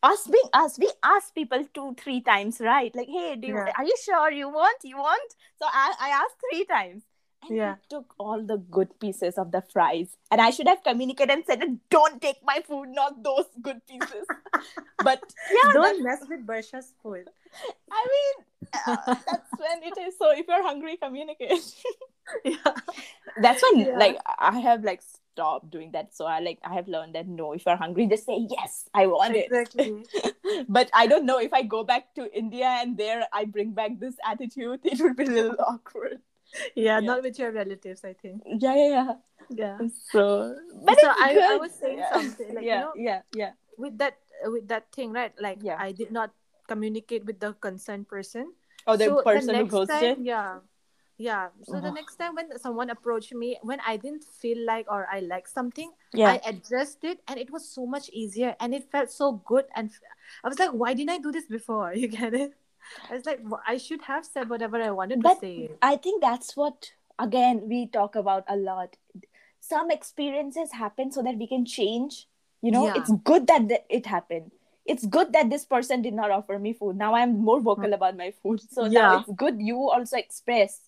us 0.03 0.27
being 0.27 0.51
us 0.53 0.79
we 0.79 0.91
ask 1.03 1.35
people 1.35 1.65
two 1.73 1.95
three 2.05 2.21
times 2.21 2.61
right? 2.61 2.95
Like 2.95 3.09
hey 3.09 3.37
do 3.37 3.49
you 3.49 3.55
Yeah. 3.57 3.73
are 3.79 3.85
you 3.85 3.97
sure 4.05 4.31
you 4.31 4.49
want? 4.51 4.85
You 4.93 4.99
want? 4.99 5.35
So 5.63 5.67
i 5.83 5.87
i 6.09 6.11
asked 6.21 6.37
three 6.47 6.65
times 6.77 7.03
and 7.49 7.57
Yeah. 7.57 7.75
he 7.81 7.87
took 7.97 8.15
all 8.19 8.43
the 8.43 8.57
good 8.79 8.99
pieces 9.01 9.39
of 9.39 9.51
the 9.53 9.63
fries 9.73 10.17
and 10.31 10.41
i 10.41 10.51
should 10.51 10.69
have 10.69 10.83
communicated 10.83 11.33
and 11.35 11.45
said 11.47 11.63
don't 11.91 12.21
take 12.23 12.39
my 12.45 12.61
food 12.67 12.89
not 12.89 13.23
those 13.23 13.47
good 13.63 13.81
pieces 13.87 14.27
but 15.03 15.23
yeah 15.51 15.73
Don't 15.73 16.03
mess 16.03 16.25
with 16.29 16.47
Barasha's 16.47 16.93
food. 17.03 17.29
i 17.91 18.03
mean 18.15 18.45
uh, 18.87 19.15
that's 19.27 19.53
when 19.65 19.83
it 19.83 19.99
is 19.99 20.17
so 20.19 20.31
if 20.33 20.47
you're 20.49 20.63
hungry 20.63 20.97
communicate 20.97 21.75
Yeah. 22.45 22.73
that's 23.37 23.63
when 23.63 23.87
Yeah. 23.87 23.99
like 23.99 24.19
i 24.39 24.59
have 24.59 24.83
like 24.85 25.03
stopped 25.03 25.69
doing 25.71 25.91
that 25.93 26.15
so 26.17 26.25
i 26.27 26.39
like 26.41 26.59
i 26.65 26.73
have 26.75 26.89
learned 26.89 27.15
that 27.17 27.27
no 27.29 27.53
if 27.53 27.67
you're 27.67 27.77
hungry 27.77 28.07
just 28.07 28.25
say 28.25 28.39
yes 28.51 28.89
i 28.95 29.07
want 29.07 29.35
it 29.37 29.47
Exactly. 29.47 30.05
but 30.69 30.91
I 30.95 31.07
don't 31.07 31.27
know 31.27 31.39
if 31.39 31.53
I 31.53 31.63
go 31.63 31.83
back 31.85 32.15
to 32.15 32.25
India 32.39 32.67
and 32.67 32.97
there 32.97 33.25
I 33.33 33.45
bring 33.45 33.73
back 33.73 33.99
this 33.99 34.15
attitude, 34.25 34.81
it 34.85 35.01
would 35.01 35.17
be 35.17 35.25
a 35.25 35.31
little 35.31 35.57
awkward. 35.67 36.21
Yeah, 36.75 36.99
Yeah. 36.99 37.01
not 37.01 37.23
with 37.23 37.39
your 37.39 37.51
relatives, 37.53 38.05
I 38.05 38.13
think. 38.15 38.43
Yeah, 38.47 38.75
yeah, 38.75 38.91
yeah. 38.91 39.13
Yeah. 39.51 39.77
So, 40.11 40.57
but 40.87 40.97
So 41.01 41.09
I- 41.11 41.37
I 41.37 41.57
was 41.61 41.75
saying 41.77 41.99
yeah. 41.99 42.13
something, 42.13 42.55
like, 42.55 42.65
you 42.65 42.71
yeah, 42.73 42.81
know- 42.81 42.97
yeah, 42.97 43.21
yeah, 43.35 43.53
With 43.77 43.99
that 43.99 44.17
with 44.47 44.69
that 44.69 44.89
thing, 44.93 45.13
right? 45.13 45.33
Like 45.41 45.61
Yeah. 45.63 45.77
I 45.79 45.93
did 45.93 46.11
not 46.13 46.31
communicate 46.69 47.25
with 47.25 47.41
the 47.41 47.53
concerned 47.61 48.09
person. 48.09 48.53
Or 48.87 48.97
the 48.97 49.07
so 49.09 49.23
person 49.23 49.53
the 49.53 49.65
who 49.65 49.67
ghosted. 49.69 50.17
time, 50.17 50.25
yeah. 50.25 50.61
Yeah. 51.17 51.49
So 51.63 51.79
the 51.79 51.93
next 51.95 52.17
time 52.17 52.35
when 52.35 52.51
someone 52.59 52.91
approached 52.91 53.33
me, 53.33 53.57
when 53.63 53.79
I 53.87 53.97
didn't 53.97 54.25
feel 54.25 54.59
like 54.67 54.91
or 54.91 55.07
I 55.07 55.21
like 55.21 55.47
something, 55.47 55.93
Yeah, 56.13 56.35
I 56.35 56.41
addressed 56.45 57.05
it 57.05 57.21
and 57.29 57.39
it 57.39 57.51
was 57.55 57.69
so 57.69 57.87
much 57.87 58.11
easier 58.11 58.57
and 58.59 58.75
it 58.75 58.91
felt 58.91 59.11
so 59.11 59.39
good 59.47 59.65
and 59.79 59.91
f- 59.95 60.01
I 60.43 60.49
was 60.51 60.59
like, 60.59 60.73
why 60.75 60.93
didn't 60.95 61.11
I 61.15 61.19
do 61.23 61.31
this 61.31 61.47
before? 61.47 61.93
You 62.01 62.09
get 62.09 62.35
it? 62.35 62.53
I 63.11 63.15
was 63.15 63.27
like, 63.27 63.41
"Wh- 63.51 63.63
I 63.67 63.77
should 63.79 64.03
have 64.03 64.25
said 64.25 64.49
whatever 64.49 64.81
I 64.83 64.91
wanted 64.91 65.23
But- 65.23 65.35
to 65.35 65.41
say. 65.41 65.71
I 65.83 65.97
think 65.97 66.21
that's 66.23 66.57
what 66.57 66.93
again 67.19 67.69
we 67.69 67.87
talk 67.87 68.17
about 68.17 68.45
a 68.49 68.57
lot. 68.57 68.97
Some 69.61 69.91
experiences 69.91 70.73
happen 70.73 71.11
so 71.13 71.23
that 71.23 71.37
we 71.37 71.47
can 71.47 71.65
change. 71.65 72.27
You 72.61 72.71
know, 72.73 72.87
Yeah. 72.87 72.95
it's 72.97 73.11
good 73.33 73.47
that 73.47 73.69
th- 73.69 73.85
it 73.89 74.07
happened. 74.07 74.51
It's 74.87 75.07
good 75.07 75.33
that 75.33 75.49
this 75.51 75.65
person 75.65 76.03
did 76.03 76.13
not 76.15 76.31
offer 76.31 76.59
me 76.59 76.73
food. 76.75 76.97
Now 76.97 77.15
I'm 77.15 77.39
more 77.39 77.61
vocal 77.61 77.91
mm. 77.91 77.95
about 77.95 78.17
my 78.17 78.31
food. 78.43 78.61
So 78.61 78.83
now 78.87 78.91
Yeah. 78.91 79.21
it's 79.21 79.33
good 79.45 79.61
you 79.61 79.79
also 79.91 80.17
express. 80.19 80.81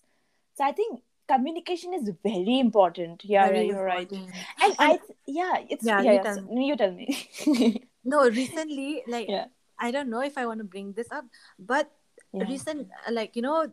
So 0.55 0.63
I 0.63 0.71
think 0.71 1.01
communication 1.27 1.93
is 1.93 2.09
very 2.23 2.59
important. 2.59 3.25
Yeah, 3.25 3.47
Very 3.47 3.67
you're 3.67 3.83
right. 3.83 4.11
important. 4.11 4.35
And 4.61 4.75
I, 4.79 4.99
yeah, 5.25 5.63
it's 5.69 5.83
Yeah, 5.85 6.01
yeah. 6.01 6.11
you 6.13 6.23
tell 6.23 6.35
so- 6.35 6.59
you 6.69 6.75
tell 6.75 6.91
me. 6.91 7.07
No, 8.03 8.19
recently, 8.29 9.03
like 9.07 9.27
Yeah. 9.27 9.47
I 9.79 9.91
don't 9.91 10.09
know 10.09 10.21
if 10.21 10.37
I 10.37 10.45
want 10.45 10.59
to 10.59 10.67
bring 10.67 10.93
this 10.93 11.11
up, 11.11 11.25
but 11.57 11.91
yeah. 12.33 12.43
recent, 12.45 12.89
uh, 13.07 13.11
like 13.11 13.35
you 13.35 13.41
know, 13.41 13.71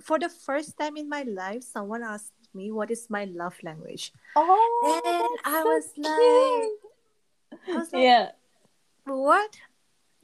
for 0.00 0.18
the 0.18 0.28
first 0.28 0.76
time 0.78 0.96
in 0.96 1.08
my 1.08 1.22
life, 1.22 1.62
someone 1.62 2.02
asked 2.02 2.32
me 2.54 2.70
what 2.72 2.90
is 2.90 3.08
my 3.08 3.24
love 3.24 3.56
language. 3.62 4.12
Oh, 4.34 4.48
And 4.84 5.28
I 5.44 5.62
so 5.62 5.68
was 5.68 5.86
like- 5.96 6.72
I 7.68 7.78
was 7.78 7.92
like, 7.92 8.02
yeah, 8.02 8.30
what? 9.04 9.52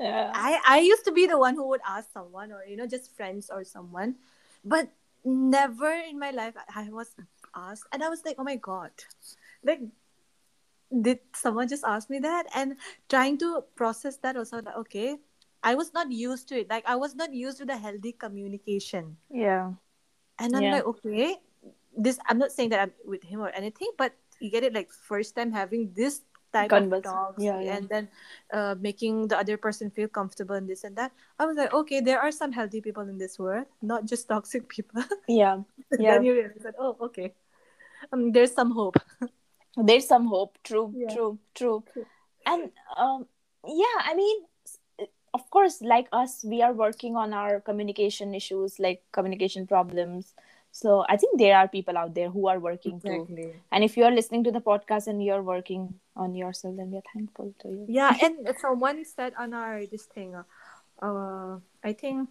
yeah, 0.01 0.33
I 0.35 0.61
I 0.67 0.79
used 0.81 1.05
to 1.07 1.13
be 1.13 1.27
the 1.27 1.39
one 1.39 1.55
who 1.55 1.67
would 1.69 1.81
ask 1.87 2.11
someone, 2.13 2.53
or 2.53 2.65
you 2.65 2.77
know, 2.77 2.87
just 2.87 3.15
friends 3.15 3.49
or 3.53 3.65
someone, 3.65 4.17
but 4.65 4.91
never 5.25 5.93
in 5.93 6.19
my 6.19 6.31
life 6.35 6.57
I 6.75 6.91
was 6.91 7.15
asked, 7.55 7.87
and 7.93 8.03
I 8.03 8.09
was 8.09 8.25
like, 8.25 8.37
oh 8.39 8.45
my 8.45 8.57
god, 8.57 8.91
like. 9.63 9.81
Did 10.93 11.21
someone 11.35 11.69
just 11.69 11.85
ask 11.85 12.11
me 12.11 12.19
that? 12.21 12.47
And 12.55 12.77
trying 13.09 13.39
to 13.39 13.65
process 13.77 14.19
that 14.19 14.37
also, 14.37 14.61
like, 14.61 14.77
okay, 14.87 15.17
I 15.63 15.75
was 15.75 15.93
not 15.95 16.11
used 16.13 16.49
to 16.49 16.61
it. 16.61 16.69
Like 16.69 16.85
I 16.87 16.97
was 16.97 17.15
not 17.15 17.33
used 17.33 17.59
to 17.59 17.65
the 17.65 17.77
healthy 17.77 18.13
communication. 18.13 19.17
yeah. 19.31 19.73
And 20.39 20.57
I'm 20.57 20.63
Yeah. 20.63 20.73
like, 20.83 20.87
okay, 20.99 21.37
this 21.97 22.19
I'm 22.27 22.39
not 22.39 22.51
saying 22.53 22.71
that 22.71 22.81
I'm 22.81 22.93
with 23.05 23.23
him 23.23 23.41
or 23.41 23.49
anything, 23.51 23.91
but 23.97 24.13
you 24.41 24.51
get 24.51 24.65
it 24.65 24.75
like 24.75 24.91
first 24.93 25.37
time 25.37 25.53
having 25.53 25.93
this 25.95 26.23
type 26.53 26.69
Converse. 26.69 26.99
of 27.07 27.13
talks 27.13 27.43
Yeah, 27.43 27.61
yeah. 27.61 27.77
and 27.77 27.89
then 27.89 28.09
uh, 28.53 28.75
making 28.79 29.29
the 29.29 29.39
other 29.39 29.57
person 29.57 29.89
feel 29.91 30.09
comfortable 30.09 30.55
and 30.55 30.69
this 30.69 30.85
and 30.85 30.95
that 30.97 31.11
i 31.39 31.47
was 31.47 31.57
like 31.57 31.73
okay 31.73 32.01
there 32.01 32.21
are 32.21 32.31
some 32.31 32.53
healthy 32.53 32.81
people 32.81 33.03
in 33.09 33.17
this 33.17 33.39
world 33.39 33.65
not 33.81 34.05
just 34.05 34.29
toxic 34.29 34.69
people 34.69 35.01
Yeah. 35.29 35.65
Yeah. 35.99 36.13
then 36.13 36.25
you 36.25 36.35
realize 36.35 36.61
that 36.63 36.75
oh 36.79 36.97
okay 37.01 37.33
um, 38.13 38.33
there's 38.33 38.53
some 38.53 38.71
hope 38.71 38.97
There's 39.77 40.07
some 40.07 40.27
hope. 40.27 40.59
True. 40.65 40.93
Yeah. 40.97 41.15
True. 41.15 41.39
True. 41.55 41.85
And 42.47 42.71
um, 42.97 43.27
yeah, 43.67 43.99
I 44.05 44.15
mean, 44.15 44.37
of 45.35 45.49
course, 45.51 45.81
like 45.81 46.09
us, 46.13 46.45
we 46.45 46.63
are 46.63 46.73
working 46.73 47.17
on 47.17 47.33
our 47.33 47.61
communication 47.61 48.35
issues, 48.35 48.79
like 48.79 49.03
communication 49.13 49.67
problems. 49.67 50.35
So 50.73 51.05
I 51.09 51.17
think 51.17 51.39
there 51.39 51.57
are 51.57 51.69
people 51.69 51.99
out 51.99 52.15
there 52.15 52.31
who 52.31 52.49
are 52.49 52.59
working 52.59 53.01
too. 53.01 53.29
And 53.71 53.85
if 53.85 53.97
you 53.97 54.05
are 54.05 54.11
listening 54.11 54.45
to 54.45 54.53
the 54.53 54.61
podcast 54.61 55.07
and 55.07 55.23
you're 55.23 55.43
working 55.43 55.95
on 56.17 56.35
yourself, 56.35 56.77
then 56.77 56.91
we're 56.91 57.05
thankful 57.13 57.55
to 57.61 57.69
you. 57.69 57.85
yeah 57.89 58.17
and 58.23 58.49
someone 58.59 59.05
said 59.05 59.33
on 59.39 59.53
our 59.53 59.85
this 59.87 60.05
thing 60.05 60.35
uh, 60.35 60.45
uh 61.01 61.59
i 61.85 61.93
think 61.93 62.29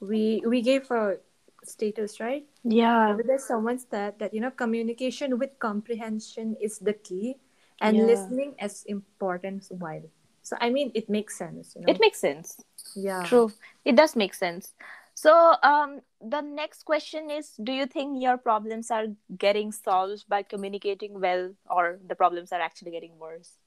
we 0.00 0.42
we 0.44 0.60
gave 0.60 0.90
a 0.90 1.16
status 1.64 2.20
right 2.20 2.46
Yeah. 2.64 3.14
But 3.16 3.26
there's 3.26 3.44
someone 3.46 3.78
said 3.78 4.18
that 4.18 4.34
you 4.34 4.40
know 4.40 4.50
communication 4.50 5.38
with 5.38 5.58
comprehension 5.58 6.56
is 6.60 6.78
the 6.78 6.94
key, 6.94 7.38
and 7.80 7.96
Yeah. 7.96 8.06
listening 8.06 8.54
as 8.58 8.84
important 8.86 9.62
as 9.66 9.70
while. 9.74 10.06
So 10.42 10.56
I 10.60 10.70
mean, 10.70 10.90
it 10.94 11.08
makes 11.10 11.36
sense. 11.38 11.74
You 11.76 11.82
know? 11.82 11.88
It 11.90 11.98
makes 12.00 12.18
sense. 12.20 12.60
yeah. 12.94 13.22
True. 13.24 13.50
It 13.84 13.96
does 13.96 14.14
make 14.16 14.34
sense. 14.34 14.74
So, 15.14 15.54
um, 15.62 16.00
the 16.20 16.40
next 16.40 16.84
question 16.84 17.30
is 17.30 17.54
Do 17.62 17.72
you 17.72 17.86
think 17.86 18.22
your 18.22 18.36
problems 18.38 18.90
are 18.90 19.06
getting 19.36 19.72
solved 19.72 20.24
by 20.28 20.42
communicating 20.42 21.20
well, 21.20 21.52
or 21.68 21.98
the 22.06 22.14
problems 22.16 22.52
are 22.52 22.60
actually 22.60 22.90
getting 22.92 23.18
worse? 23.18 23.58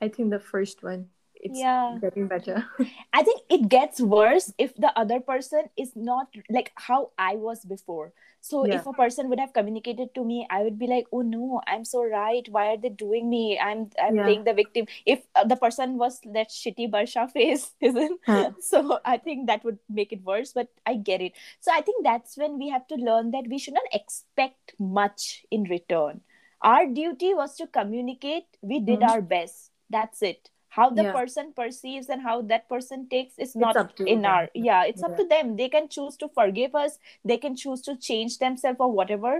I 0.00 0.08
think 0.08 0.30
the 0.30 0.40
first 0.40 0.82
one 0.82 1.08
it's 1.42 1.58
Yeah. 1.58 1.98
getting 2.00 2.28
better. 2.28 2.64
I 3.12 3.22
think 3.22 3.42
it 3.50 3.68
gets 3.68 4.00
worse 4.00 4.52
if 4.58 4.74
the 4.76 4.92
other 4.98 5.20
person 5.20 5.68
is 5.76 5.92
not 5.96 6.28
like 6.48 6.72
how 6.76 7.10
I 7.18 7.36
was 7.36 7.64
before. 7.64 8.12
So 8.40 8.66
Yeah. 8.66 8.80
if 8.80 8.86
a 8.86 8.92
person 8.92 9.28
would 9.28 9.38
have 9.38 9.52
communicated 9.52 10.14
to 10.14 10.24
me, 10.24 10.46
I 10.50 10.62
would 10.62 10.78
be 10.78 10.86
like, 10.86 11.06
"Oh 11.12 11.22
no, 11.22 11.60
I'm 11.66 11.84
so 11.84 12.04
right. 12.04 12.42
Why 12.48 12.74
are 12.74 12.76
they 12.76 12.90
doing 12.90 13.30
me? 13.30 13.58
I'm 13.58 13.90
I'm 14.02 14.16
Yeah. 14.16 14.24
playing 14.24 14.44
the 14.44 14.54
victim." 14.54 14.86
If 15.06 15.22
uh, 15.34 15.44
the 15.44 15.56
person 15.56 15.98
was 15.98 16.18
that 16.38 16.50
shitty 16.50 16.90
Barasha 16.90 17.30
face, 17.36 17.70
isn't? 17.80 18.20
Huh. 18.26 18.50
So 18.60 18.98
I 19.04 19.18
think 19.18 19.46
that 19.46 19.64
would 19.64 19.78
make 19.88 20.12
it 20.12 20.22
worse. 20.24 20.52
But 20.52 20.68
I 20.86 20.94
get 20.96 21.20
it. 21.20 21.34
So 21.60 21.70
I 21.72 21.82
think 21.82 22.02
that's 22.04 22.36
when 22.36 22.58
we 22.58 22.68
have 22.70 22.86
to 22.88 22.96
learn 22.96 23.30
that 23.32 23.46
we 23.48 23.58
should 23.58 23.74
not 23.74 23.90
expect 23.92 24.74
much 24.78 25.44
in 25.50 25.64
return. 25.64 26.22
Our 26.62 26.86
duty 26.86 27.34
was 27.34 27.56
to 27.56 27.66
communicate. 27.66 28.46
We 28.62 28.80
did 28.80 29.00
Mhm. 29.00 29.08
our 29.08 29.22
best. 29.22 29.70
That's 29.90 30.22
it. 30.22 30.50
How 30.74 30.84
the 30.98 31.02
Yeah. 31.04 31.12
person 31.14 31.48
perceives 31.56 32.08
and 32.14 32.22
how 32.26 32.34
that 32.50 32.62
person 32.68 33.00
takes 33.14 33.38
is 33.46 33.50
not 33.62 33.76
in 34.12 34.22
them. 34.22 34.30
our 34.34 34.44
yeah 34.66 34.84
it's 34.92 35.02
up 35.08 35.16
to 35.18 35.24
them 35.32 35.50
they 35.58 35.68
can 35.74 35.88
choose 35.96 36.16
to 36.22 36.28
forgive 36.38 36.74
us 36.82 36.94
they 37.32 37.36
can 37.42 37.56
choose 37.62 37.82
to 37.88 37.94
change 38.06 38.38
themselves 38.44 38.80
or 38.86 38.88
whatever 39.00 39.32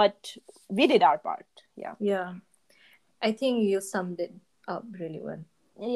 but 0.00 0.32
we 0.80 0.86
did 0.92 1.02
our 1.10 1.18
part 1.28 1.62
yeah 1.84 1.94
Yeah, 2.10 2.34
I 3.22 3.32
think 3.32 3.64
you 3.70 3.80
summed 3.80 4.20
it 4.26 4.34
up 4.68 4.84
really 5.04 5.20
well. 5.28 5.42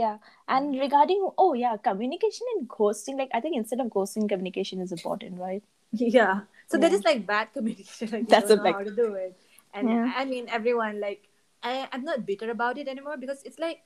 yeah 0.03 0.17
and 0.57 0.79
regarding 0.85 1.21
oh 1.43 1.53
yeah 1.65 1.77
communication 1.91 2.47
and 2.55 2.65
ghosting 2.79 3.19
like 3.21 3.31
i 3.41 3.41
think 3.45 3.57
instead 3.61 3.81
of 3.85 3.91
ghosting 3.99 4.27
communication 4.33 4.81
is 4.87 4.93
important 5.01 5.39
right 5.49 5.63
Yeah. 6.17 6.41
So 6.73 6.77
that 6.81 6.91
Yeah. 6.93 6.97
is 6.99 7.05
like 7.05 7.21
bad 7.29 7.53
communication. 7.59 8.11
Like 8.15 8.27
That's 8.33 8.51
it, 8.51 8.57
know 8.57 8.65
like- 8.65 8.75
how 8.81 8.83
to 8.89 8.95
do 9.03 9.13
it. 9.27 9.37
And 9.75 9.89
Yeah. 9.93 10.13
I 10.23 10.25
mean, 10.33 10.49
everyone 10.57 10.99
like 11.05 11.29
I 11.63 11.71
I'm 11.93 12.05
not 12.09 12.27
bitter 12.33 12.49
about 12.57 12.77
it 12.83 12.89
anymore 12.95 13.17
because 13.23 13.41
it's 13.51 13.59
like 13.67 13.79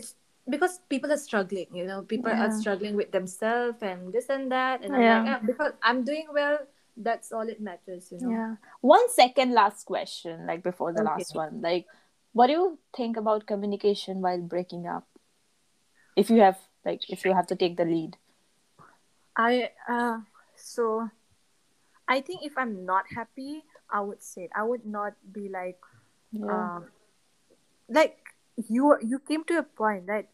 it's 0.00 0.14
because 0.48 0.80
people 0.88 1.12
are 1.12 1.18
struggling. 1.20 1.66
You 1.72 1.84
know, 1.86 2.02
people 2.02 2.32
are 2.32 2.50
struggling 2.50 2.96
with 2.96 3.12
themselves 3.12 3.82
and 3.82 4.12
this 4.12 4.28
and 4.28 4.50
that. 4.52 4.82
And 4.82 4.94
I'm 4.94 5.02
Yeah. 5.02 5.22
like, 5.22 5.24
ah, 5.28 5.40
because 5.44 5.72
I'm 5.82 6.04
doing 6.04 6.26
well, 6.32 6.58
that's 6.96 7.32
all 7.32 7.48
it 7.48 7.60
matters. 7.60 8.10
You 8.12 8.18
know. 8.20 8.30
yeah 8.30 8.54
one 8.80 9.08
second 9.10 9.52
last 9.52 9.84
question 9.84 10.46
like 10.46 10.62
before 10.62 10.92
the 10.92 11.00
Okay. 11.00 11.04
last 11.04 11.34
one 11.34 11.60
like 11.62 11.86
what 12.32 12.46
do 12.48 12.52
you 12.52 12.78
think 12.96 13.16
about 13.16 13.46
communication 13.46 14.20
while 14.20 14.40
breaking 14.40 14.86
up 14.86 15.06
if 16.16 16.30
you 16.30 16.40
have 16.40 16.58
like 16.84 17.02
if 17.08 17.24
you 17.24 17.34
have 17.34 17.46
to 17.46 17.56
take 17.56 17.76
the 17.76 17.84
lead 17.84 18.16
I 19.36 19.70
uh 19.88 20.20
so 20.56 21.10
I 22.08 22.20
think 22.20 22.40
if 22.42 22.56
I'm 22.56 22.84
not 22.86 23.04
happy, 23.14 23.64
I 23.90 24.00
would 24.00 24.22
say 24.22 24.44
it. 24.44 24.50
I 24.56 24.62
would 24.64 24.86
not 24.86 25.14
be 25.32 25.48
like 25.48 25.78
yeah 26.32 26.48
um 26.48 26.86
like 27.88 28.16
you 28.68 28.96
you 29.02 29.18
came 29.18 29.44
to 29.44 29.58
a 29.58 29.62
point 29.62 30.04
right 30.06 30.28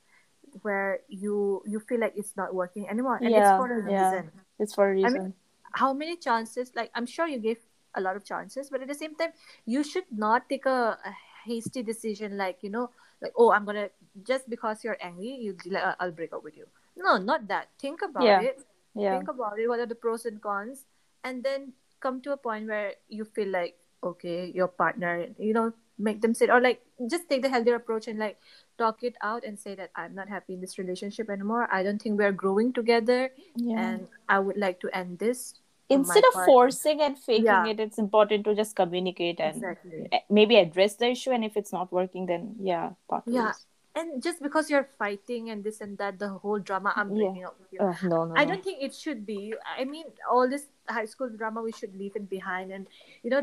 where 0.63 1.01
you 1.09 1.63
you 1.67 1.81
feel 1.81 2.01
like 2.01 2.13
it's 2.17 2.37
not 2.37 2.55
working 2.55 2.89
anymore 2.89 3.17
and 3.17 3.29
it's 3.35 3.51
for 3.59 3.69
a 3.79 3.91
yeah. 3.91 4.11
reason. 4.11 4.31
It's 4.59 4.75
for 4.75 4.91
a 4.91 4.95
mean, 4.95 5.05
reason. 5.05 5.35
how 5.73 5.93
many 5.93 6.17
chances 6.17 6.71
like 6.75 6.91
i'm 6.95 7.07
sure 7.07 7.27
you 7.27 7.39
gave 7.39 7.59
a 7.95 8.01
lot 8.01 8.17
of 8.17 8.25
chances 8.25 8.71
but 8.71 8.81
at 8.83 8.89
the 8.89 8.95
same 8.95 9.15
time 9.17 9.31
you 9.67 9.83
should 9.85 10.05
not 10.11 10.49
take 10.49 10.67
a, 10.67 10.99
a 11.05 11.15
hasty 11.45 11.83
decision 11.83 12.37
like 12.37 12.59
you 12.63 12.71
know 12.71 12.91
like 13.23 13.33
oh 13.37 13.51
i'm 13.53 13.65
gonna 13.65 13.89
just 14.27 14.49
because 14.49 14.85
you're 14.85 14.97
angry 15.01 15.29
you 15.41 15.57
like, 15.71 15.83
"Uh, 15.83 15.95
i'll 16.01 16.11
break 16.13 16.33
up 16.33 16.43
with 16.45 16.57
you. 16.57 16.67
No 16.97 17.17
not 17.19 17.49
that. 17.49 17.69
Think 17.81 18.03
about 18.03 18.23
Yeah. 18.23 18.41
it. 18.41 18.61
yeah. 18.95 19.17
Think 19.17 19.29
about 19.29 19.59
it 19.59 19.69
what 19.69 19.81
are 19.81 19.87
the 19.87 19.95
pros 19.95 20.25
and 20.27 20.41
cons 20.41 20.85
and 21.25 21.43
then 21.43 21.73
come 22.01 22.21
to 22.23 22.33
a 22.33 22.37
point 22.37 22.69
where 22.69 22.95
you 23.09 23.25
feel 23.25 23.49
like 23.49 23.77
okay 24.03 24.53
your 24.55 24.69
partner 24.69 25.27
you 25.39 25.53
know 25.53 25.73
make 25.99 26.21
them 26.21 26.35
sit 26.35 26.51
or 26.51 26.61
like 26.61 26.83
just 27.11 27.29
take 27.29 27.43
the 27.43 27.49
healthier 27.49 27.77
approach 27.77 28.09
and 28.09 28.19
like 28.19 28.39
talk 28.79 29.03
it 29.03 29.15
out 29.23 29.45
and 29.45 29.59
say 29.59 29.75
that 29.75 29.91
i'm 29.97 30.15
not 30.15 30.29
happy 30.29 30.55
in 30.55 30.61
this 30.61 30.79
relationship 30.79 31.29
anymore 31.31 31.69
i 31.73 31.83
don't 31.83 32.01
think 32.03 32.19
we're 32.19 32.33
growing 32.33 32.73
together 32.73 33.31
yeah 33.57 33.81
and 33.81 34.09
i 34.29 34.39
would 34.39 34.57
like 34.57 34.81
to 34.81 34.89
end 34.97 35.19
this 35.19 35.55
instead 35.91 36.25
of 36.29 36.33
part. 36.33 36.47
forcing 36.47 37.01
and 37.03 37.19
faking 37.19 37.45
Yeah. 37.45 37.67
it 37.67 37.79
it's 37.79 37.99
important 37.99 38.45
to 38.47 38.55
just 38.55 38.75
communicate 38.75 39.39
and 39.39 39.57
exactly 39.57 40.09
maybe 40.31 40.57
address 40.57 40.97
the 40.97 41.09
issue 41.11 41.31
and 41.31 41.45
if 41.45 41.57
it's 41.57 41.73
not 41.73 41.93
working 41.93 42.27
then 42.27 42.57
yeah 42.59 42.91
part 43.09 43.23
Yeah. 43.27 43.53
and 43.95 44.23
just 44.23 44.43
because 44.43 44.71
you're 44.71 44.89
fighting 44.99 45.51
and 45.51 45.63
this 45.63 45.81
and 45.81 45.97
that 45.99 46.19
the 46.19 46.29
whole 46.29 46.59
drama 46.59 46.93
i'm 46.97 47.15
Yeah. 47.15 47.47
up 47.51 47.61
with 47.61 47.71
you 47.71 47.81
Uh, 47.81 47.95
no 48.03 48.25
no 48.25 48.35
I 48.35 48.45
don't 48.45 48.65
think 48.65 48.83
it 48.83 48.95
should 48.95 49.21
be. 49.27 49.55
I 49.79 49.85
mean, 49.85 50.07
all 50.31 50.49
this 50.49 50.67
high 50.89 51.05
school 51.07 51.29
drama, 51.31 51.63
we 51.63 51.71
should 51.71 51.95
leave 51.95 52.17
it 52.19 52.27
behind, 52.33 52.73
and 52.73 52.87
you 53.23 53.31
know, 53.31 53.43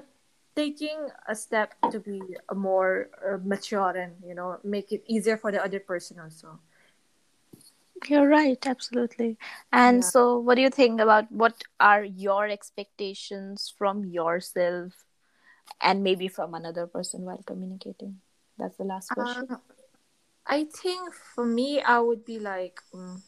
taking 0.55 1.09
a 1.27 1.35
step 1.35 1.73
to 1.91 1.99
be 1.99 2.35
a 2.49 2.55
more 2.55 3.09
uh, 3.25 3.37
mature 3.43 3.95
and 3.95 4.15
you 4.25 4.35
know, 4.35 4.59
make 4.63 4.91
it 4.91 5.03
easier 5.07 5.37
for 5.37 5.51
the 5.51 5.63
other 5.63 5.79
person 5.79 6.19
also. 6.19 6.59
You're 8.07 8.27
right, 8.27 8.65
absolutely. 8.65 9.37
And 9.71 10.03
Yeah. 10.03 10.09
so, 10.09 10.37
what 10.39 10.55
do 10.55 10.61
you 10.61 10.69
think 10.69 10.99
about 10.99 11.31
what 11.31 11.63
are 11.79 12.03
your 12.03 12.47
expectations 12.47 13.73
from 13.77 14.05
yourself 14.05 15.05
and 15.81 16.03
maybe 16.03 16.27
from 16.27 16.53
another 16.53 16.87
person 16.87 17.21
while 17.21 17.43
communicating? 17.45 18.21
That's 18.57 18.77
the 18.77 18.85
last 18.85 19.09
question. 19.11 19.47
Uh, 19.49 19.57
I 20.45 20.65
think 20.65 21.13
for 21.13 21.45
me, 21.45 21.81
I 21.81 21.99
would 21.99 22.25
be 22.25 22.39
like, 22.39 22.81
mm, 22.93 23.21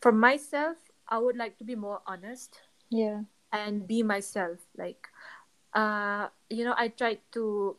for 0.00 0.12
myself, 0.12 0.76
I 1.08 1.18
would 1.18 1.36
like 1.36 1.58
to 1.58 1.64
be 1.64 1.74
more 1.74 2.00
honest 2.06 2.58
yeah. 2.90 3.22
and 3.52 3.86
be 3.86 4.02
myself. 4.02 4.58
Like, 4.76 5.08
uh, 5.74 6.28
you 6.50 6.64
know, 6.64 6.74
I 6.76 6.88
tried 6.88 7.20
to 7.32 7.76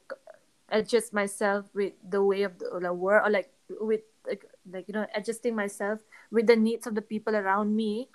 adjust 0.70 1.14
myself 1.14 1.66
with 1.74 1.94
the 2.08 2.24
way 2.24 2.44
of 2.44 2.58
the, 2.60 2.80
the 2.82 2.94
world, 2.94 3.28
or 3.28 3.30
like 3.30 3.52
with 3.70 4.02
like, 4.26 4.46
like 4.72 4.88
you 4.88 4.94
know, 4.94 5.06
adjusting 5.16 5.56
myself 5.56 6.00
with 6.32 6.48
the 6.48 6.56
needs 6.56 6.88
of 6.88 6.96
the 6.96 7.02
people 7.02 7.36
around 7.36 7.76
me, 7.76 8.08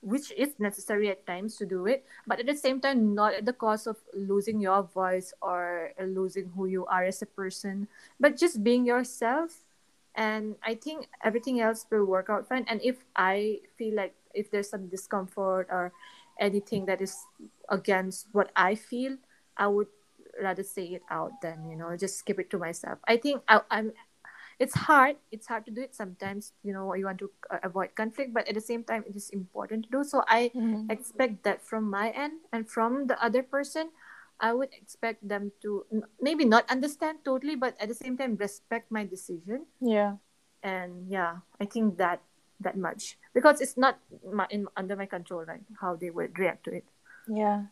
which 0.00 0.32
is 0.32 0.54
necessary 0.58 1.10
at 1.10 1.26
times 1.26 1.56
to 1.56 1.66
do 1.66 1.86
it. 1.86 2.06
But 2.26 2.40
at 2.40 2.46
the 2.46 2.56
same 2.56 2.80
time, 2.80 3.14
not 3.14 3.34
at 3.34 3.44
the 3.44 3.52
cost 3.52 3.86
of 3.86 3.96
losing 4.14 4.60
your 4.60 4.82
voice 4.82 5.34
or 5.42 5.92
losing 6.00 6.52
who 6.54 6.66
you 6.66 6.86
are 6.86 7.04
as 7.04 7.22
a 7.22 7.26
person, 7.26 7.88
but 8.20 8.36
just 8.36 8.62
being 8.62 8.86
yourself. 8.86 9.64
And 10.14 10.56
I 10.64 10.74
think 10.76 11.08
everything 11.22 11.60
else 11.60 11.84
will 11.90 12.06
work 12.06 12.30
out 12.30 12.48
fine. 12.48 12.64
And 12.68 12.80
if 12.82 12.96
I 13.16 13.60
feel 13.76 13.94
like 13.94 14.14
if 14.32 14.50
there's 14.50 14.70
some 14.70 14.86
discomfort 14.88 15.68
or 15.70 15.92
anything 16.40 16.86
that 16.86 17.02
is 17.02 17.16
against 17.68 18.28
what 18.32 18.50
I 18.56 18.76
feel, 18.76 19.18
I 19.56 19.66
would 19.68 19.88
rather 20.42 20.62
say 20.62 20.84
it 20.96 21.02
out 21.10 21.32
than 21.42 21.68
you 21.70 21.76
know 21.76 21.96
just 21.96 22.24
keep 22.24 22.38
it 22.38 22.50
to 22.50 22.58
myself. 22.58 22.98
I 23.08 23.16
think 23.16 23.42
I, 23.48 23.60
I'm. 23.70 23.92
It's 24.58 24.72
hard. 24.88 25.16
It's 25.30 25.46
hard 25.46 25.66
to 25.68 25.72
do 25.72 25.82
it 25.84 25.94
sometimes. 25.94 26.52
You 26.64 26.72
know 26.72 26.88
you 26.94 27.04
want 27.04 27.18
to 27.20 27.30
uh, 27.50 27.60
avoid 27.62 27.94
conflict, 27.94 28.32
but 28.32 28.48
at 28.48 28.54
the 28.54 28.64
same 28.64 28.84
time, 28.84 29.04
it 29.08 29.16
is 29.16 29.28
important 29.30 29.84
to 29.84 29.90
do. 29.92 30.00
So 30.04 30.24
I 30.28 30.50
Mhm. 30.56 30.88
expect 30.88 31.44
that 31.44 31.60
from 31.60 31.88
my 31.90 32.08
end 32.10 32.40
and 32.52 32.68
from 32.68 33.06
the 33.06 33.16
other 33.22 33.42
person. 33.42 33.92
I 34.36 34.52
would 34.52 34.68
expect 34.76 35.24
them 35.24 35.52
to 35.64 35.88
n- 35.88 36.04
maybe 36.20 36.44
not 36.44 36.68
understand 36.68 37.24
totally, 37.24 37.56
but 37.56 37.72
at 37.80 37.88
the 37.88 37.96
same 37.96 38.20
time 38.20 38.36
respect 38.36 38.92
my 38.92 39.04
decision 39.08 39.64
Yeah. 39.80 40.20
and 40.64 41.08
yeah 41.12 41.44
i 41.60 41.64
think 41.68 41.96
that 42.00 42.20
that 42.60 42.76
much 42.76 43.16
because 43.36 43.60
it's 43.60 43.76
not 43.76 44.00
my, 44.24 44.46
in, 44.50 44.66
under 44.76 44.96
my 44.96 45.04
control 45.04 45.44
right 45.44 45.60
how 45.80 45.94
they 45.96 46.08
would 46.10 46.36
react 46.38 46.64
to 46.64 46.72
it 46.72 46.84
Yeah. 47.28 47.68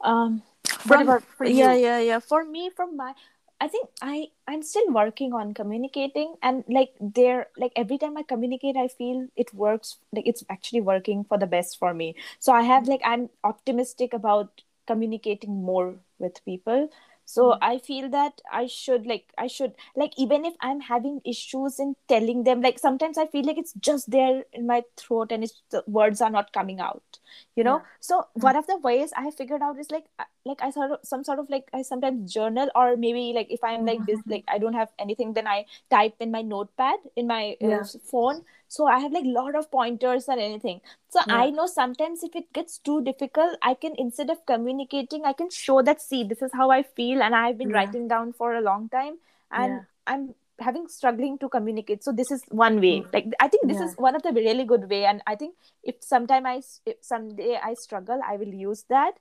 Um 0.00 0.42
from 0.86 1.02
about 1.02 1.22
for 1.36 1.46
you 1.46 1.54
yeah, 1.60 1.74
yeah, 1.74 1.98
yeah. 2.00 2.20
For 2.20 2.44
me, 2.44 2.70
from 2.74 2.96
my 2.96 3.14
I 3.60 3.68
think 3.68 3.88
I 4.00 4.28
I'm 4.48 4.62
still 4.62 4.90
working 4.90 5.32
on 5.34 5.52
communicating 5.54 6.34
and 6.42 6.64
like 6.68 6.92
there 7.00 7.48
like 7.58 7.72
every 7.76 7.98
time 7.98 8.16
I 8.16 8.22
communicate 8.22 8.76
I 8.76 8.88
feel 8.88 9.28
it 9.36 9.52
works 9.54 9.98
like 10.12 10.26
it's 10.26 10.44
actually 10.50 10.80
working 10.80 11.24
for 11.24 11.38
the 11.38 11.46
best 11.46 11.78
for 11.78 11.92
me. 11.94 12.14
So 12.38 12.52
I 12.52 12.62
have 12.62 12.88
like 12.88 13.02
I'm 13.04 13.28
optimistic 13.44 14.12
about 14.14 14.62
communicating 14.86 15.62
more 15.62 15.96
with 16.18 16.44
people 16.44 16.88
so 17.24 17.42
Mm. 17.52 17.58
i 17.62 17.78
feel 17.78 18.08
that 18.12 18.40
i 18.50 18.66
should 18.66 19.06
like 19.06 19.32
i 19.38 19.46
should 19.46 19.74
like 19.94 20.14
even 20.24 20.44
if 20.44 20.54
i'm 20.60 20.80
having 20.80 21.20
issues 21.24 21.78
in 21.78 21.94
telling 22.08 22.42
them 22.48 22.60
like 22.60 22.78
sometimes 22.78 23.18
i 23.18 23.26
feel 23.26 23.44
like 23.46 23.58
it's 23.58 23.74
just 23.88 24.10
there 24.10 24.44
in 24.52 24.66
my 24.66 24.82
throat 24.96 25.30
and 25.30 25.44
it's 25.44 25.62
the 25.70 25.84
words 25.86 26.20
are 26.20 26.30
not 26.38 26.52
coming 26.52 26.80
out 26.80 27.19
you 27.56 27.64
know 27.64 27.74
Yeah. 27.74 27.80
so 28.00 28.26
Mm. 28.38 28.42
one 28.42 28.56
of 28.56 28.66
the 28.66 28.76
ways 28.78 29.12
i 29.16 29.22
have 29.22 29.34
figured 29.34 29.62
out 29.62 29.78
is 29.78 29.90
like 29.90 30.04
like 30.44 30.62
i 30.62 30.70
sort 30.70 30.90
of 30.90 30.98
some 31.02 31.24
sort 31.24 31.38
of 31.38 31.48
like 31.50 31.68
i 31.74 31.82
sometimes 31.82 32.32
journal 32.32 32.68
or 32.74 32.96
maybe 32.96 33.32
like 33.34 33.46
if 33.50 33.62
i'm 33.64 33.84
like 33.84 34.04
this 34.06 34.20
Mhm. 34.20 34.30
like 34.34 34.44
i 34.48 34.58
don't 34.58 34.74
have 34.74 34.88
anything 34.98 35.32
then 35.34 35.46
i 35.46 35.64
type 35.90 36.14
in 36.20 36.30
my 36.30 36.42
notepad 36.42 36.98
in 37.16 37.26
my 37.26 37.56
uh, 37.62 37.68
Yeah. 37.68 37.84
phone 38.10 38.42
so 38.68 38.86
i 38.86 38.98
have 38.98 39.12
like 39.12 39.24
lot 39.26 39.54
of 39.54 39.70
pointers 39.70 40.28
or 40.28 40.38
anything 40.38 40.80
so 41.08 41.20
Yeah. 41.24 41.34
i 41.40 41.50
know 41.50 41.66
sometimes 41.66 42.22
if 42.22 42.34
it 42.34 42.52
gets 42.52 42.78
too 42.78 43.02
difficult 43.02 43.56
i 43.62 43.74
can 43.74 43.94
instead 43.98 44.30
of 44.30 44.44
communicating 44.46 45.24
i 45.24 45.32
can 45.32 45.50
show 45.50 45.82
that 45.82 46.00
see 46.00 46.24
this 46.24 46.42
is 46.42 46.52
how 46.52 46.70
i 46.70 46.82
feel 46.82 47.22
and 47.22 47.34
i've 47.34 47.58
been 47.58 47.70
writing 47.78 48.08
down 48.08 48.32
for 48.32 48.54
a 48.54 48.60
long 48.60 48.88
time 48.88 49.18
and 49.52 49.82
i'm 50.06 50.34
having 50.60 50.86
struggling 50.88 51.38
to 51.38 51.48
communicate 51.48 52.04
so 52.04 52.12
this 52.12 52.30
is 52.30 52.42
one 52.50 52.80
way 52.80 53.00
Mm. 53.00 53.12
like 53.14 53.26
i 53.40 53.48
think 53.48 53.66
this 53.70 53.78
Yeah. 53.80 53.86
is 53.86 53.94
one 54.06 54.14
of 54.18 54.22
the 54.22 54.32
really 54.32 54.64
good 54.64 54.88
way 54.90 55.04
and 55.06 55.22
i 55.26 55.34
think 55.34 55.54
if 55.82 55.96
sometime 56.02 56.46
i 56.46 56.60
if 56.86 56.96
someday 57.00 57.58
i 57.62 57.74
struggle 57.74 58.20
i 58.32 58.36
will 58.36 58.54
use 58.68 58.84
that 58.94 59.14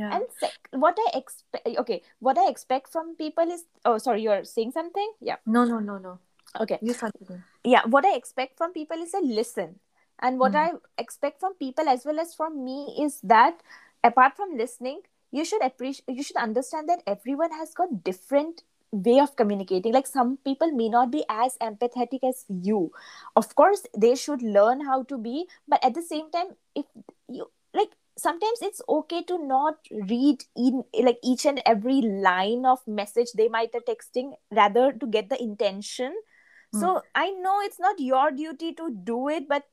Yeah. 0.00 0.14
and 0.16 0.24
sec- 0.40 0.68
what 0.84 0.98
i 1.04 1.06
expect 1.18 1.66
okay 1.84 2.02
what 2.20 2.38
i 2.38 2.48
expect 2.48 2.92
from 2.96 3.14
people 3.20 3.50
is 3.58 3.64
oh 3.84 3.98
sorry 3.98 4.22
you're 4.26 4.44
saying 4.44 4.72
something 4.78 5.12
yeah 5.20 5.36
no, 5.46 5.64
no, 5.64 5.80
no, 5.80 5.98
no. 5.98 6.18
okay 6.64 6.78
You 6.80 6.94
continue. 6.94 7.40
yeah 7.64 7.82
what 7.96 8.06
i 8.10 8.14
expect 8.22 8.56
from 8.56 8.72
people 8.72 9.02
is 9.06 9.14
a 9.14 9.22
listen 9.40 9.78
and 10.20 10.38
what 10.38 10.52
Mm. 10.52 10.62
i 10.64 10.72
expect 11.06 11.40
from 11.40 11.54
people 11.66 11.88
as 11.88 12.04
well 12.10 12.20
as 12.26 12.34
from 12.34 12.64
me 12.64 12.78
is 13.06 13.20
that 13.36 13.60
apart 14.04 14.36
from 14.36 14.56
listening 14.64 15.00
you 15.38 15.44
should 15.44 15.62
appreciate 15.62 16.08
you 16.20 16.22
should 16.28 16.36
understand 16.48 16.88
that 16.88 17.02
everyone 17.06 17.52
has 17.62 17.74
got 17.82 18.02
different 18.04 18.62
way 18.92 19.18
of 19.20 19.36
communicating. 19.36 19.92
Like 19.92 20.06
some 20.06 20.38
people 20.44 20.72
may 20.72 20.88
not 20.88 21.10
be 21.10 21.24
as 21.28 21.56
empathetic 21.58 22.20
as 22.22 22.44
you. 22.48 22.90
Of 23.36 23.54
course 23.54 23.86
they 23.96 24.14
should 24.14 24.42
learn 24.42 24.84
how 24.84 25.04
to 25.04 25.18
be 25.18 25.46
but 25.68 25.82
at 25.84 25.94
the 25.94 26.02
same 26.02 26.30
time 26.30 26.56
if 26.74 26.86
you 27.28 27.50
like 27.74 27.90
sometimes 28.18 28.58
it's 28.60 28.82
okay 28.88 29.22
to 29.22 29.38
not 29.46 29.76
read 30.08 30.44
in 30.56 30.82
like 31.02 31.18
each 31.22 31.46
and 31.46 31.62
every 31.64 32.00
line 32.02 32.66
of 32.66 32.86
message 32.86 33.28
they 33.36 33.48
might 33.48 33.74
are 33.74 33.80
texting 33.80 34.32
rather 34.50 34.92
to 34.92 35.06
get 35.06 35.28
the 35.28 35.40
intention. 35.40 36.14
So 36.72 36.94
hmm. 36.94 36.98
i 37.14 37.30
know 37.30 37.60
it's 37.62 37.80
not 37.80 37.98
your 37.98 38.30
duty 38.30 38.72
to 38.74 38.90
do 39.04 39.28
it 39.28 39.48
but 39.48 39.64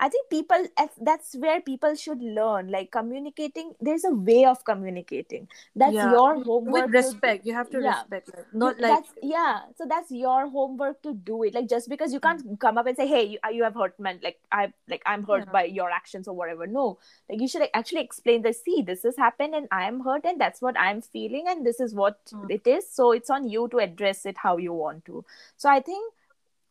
i 0.00 0.08
think 0.08 0.28
people 0.30 0.64
that's 1.08 1.34
where 1.44 1.60
people 1.60 1.94
should 1.94 2.20
learn 2.38 2.70
like 2.70 2.90
communicating 2.92 3.72
there's 3.80 4.04
a 4.04 4.10
way 4.28 4.44
of 4.44 4.64
communicating 4.64 5.48
that's 5.74 5.94
Yeah. 5.94 6.10
your 6.12 6.36
With 6.36 6.46
homework 6.46 6.86
to- 6.86 6.92
respect, 6.98 7.46
you 7.46 7.54
have 7.54 7.70
to 7.70 7.80
Yeah. 7.82 7.98
respect. 8.00 8.28
Like, 8.36 8.54
not 8.54 8.80
like 8.80 8.92
that's 8.94 9.12
yeah 9.22 9.60
so 9.76 9.86
that's 9.92 10.10
your 10.10 10.48
homework 10.48 11.02
to 11.02 11.14
do 11.14 11.42
it 11.42 11.54
like 11.54 11.68
just 11.68 11.88
because 11.88 12.12
you 12.12 12.20
can't 12.20 12.42
come 12.60 12.78
up 12.78 12.86
and 12.86 12.96
say 12.96 13.06
hey 13.06 13.24
you, 13.32 13.38
you 13.52 13.62
have 13.64 13.74
hurt 13.74 13.98
me 13.98 14.12
like 14.22 14.38
i 14.52 14.72
like 14.88 15.02
i'm 15.06 15.24
hurt 15.24 15.44
Yeah. 15.46 15.52
by 15.58 15.64
your 15.64 15.90
actions 15.90 16.28
or 16.28 16.34
whatever 16.34 16.66
no 16.66 16.98
like 17.30 17.40
you 17.40 17.48
should 17.48 17.60
like, 17.60 17.70
actually 17.74 18.02
explain 18.02 18.42
that 18.42 18.56
see 18.56 18.82
this 18.82 19.02
has 19.02 19.16
happened 19.16 19.54
and 19.54 19.68
i'm 19.70 20.00
hurt 20.00 20.24
and 20.24 20.40
that's 20.40 20.62
what 20.62 20.78
i'm 20.78 21.02
feeling 21.02 21.46
and 21.48 21.66
this 21.66 21.80
is 21.80 21.94
what 21.94 22.18
Mm. 22.34 22.50
it 22.50 22.66
is 22.66 22.88
so 22.90 23.12
it's 23.12 23.30
on 23.30 23.48
you 23.48 23.68
to 23.68 23.78
address 23.78 24.24
it 24.26 24.36
how 24.46 24.56
you 24.58 24.72
want 24.72 25.04
to 25.06 25.24
so 25.56 25.68
i 25.68 25.80
think 25.80 26.14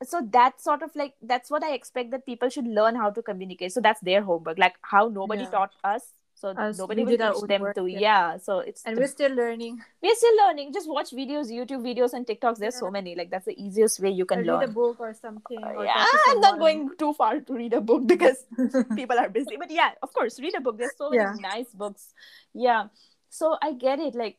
so 0.04 0.22
that's 0.30 0.64
sort 0.64 0.84
of 0.84 0.96
like 0.96 1.14
that's 1.22 1.50
what 1.50 1.64
i 1.64 1.74
expect 1.74 2.12
that 2.12 2.26
people 2.26 2.50
should 2.50 2.68
learn 2.68 2.96
how 2.96 3.10
to 3.10 3.22
communicate. 3.22 3.72
So 3.74 3.82
that's 3.82 4.00
their 4.02 4.22
homework 4.22 4.58
like 4.60 4.76
how 4.82 5.08
nobody 5.08 5.44
Yeah. 5.44 5.50
taught 5.50 5.72
us. 5.84 6.14
So 6.40 6.50
Us, 6.50 6.78
nobody 6.78 7.04
will 7.04 7.18
teach 7.18 7.48
them 7.50 7.62
work, 7.64 7.74
to 7.78 7.88
yeah. 7.88 8.00
yeah. 8.00 8.38
so 8.38 8.60
it's 8.60 8.84
and 8.86 8.96
the- 8.96 9.02
we're 9.02 9.08
still 9.08 9.32
learning. 9.34 9.82
we're 10.04 10.14
still 10.14 10.38
learning. 10.38 10.72
Just 10.72 10.88
watch 10.88 11.10
videos 11.10 11.48
youtube 11.52 11.82
videos 11.82 12.14
and 12.14 12.28
tiktoks. 12.28 12.60
There's 12.60 12.76
so 12.78 12.92
many 12.92 13.16
like 13.16 13.32
that's 13.32 13.46
the 13.46 13.56
easiest 13.60 14.00
way 14.00 14.12
you 14.12 14.22
Or 14.26 14.28
can 14.28 14.40
read 14.46 14.62
a 14.66 14.68
book 14.68 15.00
or 15.00 15.16
something. 15.16 15.64
Or 15.64 15.84
yeah 15.84 16.06
i'm 16.28 16.40
not 16.42 16.60
going 16.60 16.92
too 17.00 17.14
far 17.14 17.40
to 17.40 17.54
read 17.54 17.74
a 17.74 17.82
book 17.82 18.06
because 18.06 18.46
people 18.96 19.18
are 19.18 19.30
busy. 19.30 19.58
But 19.58 19.72
yeah 19.72 19.94
of 20.04 20.14
course 20.14 20.40
read 20.40 20.54
a 20.56 20.62
book. 20.62 20.78
There's 20.78 20.96
so 20.96 21.10
many 21.10 21.24
Yeah. 21.24 21.34
nice 21.42 21.72
books. 21.74 22.14
Yeah. 22.54 22.90
So 23.30 23.58
i 23.64 23.74
get 23.74 23.98
it 24.00 24.14
like 24.14 24.38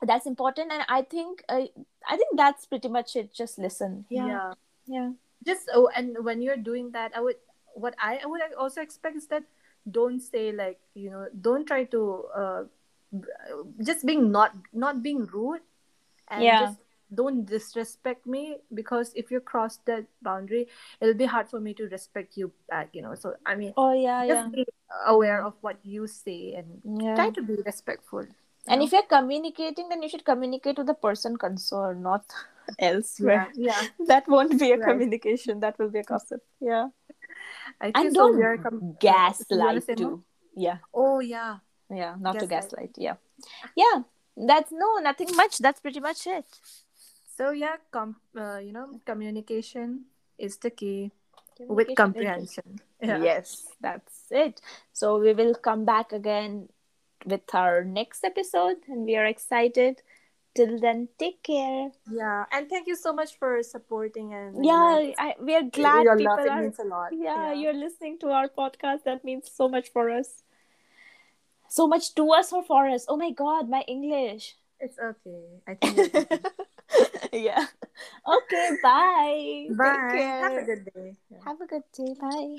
that's 0.00 0.24
important. 0.24 0.72
And 0.72 0.84
i 0.88 1.02
think 1.02 1.44
uh, 1.50 1.66
i 2.08 2.16
think 2.16 2.30
that's 2.34 2.64
pretty 2.64 2.88
much 2.88 3.14
it. 3.14 3.34
Just 3.34 3.58
listen. 3.58 4.06
Yeah 4.08 4.54
yeah. 4.90 4.98
yeah 4.98 5.10
just 5.46 5.70
oh 5.74 5.88
and 5.96 6.16
when 6.24 6.42
you're 6.42 6.58
doing 6.58 6.90
that 6.92 7.12
i 7.16 7.20
would 7.20 7.36
what 7.74 7.94
i, 8.02 8.18
I 8.22 8.26
would 8.26 8.42
also 8.58 8.82
expect 8.82 9.16
is 9.16 9.26
that 9.28 9.44
don't 9.90 10.20
say 10.20 10.52
like 10.52 10.78
you 10.94 11.10
know 11.10 11.26
don't 11.40 11.64
try 11.66 11.84
to 11.84 12.24
uh 12.36 12.62
just 13.82 14.06
being 14.06 14.30
not 14.30 14.54
not 14.72 15.02
being 15.02 15.26
rude 15.26 15.62
and 16.28 16.42
Yeah. 16.44 16.60
just 16.66 16.78
don't 17.12 17.44
disrespect 17.44 18.26
me 18.26 18.58
because 18.72 19.10
if 19.16 19.30
you 19.30 19.40
cross 19.40 19.78
that 19.86 20.06
boundary 20.22 20.68
it'll 21.00 21.14
be 21.18 21.26
hard 21.26 21.48
for 21.50 21.58
me 21.58 21.74
to 21.74 21.88
respect 21.88 22.36
you 22.36 22.52
back 22.68 22.90
you 22.92 23.02
know 23.02 23.14
so 23.16 23.34
i 23.46 23.54
mean 23.56 23.74
oh 23.76 23.92
yeah 23.92 24.22
yeah 24.22 24.46
just 24.46 24.54
be 24.54 24.66
aware 25.06 25.42
of 25.44 25.54
what 25.60 25.78
you 25.82 26.06
say 26.06 26.54
and 26.54 27.02
yeah 27.02 27.14
try 27.16 27.30
to 27.30 27.42
be 27.42 27.56
respectful 27.66 28.24
and 28.68 28.82
if 28.82 28.92
you're 28.92 29.06
communicating 29.08 29.88
then 29.88 30.02
you 30.02 30.08
should 30.08 30.24
communicate 30.24 30.76
to 30.76 30.84
the 30.84 30.94
person 30.94 31.36
concerned 31.36 32.02
not 32.02 32.24
elsewhere. 32.78 33.48
Yeah, 33.54 33.72
yeah. 33.80 33.88
That 34.06 34.28
won't 34.28 34.58
be 34.58 34.72
a 34.72 34.76
Right. 34.78 34.88
communication 34.88 35.60
that 35.60 35.78
will 35.78 35.90
be 35.90 36.00
a 36.00 36.04
gossip 36.04 36.42
yeah. 36.60 36.88
I 37.80 37.92
and 37.94 38.14
don't 38.14 38.42
are 38.42 38.58
com- 38.58 38.82
uh, 38.82 38.96
gaslight 39.00 39.88
more? 39.88 39.96
too. 39.96 40.24
Yeah. 40.54 40.78
Oh 40.92 41.20
yeah. 41.20 41.58
Yeah 41.90 42.14
not 42.20 42.38
to 42.38 42.46
Gaslight. 42.46 42.92
gaslight 42.92 42.94
yeah. 42.98 43.16
Yeah 43.76 44.02
that's 44.36 44.70
no 44.72 44.98
nothing 45.02 45.34
much 45.36 45.58
that's 45.58 45.80
pretty 45.80 46.00
much 46.00 46.26
it. 46.26 46.46
So 47.36 47.50
yeah, 47.52 47.76
com- 47.90 48.20
uh, 48.36 48.58
you 48.58 48.72
know, 48.72 49.00
communication 49.06 50.04
is 50.38 50.58
the 50.58 50.70
key 50.70 51.10
with 51.58 51.88
comprehension. 51.96 52.78
Yeah. 53.02 53.18
yes 53.22 53.66
that's 53.80 54.26
it. 54.30 54.60
So 54.92 55.18
we 55.18 55.32
will 55.32 55.54
come 55.54 55.84
back 55.84 56.12
again 56.12 56.68
with 57.26 57.54
our 57.54 57.84
next 57.84 58.24
episode 58.24 58.76
and 58.88 59.04
we 59.04 59.16
are 59.16 59.26
excited 59.26 60.02
till 60.54 60.78
then 60.80 61.08
take 61.18 61.42
care 61.42 61.90
Yeah, 62.10 62.44
and 62.50 62.68
thank 62.68 62.86
you 62.88 62.96
so 62.96 63.12
much 63.12 63.38
for 63.38 63.62
supporting 63.62 64.34
and 64.34 64.64
yeah 64.64 65.12
I, 65.18 65.34
we 65.40 65.54
are 65.54 65.62
glad 65.62 66.04
your 66.04 66.16
people 66.16 66.36
love. 66.36 66.46
It 66.46 66.50
are 66.50 66.62
means 66.62 66.78
a 66.78 66.84
lot. 66.84 67.12
yeah, 67.12 67.52
you're 67.52 67.74
listening 67.74 68.18
to 68.20 68.28
our 68.30 68.48
podcast 68.48 69.04
that 69.04 69.24
means 69.24 69.50
so 69.52 69.68
much 69.68 69.90
for 69.92 70.10
us 70.10 70.42
so 71.68 71.86
much 71.86 72.14
to 72.16 72.30
us 72.32 72.52
or 72.52 72.64
for 72.64 72.88
us 72.88 73.04
oh 73.08 73.16
my 73.16 73.30
god 73.30 73.68
my 73.68 73.82
english 73.86 74.56
it's 74.80 74.98
okay. 74.98 75.44
I 75.68 75.74
think. 75.74 76.10
yeah 77.32 77.66
okay 78.26 78.68
bye 78.82 79.66
Take 79.68 79.76
Bye. 79.76 80.08
care. 80.10 80.42
Have 80.42 80.56
a 80.56 80.64
good 80.66 80.84
day. 80.94 81.14
Yeah. 81.30 81.38
have 81.44 81.60
a 81.60 81.66
good 81.66 81.84
day 81.94 82.14
bye 82.18 82.56